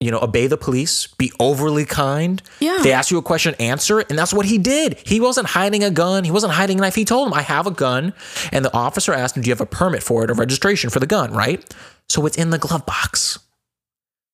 [0.00, 2.40] you know, obey the police, be overly kind.
[2.60, 2.78] Yeah.
[2.82, 4.06] They ask you a question, answer it.
[4.10, 4.96] And that's what he did.
[5.04, 6.22] He wasn't hiding a gun.
[6.24, 6.94] He wasn't hiding a knife.
[6.94, 8.14] He told him, I have a gun.
[8.52, 11.00] And the officer asked him, Do you have a permit for it, a registration for
[11.00, 11.64] the gun, right?
[12.08, 13.38] So it's in the glove box.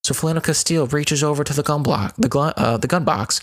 [0.05, 3.41] So Philando Castile reaches over to the gun block, the, gl- uh, the gun box,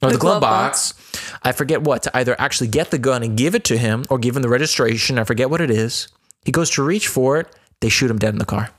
[0.00, 0.94] or the, The glove, glove box.
[1.42, 4.18] I forget what, to either actually get the gun and give it to him or
[4.18, 5.18] give him the registration.
[5.18, 6.06] I forget what it is.
[6.44, 7.48] He goes to reach for it.
[7.80, 8.70] They shoot him dead in the car.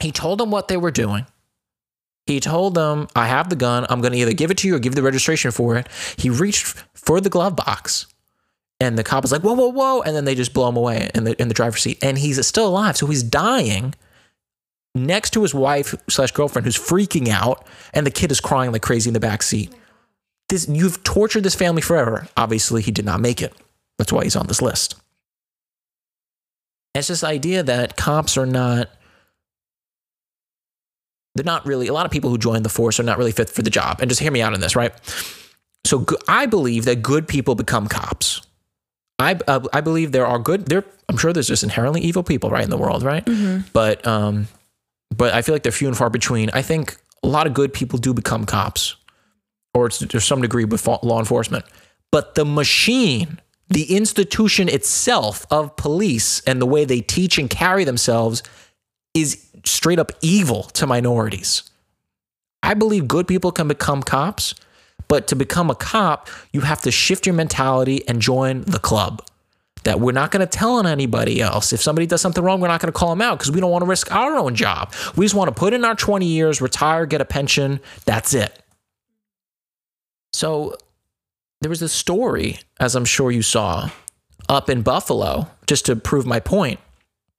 [0.00, 1.26] He told them what they were doing.
[2.26, 3.86] He told them, I have the gun.
[3.90, 5.88] I'm going to either give it to you or give the registration for it.
[6.16, 8.06] He reached for the glove box.
[8.80, 10.02] And the cop was like, whoa, whoa, whoa.
[10.02, 11.98] And then they just blow him away in the, in the driver's seat.
[12.02, 12.96] And he's still alive.
[12.96, 13.94] So he's dying
[14.94, 17.66] next to his wife slash girlfriend who's freaking out.
[17.92, 19.72] And the kid is crying like crazy in the back seat.
[20.48, 22.26] This, you've tortured this family forever.
[22.36, 23.54] Obviously, he did not make it.
[23.98, 24.96] That's why he's on this list.
[26.94, 28.88] It's this idea that cops are not
[31.34, 33.50] they're not really a lot of people who join the force are not really fit
[33.50, 34.00] for the job.
[34.00, 34.92] And just hear me out on this right?
[35.86, 38.40] So i believe that good people become cops.
[39.18, 42.50] I uh, i believe there are good there i'm sure there's just inherently evil people
[42.50, 43.24] right in the world right?
[43.72, 44.48] But um
[45.16, 46.50] but i feel like they're few and far between.
[46.50, 48.96] I think a lot of good people do become cops
[49.74, 51.64] or to some degree with law enforcement.
[52.12, 57.84] But the machine the institution itself of police and the way they teach and carry
[57.84, 58.42] themselves
[59.14, 61.62] is straight up evil to minorities.
[62.62, 64.54] I believe good people can become cops,
[65.08, 69.22] but to become a cop, you have to shift your mentality and join the club.
[69.84, 71.74] That we're not going to tell on anybody else.
[71.74, 73.70] If somebody does something wrong, we're not going to call them out because we don't
[73.70, 74.94] want to risk our own job.
[75.14, 77.80] We just want to put in our 20 years, retire, get a pension.
[78.06, 78.58] That's it.
[80.32, 80.78] So
[81.60, 83.90] there was this story, as I'm sure you saw,
[84.48, 86.80] up in Buffalo, just to prove my point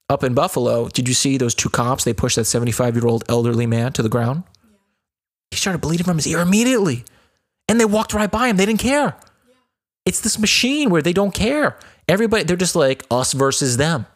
[0.08, 2.04] up in Buffalo, did you see those two cops?
[2.04, 4.44] They pushed that 75 year old elderly man to the ground.
[5.50, 7.04] He started bleeding from his ear immediately.
[7.68, 8.56] And they walked right by him.
[8.56, 9.16] They didn't care.
[10.04, 11.76] It's this machine where they don't care.
[12.08, 14.06] Everybody, they're just like us versus them.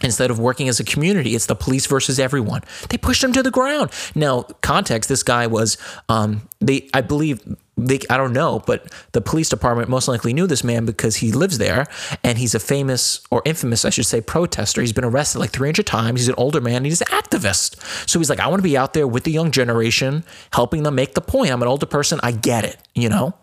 [0.00, 2.62] Instead of working as a community, it's the police versus everyone.
[2.88, 3.90] They pushed him to the ground.
[4.14, 5.76] Now, context: this guy was,
[6.08, 7.40] um, they, I believe,
[7.78, 11.30] they, I don't know, but the police department most likely knew this man because he
[11.30, 11.86] lives there,
[12.24, 14.80] and he's a famous or infamous, I should say, protester.
[14.80, 16.20] He's been arrested like 300 times.
[16.20, 16.84] He's an older man.
[16.84, 17.80] He's an activist.
[18.08, 20.96] So he's like, I want to be out there with the young generation, helping them
[20.96, 21.52] make the point.
[21.52, 22.18] I'm an older person.
[22.22, 23.34] I get it, you know.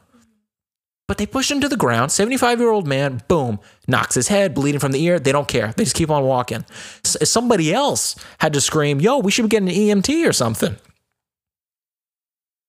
[1.08, 2.12] But they push him to the ground.
[2.12, 5.20] 75 year old man, boom, knocks his head, bleeding from the ear.
[5.20, 5.72] They don't care.
[5.78, 6.66] They just keep on walking.
[7.06, 10.34] S- uh, somebody else had to scream, yo, we should be getting an EMT or
[10.34, 10.78] something.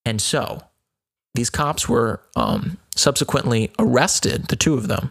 [0.04, 0.62] And so
[1.36, 5.10] these cops were um, subsequently arrested, the two of them,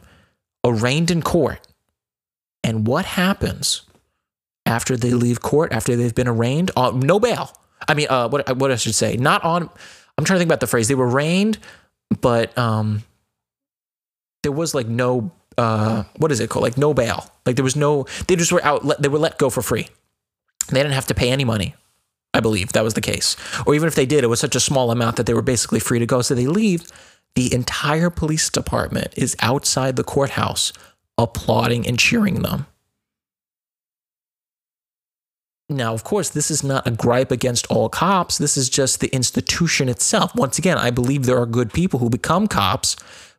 [0.64, 1.66] arraigned in court.
[2.64, 3.84] And what happens
[4.66, 6.72] after they leave court, after they've been arraigned?
[6.76, 7.52] Uh, no bail.
[7.88, 9.70] I mean, uh, what, what I should say, not on,
[10.18, 10.88] I'm trying to think about the phrase.
[10.88, 11.60] They were arraigned,
[12.22, 13.04] but um,
[14.44, 16.64] there was like no, uh, what is it called?
[16.64, 17.30] Like no bail.
[17.46, 19.88] Like there was no, they just were out, they were let go for free.
[20.70, 21.76] They didn't have to pay any money.
[22.36, 23.36] I believe that was the case.
[23.66, 25.80] Or even if they did, it was such a small amount that they were basically
[25.80, 26.22] free to go.
[26.22, 26.92] So they leave.
[27.36, 30.72] The entire police department is outside the courthouse
[31.18, 32.68] applauding and cheering them.
[35.70, 38.38] Now, of course, this is not a gripe against all cops.
[38.38, 40.36] This is just the institution itself.
[40.36, 42.96] Once again, I believe there are good people who become cops,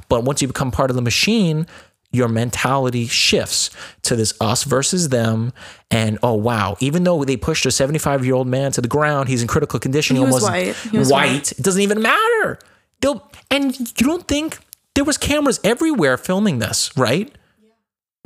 [0.08, 1.66] but once you become part of the machine,
[2.10, 3.70] your mentality shifts
[4.02, 5.52] to this us versus them.
[5.90, 9.28] And oh wow, even though they pushed a 75 year old man to the ground,
[9.28, 10.16] he's in critical condition.
[10.16, 10.74] He, he was white.
[10.76, 11.32] He was white.
[11.32, 11.52] white.
[11.52, 12.58] It doesn't even matter.
[13.00, 14.58] They'll and you don't think
[14.94, 17.30] there was cameras everywhere filming this, right?
[17.62, 17.70] Yeah.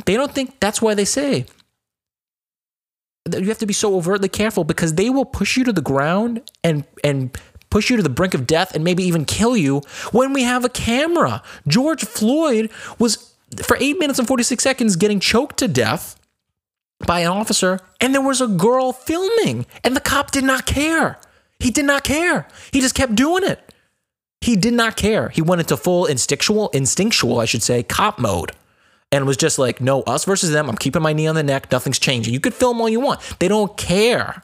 [0.06, 1.46] They don't think that's why they say
[3.32, 6.42] you have to be so overtly careful because they will push you to the ground
[6.64, 7.36] and and
[7.68, 9.80] push you to the brink of death and maybe even kill you
[10.10, 11.42] when we have a camera.
[11.68, 13.29] George Floyd was
[13.62, 16.18] for 8 minutes and 46 seconds getting choked to death
[17.06, 21.18] by an officer and there was a girl filming and the cop did not care.
[21.58, 22.48] He did not care.
[22.72, 23.74] He just kept doing it.
[24.40, 25.28] He did not care.
[25.28, 28.52] He went into full instinctual instinctual, I should say, cop mode
[29.12, 30.68] and was just like, no, us versus them.
[30.68, 31.70] I'm keeping my knee on the neck.
[31.70, 32.32] Nothing's changing.
[32.32, 33.20] You could film all you want.
[33.38, 34.42] They don't care.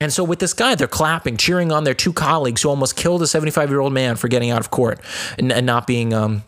[0.00, 3.22] And so with this guy, they're clapping, cheering on their two colleagues who almost killed
[3.22, 5.00] a 75 year old man for getting out of court
[5.38, 6.44] and, and not being um,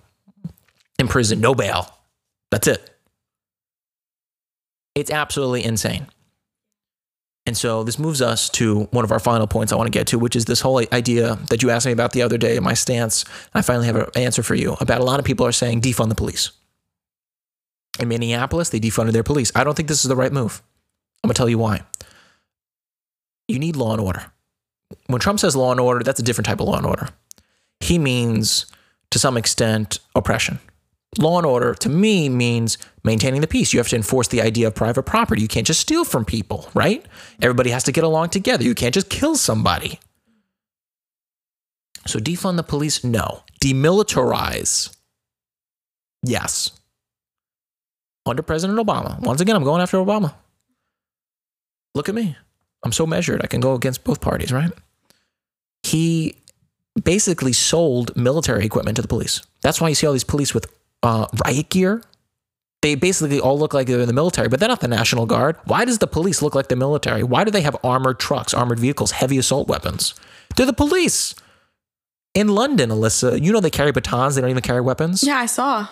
[1.01, 1.41] imprisoned.
[1.41, 1.93] No bail.
[2.51, 2.91] That's it.
[4.95, 6.07] It's absolutely insane.
[7.47, 10.07] And so this moves us to one of our final points I want to get
[10.09, 12.75] to, which is this whole idea that you asked me about the other day, my
[12.75, 13.25] stance.
[13.55, 16.11] I finally have an answer for you about a lot of people are saying defund
[16.11, 16.51] the police.
[17.99, 19.51] In Minneapolis, they defunded their police.
[19.55, 20.63] I don't think this is the right move.
[21.25, 21.83] I'm going to tell you why.
[23.49, 24.27] You need law and order.
[25.07, 27.09] When Trump says law and order, that's a different type of law and order.
[27.81, 28.67] He means,
[29.11, 30.61] to some extent, oppression.
[31.19, 33.73] Law and order to me means maintaining the peace.
[33.73, 35.43] You have to enforce the idea of private property.
[35.43, 37.05] You can't just steal from people, right?
[37.43, 38.63] Everybody has to get along together.
[38.63, 39.99] You can't just kill somebody.
[42.07, 43.03] So defund the police?
[43.03, 43.43] No.
[43.61, 44.97] Demilitarize?
[46.23, 46.73] Yes
[48.27, 49.21] under President Obama.
[49.21, 50.35] Once again, I'm going after Obama.
[51.95, 52.37] Look at me.
[52.85, 53.43] I'm so measured.
[53.43, 54.71] I can go against both parties, right?
[55.83, 56.37] He
[57.03, 59.43] basically sold military equipment to the police.
[59.63, 60.67] That's why you see all these police with
[61.03, 62.03] uh, riot gear.
[62.83, 65.57] They basically all look like they're in the military, but they're not the National Guard.
[65.65, 67.23] Why does the police look like the military?
[67.23, 70.15] Why do they have armored trucks, armored vehicles, heavy assault weapons?
[70.57, 71.35] They're the police.
[72.33, 75.23] In London, Alyssa, you know they carry batons, they don't even carry weapons.
[75.23, 75.89] Yeah, I saw.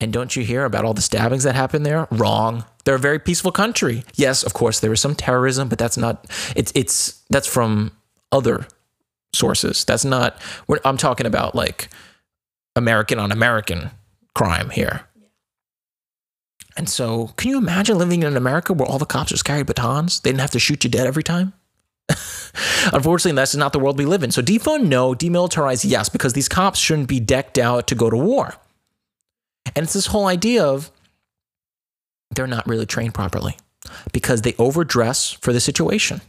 [0.00, 2.06] And don't you hear about all the stabbings that happened there?
[2.10, 2.64] Wrong.
[2.84, 4.04] They're a very peaceful country.
[4.14, 7.92] Yes, of course there was some terrorism, but that's not it's it's that's from
[8.30, 8.68] other
[9.34, 9.84] sources.
[9.84, 11.88] That's not what I'm talking about like
[12.78, 13.90] American on American
[14.34, 15.02] crime here.
[16.76, 20.20] And so, can you imagine living in America where all the cops just carried batons?
[20.20, 21.52] They didn't have to shoot you dead every time?
[22.92, 24.30] Unfortunately, that's not the world we live in.
[24.30, 25.12] So, defund, no.
[25.12, 28.54] Demilitarize, yes, because these cops shouldn't be decked out to go to war.
[29.74, 30.90] And it's this whole idea of
[32.30, 33.56] they're not really trained properly
[34.12, 36.20] because they overdress for the situation.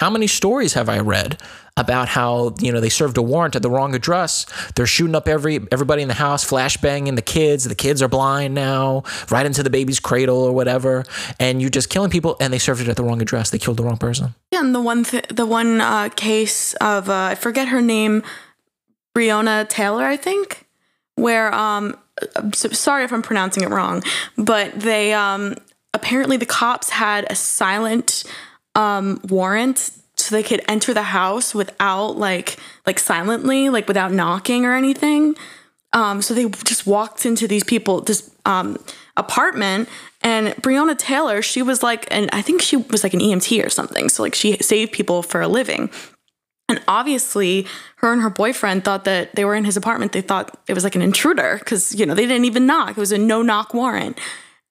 [0.00, 1.42] How many stories have I read
[1.76, 4.46] about how you know they served a warrant at the wrong address?
[4.76, 7.64] They're shooting up every everybody in the house, flashbanging the kids.
[7.64, 11.04] The kids are blind now, right into the baby's cradle or whatever,
[11.40, 12.36] and you're just killing people.
[12.40, 13.50] And they served it at the wrong address.
[13.50, 14.36] They killed the wrong person.
[14.52, 18.22] Yeah, and the one th- the one uh, case of uh, I forget her name,
[19.16, 20.66] Breonna Taylor, I think,
[21.16, 21.96] where um
[22.52, 24.04] sorry if I'm pronouncing it wrong,
[24.36, 25.56] but they um,
[25.92, 28.22] apparently the cops had a silent
[28.74, 34.64] um, warrant so they could enter the house without like like silently, like without knocking
[34.64, 35.36] or anything.
[35.92, 38.76] Um, so they just walked into these people this um,
[39.16, 39.88] apartment
[40.22, 43.70] and Breonna Taylor, she was like, and I think she was like an EMT or
[43.70, 44.08] something.
[44.08, 45.90] So like she saved people for a living.
[46.68, 47.66] And obviously,
[47.96, 50.12] her and her boyfriend thought that they were in his apartment.
[50.12, 52.90] They thought it was like an intruder because, you know, they didn't even knock.
[52.90, 54.18] It was a no knock warrant.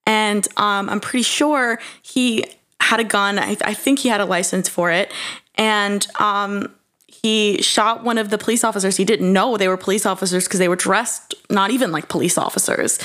[0.06, 2.46] And um, I'm pretty sure he
[2.82, 3.40] had a gun.
[3.40, 5.12] I, I, think he had a license for it.
[5.56, 6.74] And um,
[7.08, 8.98] he shot one of the police officers.
[8.98, 12.38] He didn't know they were police officers because they were dressed not even like police
[12.38, 13.00] officers.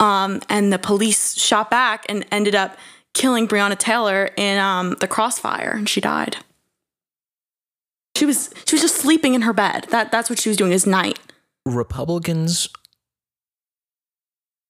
[0.00, 2.76] Um, and the police shot back and ended up
[3.14, 6.36] killing Breonna Taylor in um, the crossfire, and she died.
[8.16, 9.86] She was she was just sleeping in her bed.
[9.90, 11.18] That that's what she was doing is night.
[11.66, 12.68] Republicans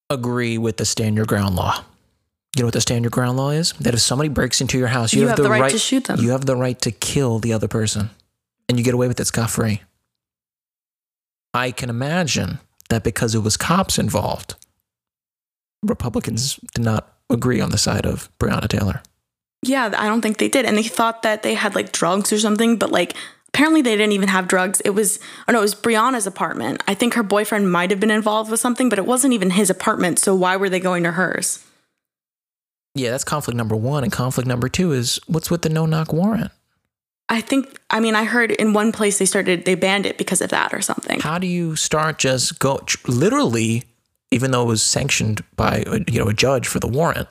[0.09, 1.83] agree with the stand your ground law.
[2.55, 3.73] You know what the stand your ground law is?
[3.73, 6.19] That if somebody breaks into your house, you, You have the right to shoot them.
[6.19, 8.09] You have the right to kill the other person,
[8.67, 9.81] and you get away with it scot free.
[11.53, 12.59] I can imagine
[12.89, 14.55] that because it was cops involved,
[15.83, 19.01] Republicans did not agree on the side of Breonna Taylor.
[19.61, 20.65] Yeah, I don't think they did.
[20.65, 23.15] And they thought that they had like drugs or something, but like
[23.49, 24.81] apparently they didn't even have drugs.
[24.81, 26.81] It was, oh no, it was Breonna's apartment.
[26.87, 29.69] I think her boyfriend might have been involved with something, but it wasn't even his
[29.69, 30.17] apartment.
[30.19, 31.65] So why were they going to hers?
[32.95, 34.03] Yeah, that's conflict number one.
[34.03, 36.51] And conflict number two is what's with the no knock warrant?
[37.31, 40.41] I think, I mean, I heard in one place they started, they banned it because
[40.41, 41.19] of that or something.
[41.19, 43.83] How do you start just go literally,
[44.31, 47.27] even though it was sanctioned by you know a judge for the warrant,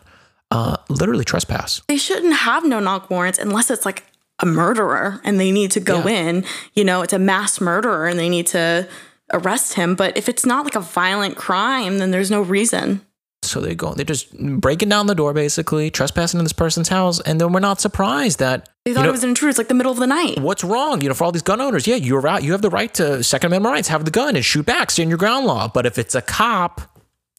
[0.53, 1.83] uh, literally trespass?
[1.89, 4.05] They shouldn't have no knock warrants unless it's like
[4.39, 6.29] a murderer and they need to go Yeah.
[6.29, 6.45] in.
[6.75, 8.87] You know, it's a mass murderer and they need to
[9.33, 9.97] arrest him.
[9.97, 13.05] But if it's not like a violent crime, then there's no reason.
[13.49, 17.21] So they go, they're just breaking down the door, basically trespassing in this person's house,
[17.21, 19.51] and then we're not surprised that They you thought know, it was an intruder.
[19.51, 20.39] It's like the middle of the night.
[20.41, 21.01] what's wrong?
[21.01, 22.43] You know, for all these gun owners, yeah, you're out.
[22.43, 25.09] You have the right to Second Amendment rights, have the gun and shoot back, stand
[25.09, 25.69] your ground law.
[25.69, 26.81] But if it's a cop,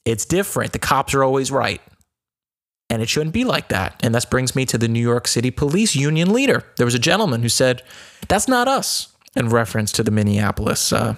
[0.06, 0.73] it's different.
[0.73, 1.81] The cops are always right.
[2.90, 3.99] And it shouldn't be like that.
[4.02, 6.64] And that brings me to the New York City Police Union leader.
[6.77, 7.84] There was a gentleman who said,
[8.27, 11.15] That's not us, in reference to the Minneapolis uh,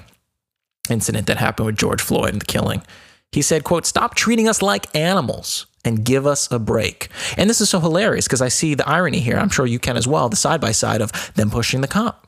[0.89, 2.83] incident that happened with George Floyd and the killing.
[3.31, 7.09] He said, quote, stop treating us like animals and give us a break.
[7.37, 9.37] And this is so hilarious because I see the irony here.
[9.37, 12.27] I'm sure you can as well, the side by side of them pushing the cop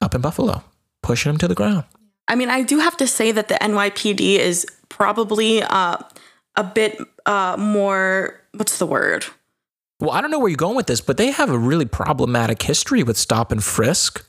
[0.00, 0.64] up in Buffalo,
[1.02, 1.84] pushing him to the ground.
[2.26, 5.98] I mean, I do have to say that the NYPD is probably uh,
[6.56, 9.26] a bit uh, more, what's the word?
[10.00, 12.62] Well, I don't know where you're going with this, but they have a really problematic
[12.62, 14.24] history with stop and frisk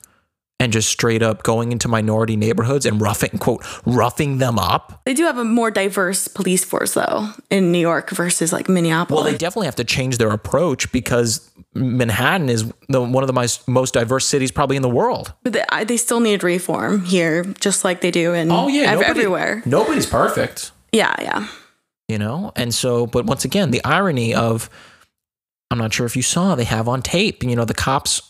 [0.62, 5.00] and just straight up going into minority neighborhoods and roughing, quote, roughing them up.
[5.04, 9.24] They do have a more diverse police force, though, in New York versus like Minneapolis.
[9.24, 13.32] Well, they definitely have to change their approach because Manhattan is the, one of the
[13.32, 15.32] most, most diverse cities probably in the world.
[15.42, 18.82] but they, I- they still need reform here, just like they do in Oh yeah,
[18.82, 19.62] ev- nobody- everywhere.
[19.66, 21.48] Nobody's perfect, Yeah, yeah.
[22.08, 22.52] you know.
[22.54, 24.70] And so, but once again, the irony of,
[25.72, 28.22] I'm not sure if you saw, they have on tape, you know, the cops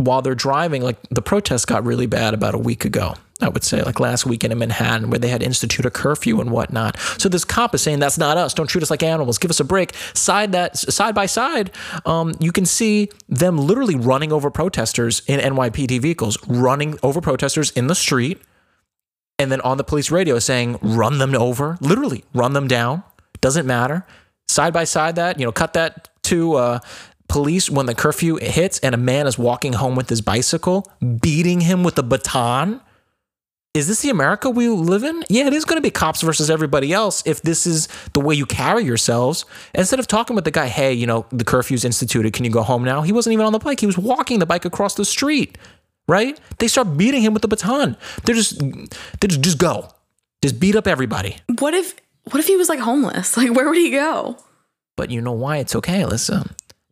[0.00, 3.14] while they're driving, like the protests got really bad about a week ago.
[3.42, 6.50] I would say, like last weekend in Manhattan, where they had institute a curfew and
[6.50, 6.98] whatnot.
[7.16, 8.52] So this cop is saying, "That's not us.
[8.52, 9.38] Don't treat us like animals.
[9.38, 11.70] Give us a break." Side that side by side,
[12.04, 17.70] um, you can see them literally running over protesters in NYPD vehicles, running over protesters
[17.70, 18.42] in the street,
[19.38, 23.04] and then on the police radio saying, "Run them over." Literally, run them down.
[23.40, 24.04] Doesn't matter.
[24.48, 26.78] Side by side, that you know, cut that to uh,
[27.30, 30.90] police when the curfew hits and a man is walking home with his bicycle,
[31.22, 32.80] beating him with a baton.
[33.72, 35.22] Is this the America we live in?
[35.28, 38.34] Yeah, it is going to be cops versus everybody else if this is the way
[38.34, 39.44] you carry yourselves.
[39.74, 42.62] Instead of talking with the guy, hey, you know, the curfew's instituted, can you go
[42.62, 43.02] home now?
[43.02, 43.78] He wasn't even on the bike.
[43.78, 45.56] He was walking the bike across the street,
[46.08, 46.38] right?
[46.58, 47.96] They start beating him with the baton.
[48.24, 49.88] They're just, they just, just go.
[50.42, 51.36] Just beat up everybody.
[51.60, 51.94] What if
[52.24, 53.36] what if he was like homeless?
[53.36, 54.36] Like where would he go?
[54.96, 56.50] But you know why it's okay, Alyssa?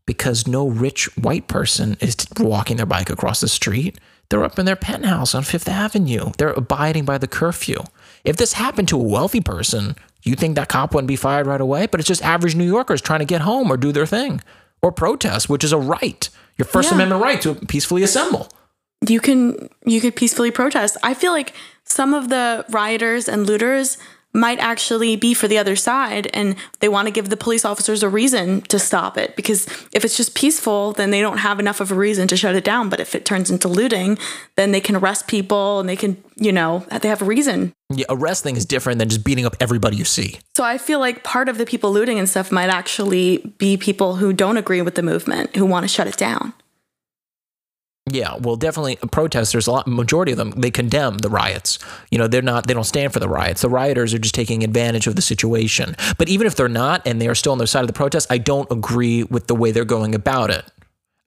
[0.09, 3.99] Because no rich white person is walking their bike across the street.
[4.31, 6.33] They're up in their penthouse on Fifth Avenue.
[6.39, 7.81] They're abiding by the curfew.
[8.25, 11.61] If this happened to a wealthy person, you think that cop wouldn't be fired right
[11.61, 11.89] away?
[11.89, 14.41] But it's just average New Yorkers trying to get home or do their thing
[14.81, 16.95] or protest, which is a right, your First Yeah.
[16.95, 18.49] Amendment right to peacefully assemble.
[19.07, 20.97] You can you could peacefully protest.
[21.03, 21.53] I feel like
[21.85, 23.99] some of the rioters and looters
[24.39, 28.03] might actually be for the other side and they want to give the police officers
[28.03, 31.81] a reason to stop it because if it's just peaceful then they don't have enough
[31.81, 32.89] of a reason to shut it down.
[32.89, 34.19] But if it turns into looting
[34.57, 37.73] then they can arrest people and they can you know they have a reason.
[37.91, 40.39] Yeah, arresting is different than just beating up everybody you see.
[40.55, 44.17] so i feel like part of the people looting and stuff might actually be people
[44.17, 46.53] who don't agree with the movement who want to shut it down
[48.11, 49.67] Yeah, well, definitely uh, protesters.
[49.67, 51.79] A lot, majority of them, they condemn the riots.
[52.11, 53.63] You know, they're not, they don't stand for the riots.
[53.63, 55.97] The rioters are just taking advantage of the situation.
[56.17, 58.29] But even if they're not, and they are still on their side of the protest,
[58.31, 60.65] I don't agree with the way they're going about it.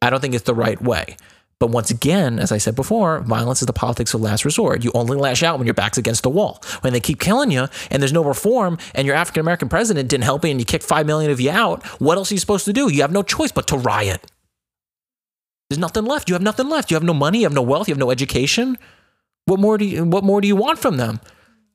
[0.01, 1.17] I don't think it's the right way.
[1.59, 4.83] But once again, as I said before, violence is the politics of last resort.
[4.83, 6.59] You only lash out when your back's against the wall.
[6.81, 10.23] When they keep killing you and there's no reform and your African American president didn't
[10.23, 12.65] help you and you kicked five million of you out, what else are you supposed
[12.65, 12.91] to do?
[12.91, 14.30] You have no choice but to riot.
[15.71, 16.27] There's nothing left.
[16.27, 16.91] You have nothing left.
[16.91, 17.37] You have no money.
[17.39, 17.87] You have no wealth.
[17.87, 18.77] You have no education.
[19.45, 20.03] What more do you?
[20.03, 21.21] What more do you want from them?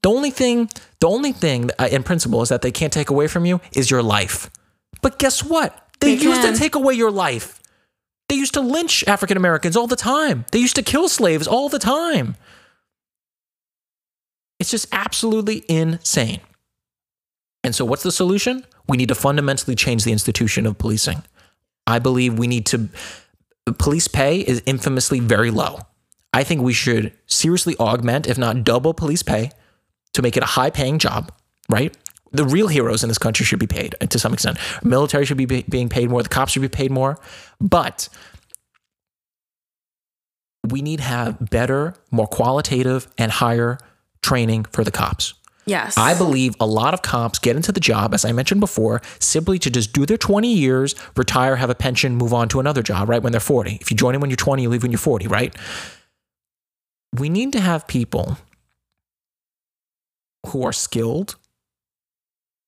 [0.02, 0.68] The only thing,
[1.01, 3.90] the only thing uh, in principle is that they can't take away from you is
[3.90, 4.51] your life.
[5.01, 5.89] But guess what?
[6.01, 6.52] They, They used can.
[6.52, 7.59] to take away your life.
[8.28, 10.44] They used to lynch African Americans all the time.
[10.52, 12.36] They used to kill slaves all the time.
[14.60, 16.40] It's just absolutely insane.
[17.64, 18.66] And so, what's the solution?
[18.86, 21.23] We need to fundamentally change the institution of policing.
[21.86, 22.90] I believe we need to,
[23.72, 25.80] police pay is infamously very low.
[26.32, 29.51] I think we should seriously augment, if not double, police pay
[30.12, 31.32] to make it a high paying job,
[31.68, 31.97] right?
[32.32, 34.59] The real heroes in this country should be paid to some extent.
[34.82, 36.22] Military should be being paid more.
[36.22, 37.18] The cops should be paid more.
[37.60, 38.09] But
[40.68, 43.78] we need to have better, more qualitative, and higher
[44.22, 45.34] training for the cops.
[45.66, 45.98] Yes.
[45.98, 49.59] I believe a lot of cops get into the job, as I mentioned before, simply
[49.59, 53.09] to just do their 20 years, retire, have a pension, move on to another job,
[53.09, 53.20] right?
[53.20, 53.78] When they're 40.
[53.80, 55.55] If you join in when you're 20, you leave when you're 40, right?
[57.12, 58.38] We need to have people
[60.47, 61.34] who are skilled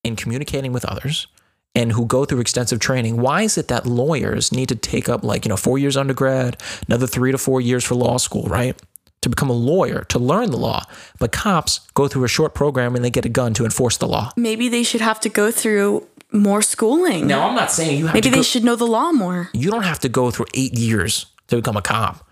[0.02, 1.28] in communicating with others
[1.76, 3.20] and who go through extensive training.
[3.20, 6.60] Why is it that lawyers need to take up like, you know, four years undergrad,
[6.88, 8.80] another three to four years for law school, right?
[9.20, 10.84] To become a lawyer to learn the law.
[11.18, 14.06] But cops go through a short program and they get a gun to enforce the
[14.06, 14.32] law.
[14.36, 17.26] Maybe they should have to go through more schooling.
[17.26, 18.16] Now, I'm not saying you have to.
[18.16, 19.50] Maybe they go, should know the law more.
[19.52, 22.24] You don't have to go through eight years to become a cop.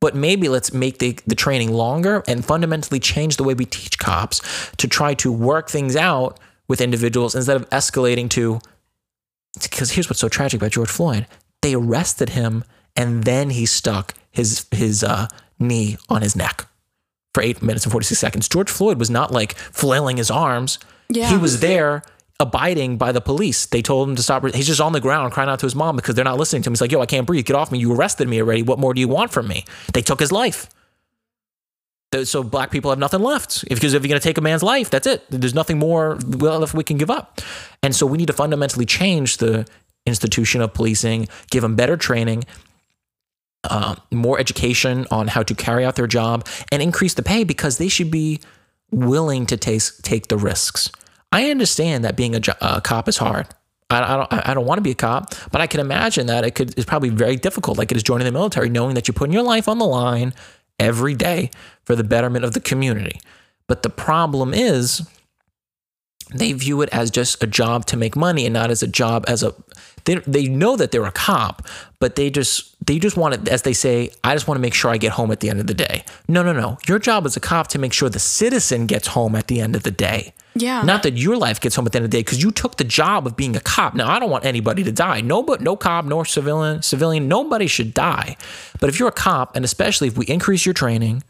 [0.00, 3.98] But maybe let's make the, the training longer and fundamentally change the way we teach
[3.98, 4.40] cops
[4.78, 8.60] to try to work things out with individuals instead of escalating to.
[9.60, 11.26] Because here's what's so tragic about George Floyd
[11.60, 12.64] they arrested him
[12.96, 15.28] and then he stuck his, his uh,
[15.62, 16.66] knee on his neck
[17.32, 18.48] for eight minutes and 46 seconds.
[18.48, 20.78] George Floyd was not like flailing his arms.
[21.08, 21.30] Yeah.
[21.30, 22.02] He was there
[22.40, 23.66] abiding by the police.
[23.66, 24.44] They told him to stop.
[24.54, 26.68] He's just on the ground crying out to his mom because they're not listening to
[26.68, 26.72] him.
[26.72, 27.46] He's like, yo, I can't breathe.
[27.46, 27.78] Get off me.
[27.78, 28.62] You arrested me already.
[28.62, 29.64] What more do you want from me?
[29.94, 30.68] They took his life.
[32.24, 33.66] So black people have nothing left.
[33.68, 35.24] Because if you're going to take a man's life, that's it.
[35.30, 37.40] There's nothing more left we can give up.
[37.82, 39.66] And so we need to fundamentally change the
[40.04, 42.44] institution of policing, give them better training,
[43.64, 47.78] uh, more education on how to carry out their job and increase the pay because
[47.78, 48.40] they should be
[48.90, 50.90] willing to take take the risks.
[51.30, 53.48] I understand that being a, a cop is hard.
[53.88, 56.44] I, I, don't I don't want to be a cop, but I can imagine that
[56.44, 59.14] it could it's probably very difficult, like it is joining the military, knowing that you're
[59.14, 60.34] putting your life on the line
[60.78, 61.50] every day
[61.84, 63.20] for the betterment of the community.
[63.68, 65.08] But the problem is
[66.34, 69.24] they view it as just a job to make money and not as a job
[69.28, 69.54] as a
[70.04, 71.66] they, they know that they're a cop
[71.98, 74.74] but they just they just want it as they say i just want to make
[74.74, 76.04] sure i get home at the end of the day.
[76.28, 76.78] No no no.
[76.86, 79.76] Your job as a cop to make sure the citizen gets home at the end
[79.76, 80.34] of the day.
[80.54, 80.82] Yeah.
[80.82, 82.76] Not that your life gets home at the end of the day because you took
[82.76, 83.94] the job of being a cop.
[83.94, 85.20] Now i don't want anybody to die.
[85.20, 88.36] No but no cop nor civilian civilian nobody should die.
[88.80, 91.22] But if you're a cop and especially if we increase your training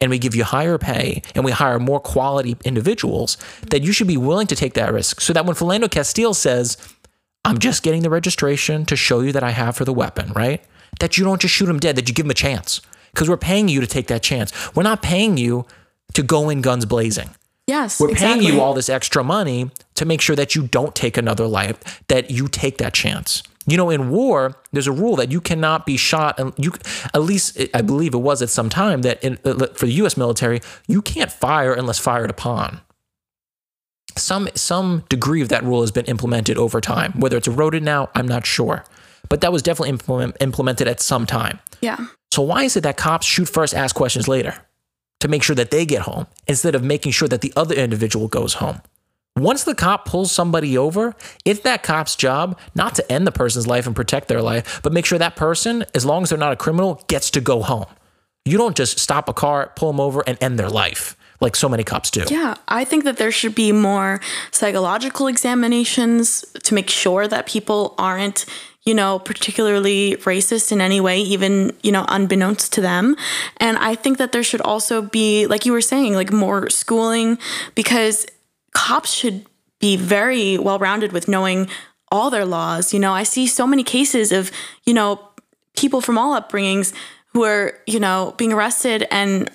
[0.00, 3.36] and we give you higher pay and we hire more quality individuals,
[3.70, 5.20] that you should be willing to take that risk.
[5.20, 6.78] So that when Philando Castile says,
[7.44, 10.62] I'm just getting the registration to show you that I have for the weapon, right?
[11.00, 12.80] That you don't just shoot him dead, that you give him a chance.
[13.12, 14.52] Because we're paying you to take that chance.
[14.74, 15.66] We're not paying you
[16.14, 17.30] to go in guns blazing.
[17.66, 18.00] Yes.
[18.00, 18.44] We're exactly.
[18.44, 22.02] paying you all this extra money to make sure that you don't take another life,
[22.08, 23.42] that you take that chance.
[23.66, 26.38] You know, in war, there's a rule that you cannot be shot.
[26.40, 26.72] And you,
[27.14, 30.16] at least I believe it was at some time that in, for the U.S.
[30.16, 32.80] military, you can't fire unless fired upon.
[34.16, 37.12] Some some degree of that rule has been implemented over time.
[37.18, 38.84] Whether it's eroded now, I'm not sure,
[39.28, 41.58] but that was definitely implement, implemented at some time.
[41.80, 42.06] Yeah.
[42.32, 44.54] So why is it that cops shoot first, ask questions later,
[45.20, 48.28] to make sure that they get home instead of making sure that the other individual
[48.28, 48.80] goes home?
[49.36, 51.14] Once the cop pulls somebody over,
[51.44, 54.92] it's that cop's job not to end the person's life and protect their life, but
[54.92, 57.86] make sure that person, as long as they're not a criminal, gets to go home.
[58.44, 61.68] You don't just stop a car, pull them over, and end their life like so
[61.68, 62.24] many cops do.
[62.28, 67.94] Yeah, I think that there should be more psychological examinations to make sure that people
[67.98, 68.44] aren't,
[68.84, 73.16] you know, particularly racist in any way, even, you know, unbeknownst to them.
[73.56, 77.38] And I think that there should also be, like you were saying, like more schooling
[77.74, 78.26] because
[78.72, 79.46] cops should
[79.80, 81.68] be very well rounded with knowing
[82.12, 82.92] all their laws.
[82.92, 84.50] You know, I see so many cases of,
[84.84, 85.20] you know,
[85.76, 86.92] people from all upbringings
[87.32, 89.50] who are, you know, being arrested and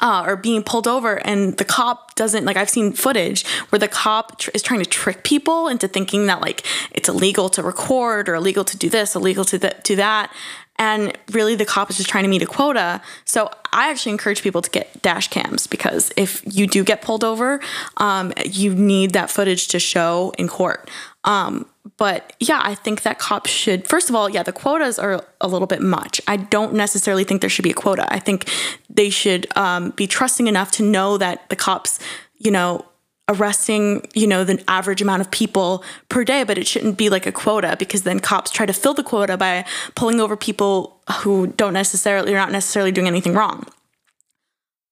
[0.00, 3.88] uh, or being pulled over and the cop doesn't like i've seen footage where the
[3.88, 8.28] cop tr- is trying to trick people into thinking that like it's illegal to record
[8.28, 10.32] or illegal to do this illegal to th- do that.
[10.76, 13.00] And really the cop is just trying to meet a quota.
[13.24, 17.24] So i actually encourage people to get dash cams because if you do get pulled
[17.24, 17.60] over
[17.96, 20.90] um, you need that footage to show in court.
[21.24, 21.66] Um,
[21.96, 25.48] but yeah i think that cops should first of all yeah the quotas are a
[25.48, 28.48] little bit much i don't necessarily think there should be a quota i think
[28.88, 31.98] they should um, be trusting enough to know that the cops
[32.38, 32.84] you know
[33.28, 37.26] arresting, you know, the average amount of people per day, but it shouldn't be like
[37.26, 39.64] a quota because then cops try to fill the quota by
[39.94, 43.66] pulling over people who don't necessarily are not necessarily doing anything wrong.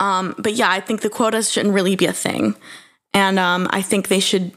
[0.01, 2.57] Um, but yeah, I think the quotas shouldn't really be a thing.
[3.15, 4.53] And um, I think they should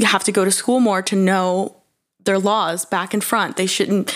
[0.00, 1.76] have to go to school more to know
[2.24, 3.56] their laws back and front.
[3.56, 4.14] They shouldn't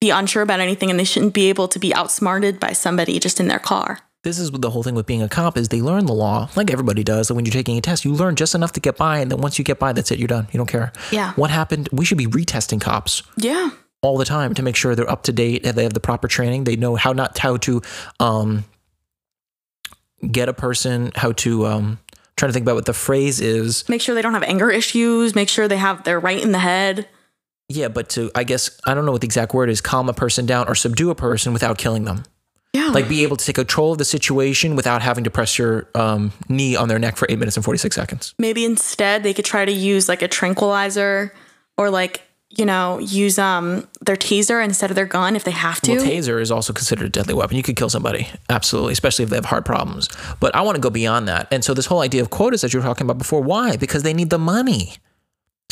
[0.00, 3.40] be unsure about anything and they shouldn't be able to be outsmarted by somebody just
[3.40, 4.00] in their car.
[4.22, 6.70] This is the whole thing with being a cop is they learn the law like
[6.70, 7.28] everybody does.
[7.28, 9.38] That when you're taking a test, you learn just enough to get by, and then
[9.42, 10.18] once you get by, that's it.
[10.18, 10.48] You're done.
[10.50, 10.92] You don't care.
[11.12, 11.32] Yeah.
[11.34, 11.90] What happened?
[11.92, 13.68] We should be retesting cops Yeah.
[14.00, 16.26] all the time to make sure they're up to date and they have the proper
[16.26, 16.64] training.
[16.64, 17.82] They know how not how to
[18.18, 18.64] um,
[20.30, 21.98] get a person, how to um,
[22.36, 23.86] trying to think about what the phrase is.
[23.90, 25.34] Make sure they don't have anger issues.
[25.34, 27.08] Make sure they have they're right in the head.
[27.74, 29.80] Yeah, but to I guess I don't know what the exact word is.
[29.80, 32.22] Calm a person down or subdue a person without killing them.
[32.72, 32.88] Yeah.
[32.88, 36.32] Like be able to take control of the situation without having to press your um,
[36.48, 38.34] knee on their neck for eight minutes and forty six seconds.
[38.38, 41.32] maybe instead they could try to use like a tranquilizer
[41.76, 45.80] or like you know use um their taser instead of their gun if they have
[45.82, 45.96] to.
[45.96, 47.56] Well, taser is also considered a deadly weapon.
[47.56, 50.08] You could kill somebody, absolutely, especially if they have heart problems.
[50.40, 51.46] But I want to go beyond that.
[51.52, 53.76] And so this whole idea of quotas that you were talking about before, why?
[53.76, 54.94] Because they need the money.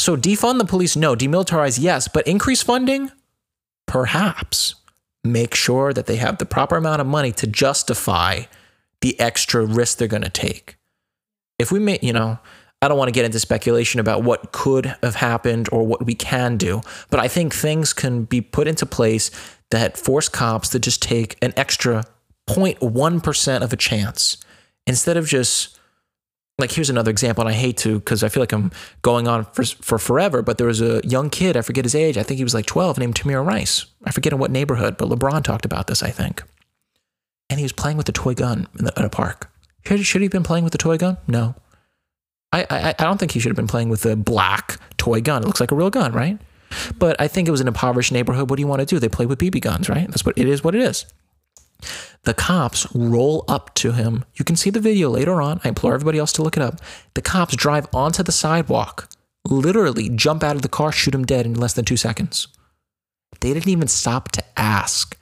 [0.02, 1.14] So defund the police, no.
[1.14, 2.08] Demilitarize, yes.
[2.08, 3.12] But increase funding,
[3.86, 4.74] perhaps.
[5.22, 8.42] Make sure that they have the proper amount of money to justify
[9.00, 10.76] the extra risk they're going to take.
[11.60, 12.40] If we may, you know,
[12.82, 16.16] I don't want to get into speculation about what could have happened or what we
[16.16, 19.30] can do, but I think things can be put into place
[19.70, 22.02] that force cops to just take an extra
[22.50, 24.36] 0.1% of a chance
[24.84, 25.78] instead of just
[26.58, 28.70] like here's another example and I hate to cuz I feel like I'm
[29.02, 32.16] going on for for forever, but there was a young kid, I forget his age,
[32.16, 33.86] I think he was like 12 named Tamir Rice.
[34.04, 36.42] I forget in what neighborhood, but LeBron talked about this, I think.
[37.50, 39.50] And he was playing with a toy gun in, the, in a park.
[39.84, 41.18] Should, should he have been playing with a toy gun?
[41.26, 41.54] No.
[42.52, 45.42] I, I I don't think he should have been playing with a black toy gun.
[45.42, 46.38] It looks like a real gun, right?
[46.98, 48.50] But I think it was an impoverished neighborhood.
[48.50, 48.98] What do you want to do?
[48.98, 50.06] They play with BB guns, right?
[50.08, 50.62] That's what it is.
[50.62, 51.06] What it is.
[52.24, 54.24] The cops roll up to him.
[54.34, 55.60] You can see the video later on.
[55.64, 56.80] I implore everybody else to look it up.
[57.14, 59.08] The cops drive onto the sidewalk,
[59.44, 62.48] literally jump out of the car, shoot him dead in less than two seconds.
[63.40, 65.18] They didn't even stop to ask.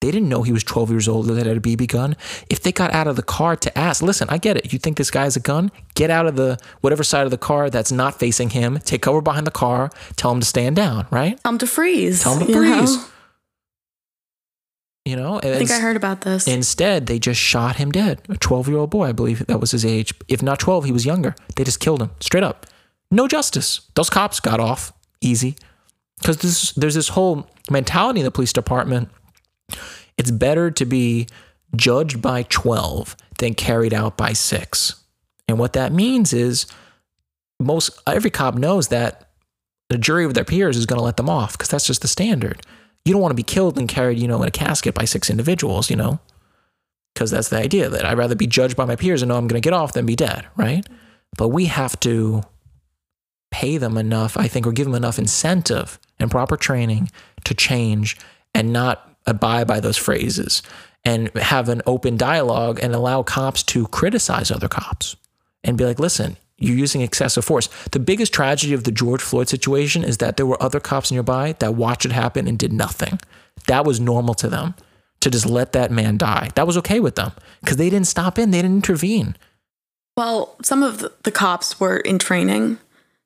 [0.00, 2.16] They didn't know he was 12 years old that had a BB gun.
[2.48, 4.72] If they got out of the car to ask, listen, I get it.
[4.72, 5.70] You think this guy has a gun?
[5.94, 8.78] Get out of the whatever side of the car that's not facing him.
[8.78, 9.90] Take cover behind the car.
[10.16, 11.38] Tell him to stand down, right?
[11.42, 12.22] Tell him to freeze.
[12.22, 13.04] Tell him to you know?
[15.04, 16.46] You know, I think I heard about this.
[16.46, 18.20] Instead, they just shot him dead.
[18.28, 20.12] A 12 year old boy, I believe that was his age.
[20.28, 21.34] If not 12, he was younger.
[21.56, 22.66] They just killed him straight up.
[23.10, 23.80] No justice.
[23.94, 25.56] Those cops got off easy
[26.18, 29.08] because this, there's this whole mentality in the police department.
[30.18, 31.26] It's better to be
[31.74, 35.02] judged by 12 than carried out by six.
[35.48, 36.66] And what that means is
[37.58, 39.30] most every cop knows that
[39.88, 42.08] the jury of their peers is going to let them off because that's just the
[42.08, 42.62] standard.
[43.04, 45.30] You don't want to be killed and carried, you know, in a casket by six
[45.30, 46.20] individuals, you know,
[47.14, 49.48] because that's the idea that I'd rather be judged by my peers and know I'm
[49.48, 50.86] going to get off than be dead, right?
[51.36, 52.42] But we have to
[53.50, 57.10] pay them enough, I think, or give them enough incentive and proper training
[57.44, 58.16] to change
[58.54, 60.62] and not abide by those phrases
[61.04, 65.16] and have an open dialogue and allow cops to criticize other cops
[65.64, 67.68] and be like, listen, you're using excessive force.
[67.90, 71.54] The biggest tragedy of the George Floyd situation is that there were other cops nearby
[71.58, 73.18] that watched it happen and did nothing.
[73.66, 74.74] That was normal to them
[75.20, 76.50] to just let that man die.
[76.54, 79.36] That was okay with them because they didn't stop in, they didn't intervene.
[80.16, 82.78] well, some of the, cops were in training,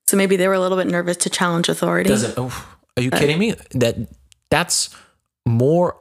[0.06, 2.08] so maybe they were a little bit nervous to challenge authority.
[2.08, 3.54] Doesn't oh, are you kidding me?
[3.72, 3.96] That
[4.50, 4.94] that's
[5.46, 5.96] more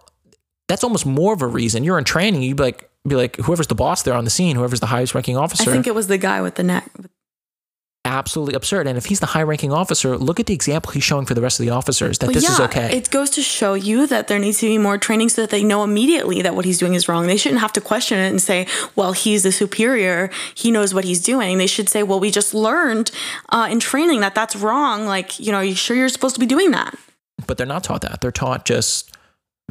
[0.67, 1.83] that's almost more of a reason.
[1.83, 4.55] You're in training, you'd be like be like whoever's the boss there on the scene,
[4.55, 5.69] whoever's the highest ranking officer.
[5.69, 6.91] I think it was the guy with the neck.
[8.05, 8.87] Absolutely absurd.
[8.87, 11.41] And if he's the high ranking officer, look at the example he's showing for the
[11.41, 12.97] rest of the officers that this yeah, is okay.
[12.97, 15.63] It goes to show you that there needs to be more training so that they
[15.63, 17.27] know immediately that what he's doing is wrong.
[17.27, 20.29] They shouldn't have to question it and say, well, he's the superior.
[20.53, 21.57] He knows what he's doing.
[21.57, 23.11] They should say, well, we just learned
[23.49, 25.05] uh, in training that that's wrong.
[25.05, 26.97] Like, you know, are you sure you're supposed to be doing that?
[27.47, 28.21] but they're not taught that.
[28.21, 29.15] They're taught just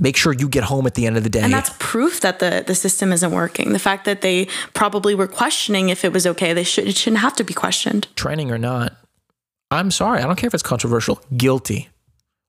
[0.01, 1.43] make sure you get home at the end of the day.
[1.43, 3.73] And that's proof that the, the system isn't working.
[3.73, 7.21] The fact that they probably were questioning if it was okay, they should, it shouldn't
[7.21, 8.09] have to be questioned.
[8.17, 8.95] training or not.
[9.71, 11.21] I'm sorry, I don't care if it's controversial.
[11.37, 11.89] Guilty.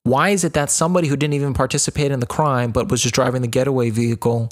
[0.04, 3.16] Why is it that somebody who didn't even participate in the crime but was just
[3.16, 4.50] driving the getaway vehicle,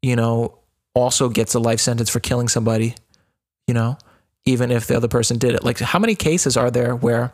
[0.00, 0.58] you know,
[0.94, 2.94] also gets a life sentence for killing somebody,
[3.66, 3.98] you know,
[4.46, 5.62] even if the other person did it?
[5.62, 7.32] Like, how many cases are there where,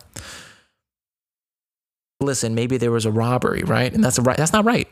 [2.22, 3.92] listen, maybe there was a robbery, right?
[3.92, 4.88] And that's right, that's not right.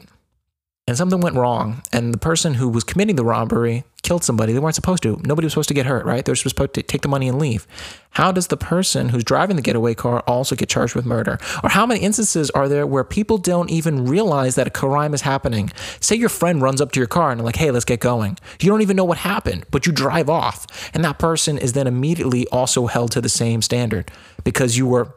[0.86, 4.58] and something went wrong, and the person who was committing the robbery killed somebody they
[4.58, 5.20] weren't supposed to.
[5.24, 6.24] Nobody was supposed to get hurt, right?
[6.24, 7.66] They were supposed to take the money and leave.
[8.12, 11.38] How does the person who's driving the getaway car also get charged with murder?
[11.62, 15.20] Or how many instances are there where people don't even realize that a crime is
[15.20, 15.70] happening?
[16.00, 18.36] Say your friend runs up to your car and like, hey, let's get going.
[18.60, 20.90] You don't even know what happened, but you drive off.
[20.92, 24.10] And that person is then immediately also held to the same standard
[24.42, 25.14] because you were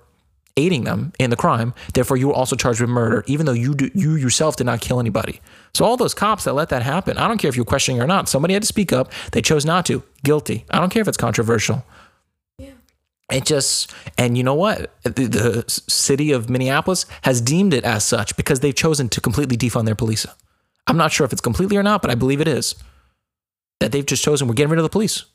[0.56, 1.74] aiding them in the crime.
[1.94, 4.82] Therefore, you were also charged with murder, even though you do, you yourself did not
[4.82, 5.42] kill anybody.
[5.74, 8.08] So all those cops that let that happen, I don't care if you're questioning or
[8.08, 8.30] not.
[8.30, 9.12] Somebody had to speak up.
[9.32, 10.04] They chose not to.
[10.24, 10.66] Guilty.
[10.70, 11.84] I don't care if it's controversial.
[12.60, 12.72] Yeah.
[13.32, 14.94] It just and you know what?
[15.04, 19.58] The, the city of Minneapolis has deemed it as such because they've chosen to completely
[19.58, 20.26] defund their police.
[20.86, 22.76] I'm not sure if it's completely or not, but I believe it is.
[23.80, 25.26] That they've just chosen we're getting rid of the police.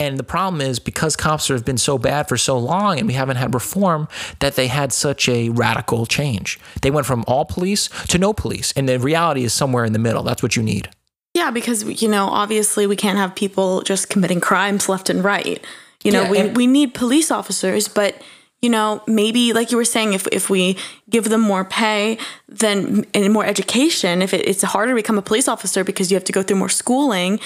[0.00, 3.14] And the problem is because cops have been so bad for so long and we
[3.14, 4.08] haven't had reform
[4.40, 6.58] that they had such a radical change.
[6.82, 8.72] They went from all police to no police.
[8.72, 10.24] And the reality is somewhere in the middle.
[10.24, 10.88] That's what you need.
[11.34, 15.64] Yeah, because, you know, obviously we can't have people just committing crimes left and right.
[16.02, 18.20] You know, yeah, we, we need police officers, but
[18.64, 20.78] you know, maybe like you were saying, if, if we
[21.10, 22.16] give them more pay,
[22.48, 26.14] then and more education, if it, it's harder to become a police officer because you
[26.14, 27.38] have to go through more schooling,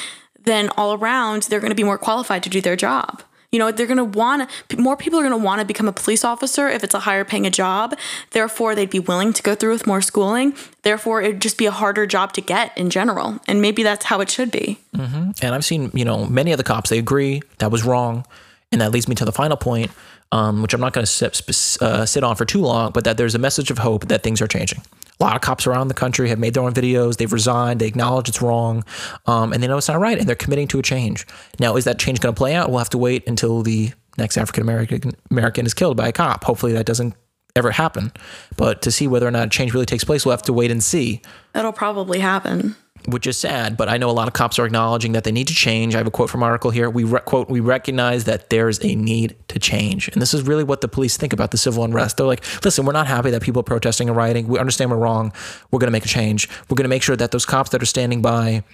[0.44, 3.22] then all around they're going to be more qualified to do their job.
[3.50, 5.92] You know, they're going to want more people are going to want to become a
[5.92, 7.96] police officer if it's a higher paying a job.
[8.32, 10.54] Therefore, they'd be willing to go through with more schooling.
[10.82, 13.38] Therefore, it'd just be a harder job to get in general.
[13.48, 14.80] And maybe that's how it should be.
[14.94, 15.30] Mm-hmm.
[15.40, 18.26] And I've seen, you know, many of the cops, they agree that was wrong.
[18.70, 19.90] And that leads me to the final point,
[20.30, 23.16] um, which I'm not going to sit, uh, sit on for too long, but that
[23.16, 24.82] there's a message of hope that things are changing
[25.20, 27.16] a lot of cops around the country have made their own videos.
[27.16, 27.80] They've resigned.
[27.80, 28.84] They acknowledge it's wrong,
[29.26, 31.26] um, and they know it's not right, and they're committing to a change.
[31.58, 32.68] Now, is that change going to play out?
[32.68, 36.44] We'll have to wait until the next African American American is killed by a cop.
[36.44, 37.14] Hopefully, that doesn't
[37.56, 38.12] ever happen.
[38.56, 40.70] But to see whether or not a change really takes place, we'll have to wait
[40.70, 41.20] and see.
[41.54, 42.76] It'll probably happen
[43.08, 43.76] which is sad.
[43.76, 45.94] But I know a lot of cops are acknowledging that they need to change.
[45.94, 46.88] I have a quote from an article here.
[46.90, 50.64] We re- quote: "We recognize that there's a need to change," and this is really
[50.64, 52.16] what the police think about the civil unrest.
[52.16, 54.46] They're like, "Listen, we're not happy that people are protesting and rioting.
[54.48, 55.32] We understand we're wrong.
[55.70, 56.48] We're going to make a change.
[56.68, 58.64] We're going to make sure that those cops that are standing by."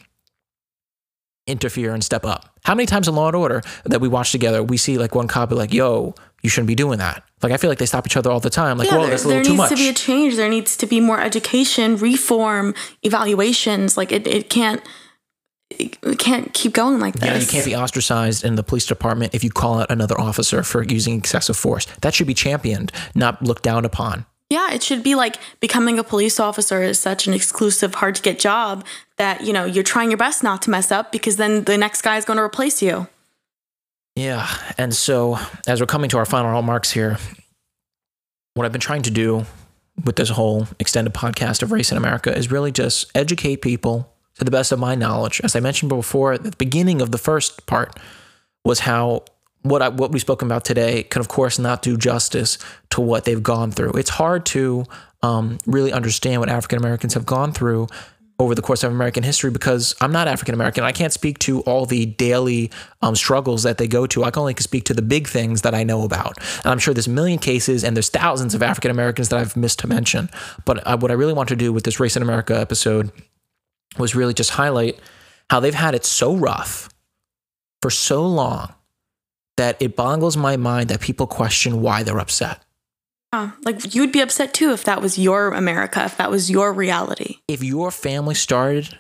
[1.46, 2.58] interfere and step up.
[2.64, 5.28] How many times in Law and Order that we watch together, we see like one
[5.28, 6.14] cop be like, "Yo,
[6.44, 8.50] you shouldn't be doing that." Like I feel like they stop each other all the
[8.50, 8.78] time.
[8.78, 9.70] Like, yeah, well, that's a little too much.
[9.70, 10.36] There needs to be a change.
[10.36, 13.96] There needs to be more education, reform, evaluations.
[13.96, 14.80] Like it, it can't
[15.70, 17.24] it can't keep going like this.
[17.24, 20.62] Yeah, you can't be ostracized in the police department if you call out another officer
[20.62, 21.86] for using excessive force.
[22.02, 24.26] That should be championed, not looked down upon.
[24.50, 28.22] Yeah, it should be like becoming a police officer is such an exclusive, hard to
[28.22, 28.84] get job
[29.16, 32.02] that, you know, you're trying your best not to mess up because then the next
[32.02, 33.08] guy is going to replace you.
[34.16, 34.48] Yeah.
[34.78, 37.18] And so as we're coming to our final remarks here,
[38.54, 39.44] what I've been trying to do
[40.04, 44.44] with this whole extended podcast of race in America is really just educate people to
[44.44, 45.40] the best of my knowledge.
[45.44, 47.98] As I mentioned before, at the beginning of the first part
[48.64, 49.24] was how
[49.62, 52.58] what I, what we've spoken about today can, of course, not do justice
[52.90, 53.92] to what they've gone through.
[53.92, 54.84] It's hard to
[55.22, 57.88] um, really understand what African Americans have gone through
[58.38, 60.82] over the course of American history because I'm not African American.
[60.82, 62.70] I can't speak to all the daily
[63.00, 64.24] um, struggles that they go to.
[64.24, 66.38] I can only speak to the big things that I know about.
[66.64, 69.56] And I'm sure there's a million cases and there's thousands of African Americans that I've
[69.56, 70.30] missed to mention.
[70.64, 73.12] But uh, what I really want to do with this Race in America episode
[73.98, 74.98] was really just highlight
[75.48, 76.88] how they've had it so rough
[77.82, 78.74] for so long
[79.56, 82.63] that it boggles my mind that people question why they're upset.
[83.34, 86.72] Uh, like you'd be upset too if that was your America, if that was your
[86.72, 87.38] reality.
[87.48, 88.96] If your family started,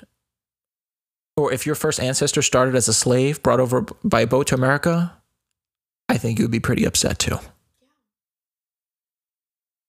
[1.36, 4.56] or if your first ancestor started as a slave brought over by a boat to
[4.56, 5.12] America,
[6.08, 7.38] I think you would be pretty upset too.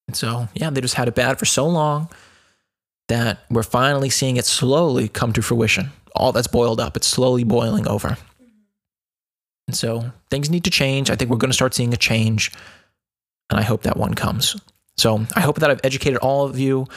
[0.07, 2.09] And so, yeah, they just had it bad for so long
[3.07, 5.89] that we're finally seeing it slowly come to fruition.
[6.15, 8.15] All that's boiled up, it's slowly boiling over.
[9.65, 11.09] And so things need to change.
[11.09, 12.51] I think we're going to start seeing a change,
[13.49, 14.55] and I hope that one comes.
[14.97, 16.87] So I hope that I've educated all of you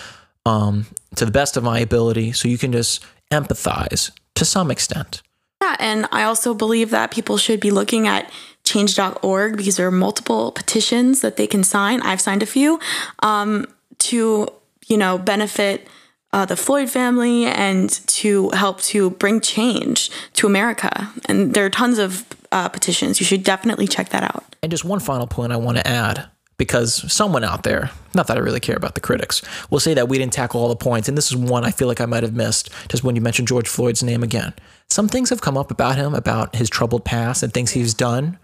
[0.46, 5.22] um, to the best of my ability so you can just empathize to some extent.
[5.60, 8.30] Yeah, and I also believe that people should be looking at
[8.64, 12.00] change.org because there are multiple petitions that they can sign.
[12.02, 12.78] I've signed a few
[13.20, 13.66] um,
[13.98, 14.48] to,
[14.86, 15.88] you know, benefit
[16.32, 21.10] uh, the Floyd family and to help to bring change to America.
[21.24, 23.18] And there are tons of uh, petitions.
[23.18, 24.44] You should definitely check that out.
[24.62, 26.28] And just one final point I want to add
[26.58, 30.08] because someone out there, not that I really care about the critics, will say that
[30.08, 31.08] we didn't tackle all the points.
[31.08, 33.48] And this is one I feel like I might have missed just when you mentioned
[33.48, 34.52] George Floyd's name again.
[34.90, 38.38] Some things have come up about him, about his troubled past and things he's done.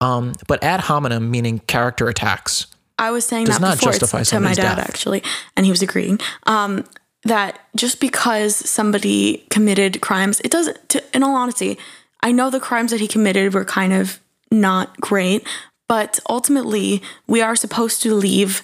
[0.00, 2.68] Um, but ad hominem, meaning character attacks,
[2.98, 4.88] I was saying that before to my dad, death.
[4.88, 5.22] actually,
[5.56, 6.20] and he was agreeing.
[6.44, 6.84] Um,
[7.24, 11.78] that just because somebody committed crimes, it doesn't, to, in all honesty,
[12.22, 14.20] I know the crimes that he committed were kind of
[14.50, 15.46] not great,
[15.88, 18.62] but ultimately, we are supposed to leave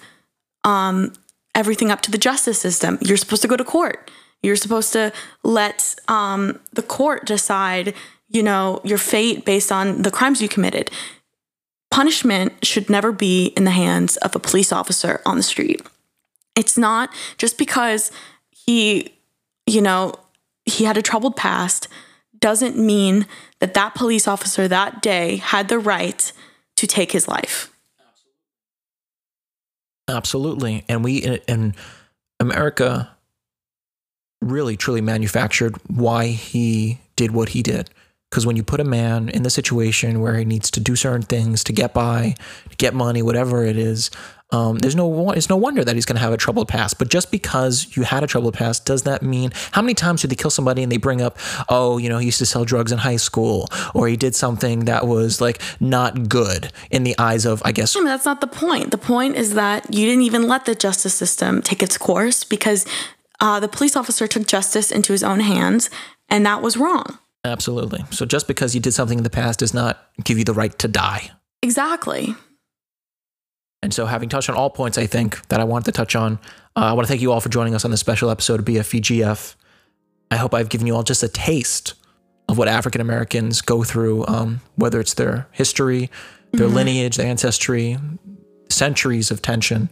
[0.63, 1.13] um,
[1.55, 2.99] everything up to the justice system.
[3.01, 4.11] You're supposed to go to court.
[4.43, 7.95] You're supposed to let um, the court decide,
[8.29, 10.91] you know, your fate based on the crimes you committed.
[11.91, 15.81] Punishment should never be in the hands of a police officer on the street.
[16.55, 18.13] It's not just because
[18.51, 19.15] he,
[19.67, 20.15] you know,
[20.67, 21.89] he had a troubled past
[22.39, 23.27] doesn't mean
[23.61, 26.33] that that police officer that day had the right
[26.77, 27.71] to take his life.
[30.09, 30.85] Absolutely.
[30.89, 31.75] And we in
[32.39, 33.11] America
[34.43, 37.91] really truly manufactured why he did what he did.
[38.31, 41.23] Because when you put a man in the situation where he needs to do certain
[41.23, 42.35] things to get by,
[42.69, 44.11] to get money, whatever it is,
[44.55, 46.99] um, there's no it's no wonder that he's going to have a troubled past.
[46.99, 50.31] But just because you had a troubled past, does that mean how many times did
[50.31, 51.37] they kill somebody and they bring up,
[51.69, 54.85] oh, you know, he used to sell drugs in high school, or he did something
[54.85, 57.97] that was like not good in the eyes of, I guess.
[57.97, 58.93] I mean, that's not the point.
[58.93, 62.87] The point is that you didn't even let the justice system take its course because
[63.41, 65.91] uh, the police officer took justice into his own hands,
[66.29, 67.19] and that was wrong.
[67.45, 68.05] Absolutely.
[68.11, 70.79] So just because you did something in the past does not give you the right
[70.79, 71.31] to die.
[71.61, 72.35] Exactly.
[73.85, 76.39] And so, having touched on all points, I think that I wanted to touch on,
[76.75, 78.65] uh, I want to thank you all for joining us on this special episode of
[78.65, 79.57] BFVGF.
[80.31, 81.93] I hope I've given you all just a taste
[82.49, 86.11] of what African Americans go through, um, whether it's their history,
[86.53, 86.77] their mm-hmm.
[86.77, 87.99] lineage, their ancestry,
[88.71, 89.91] centuries of tension,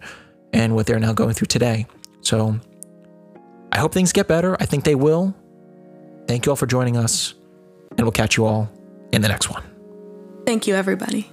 [0.54, 1.86] and what they're now going through today.
[2.22, 2.58] So,
[3.72, 4.56] I hope things get better.
[4.58, 5.36] I think they will.
[6.26, 7.34] Thank you all for joining us
[7.90, 8.70] and we'll catch you all
[9.12, 9.62] in the next one.
[10.46, 11.30] Thank you, everybody.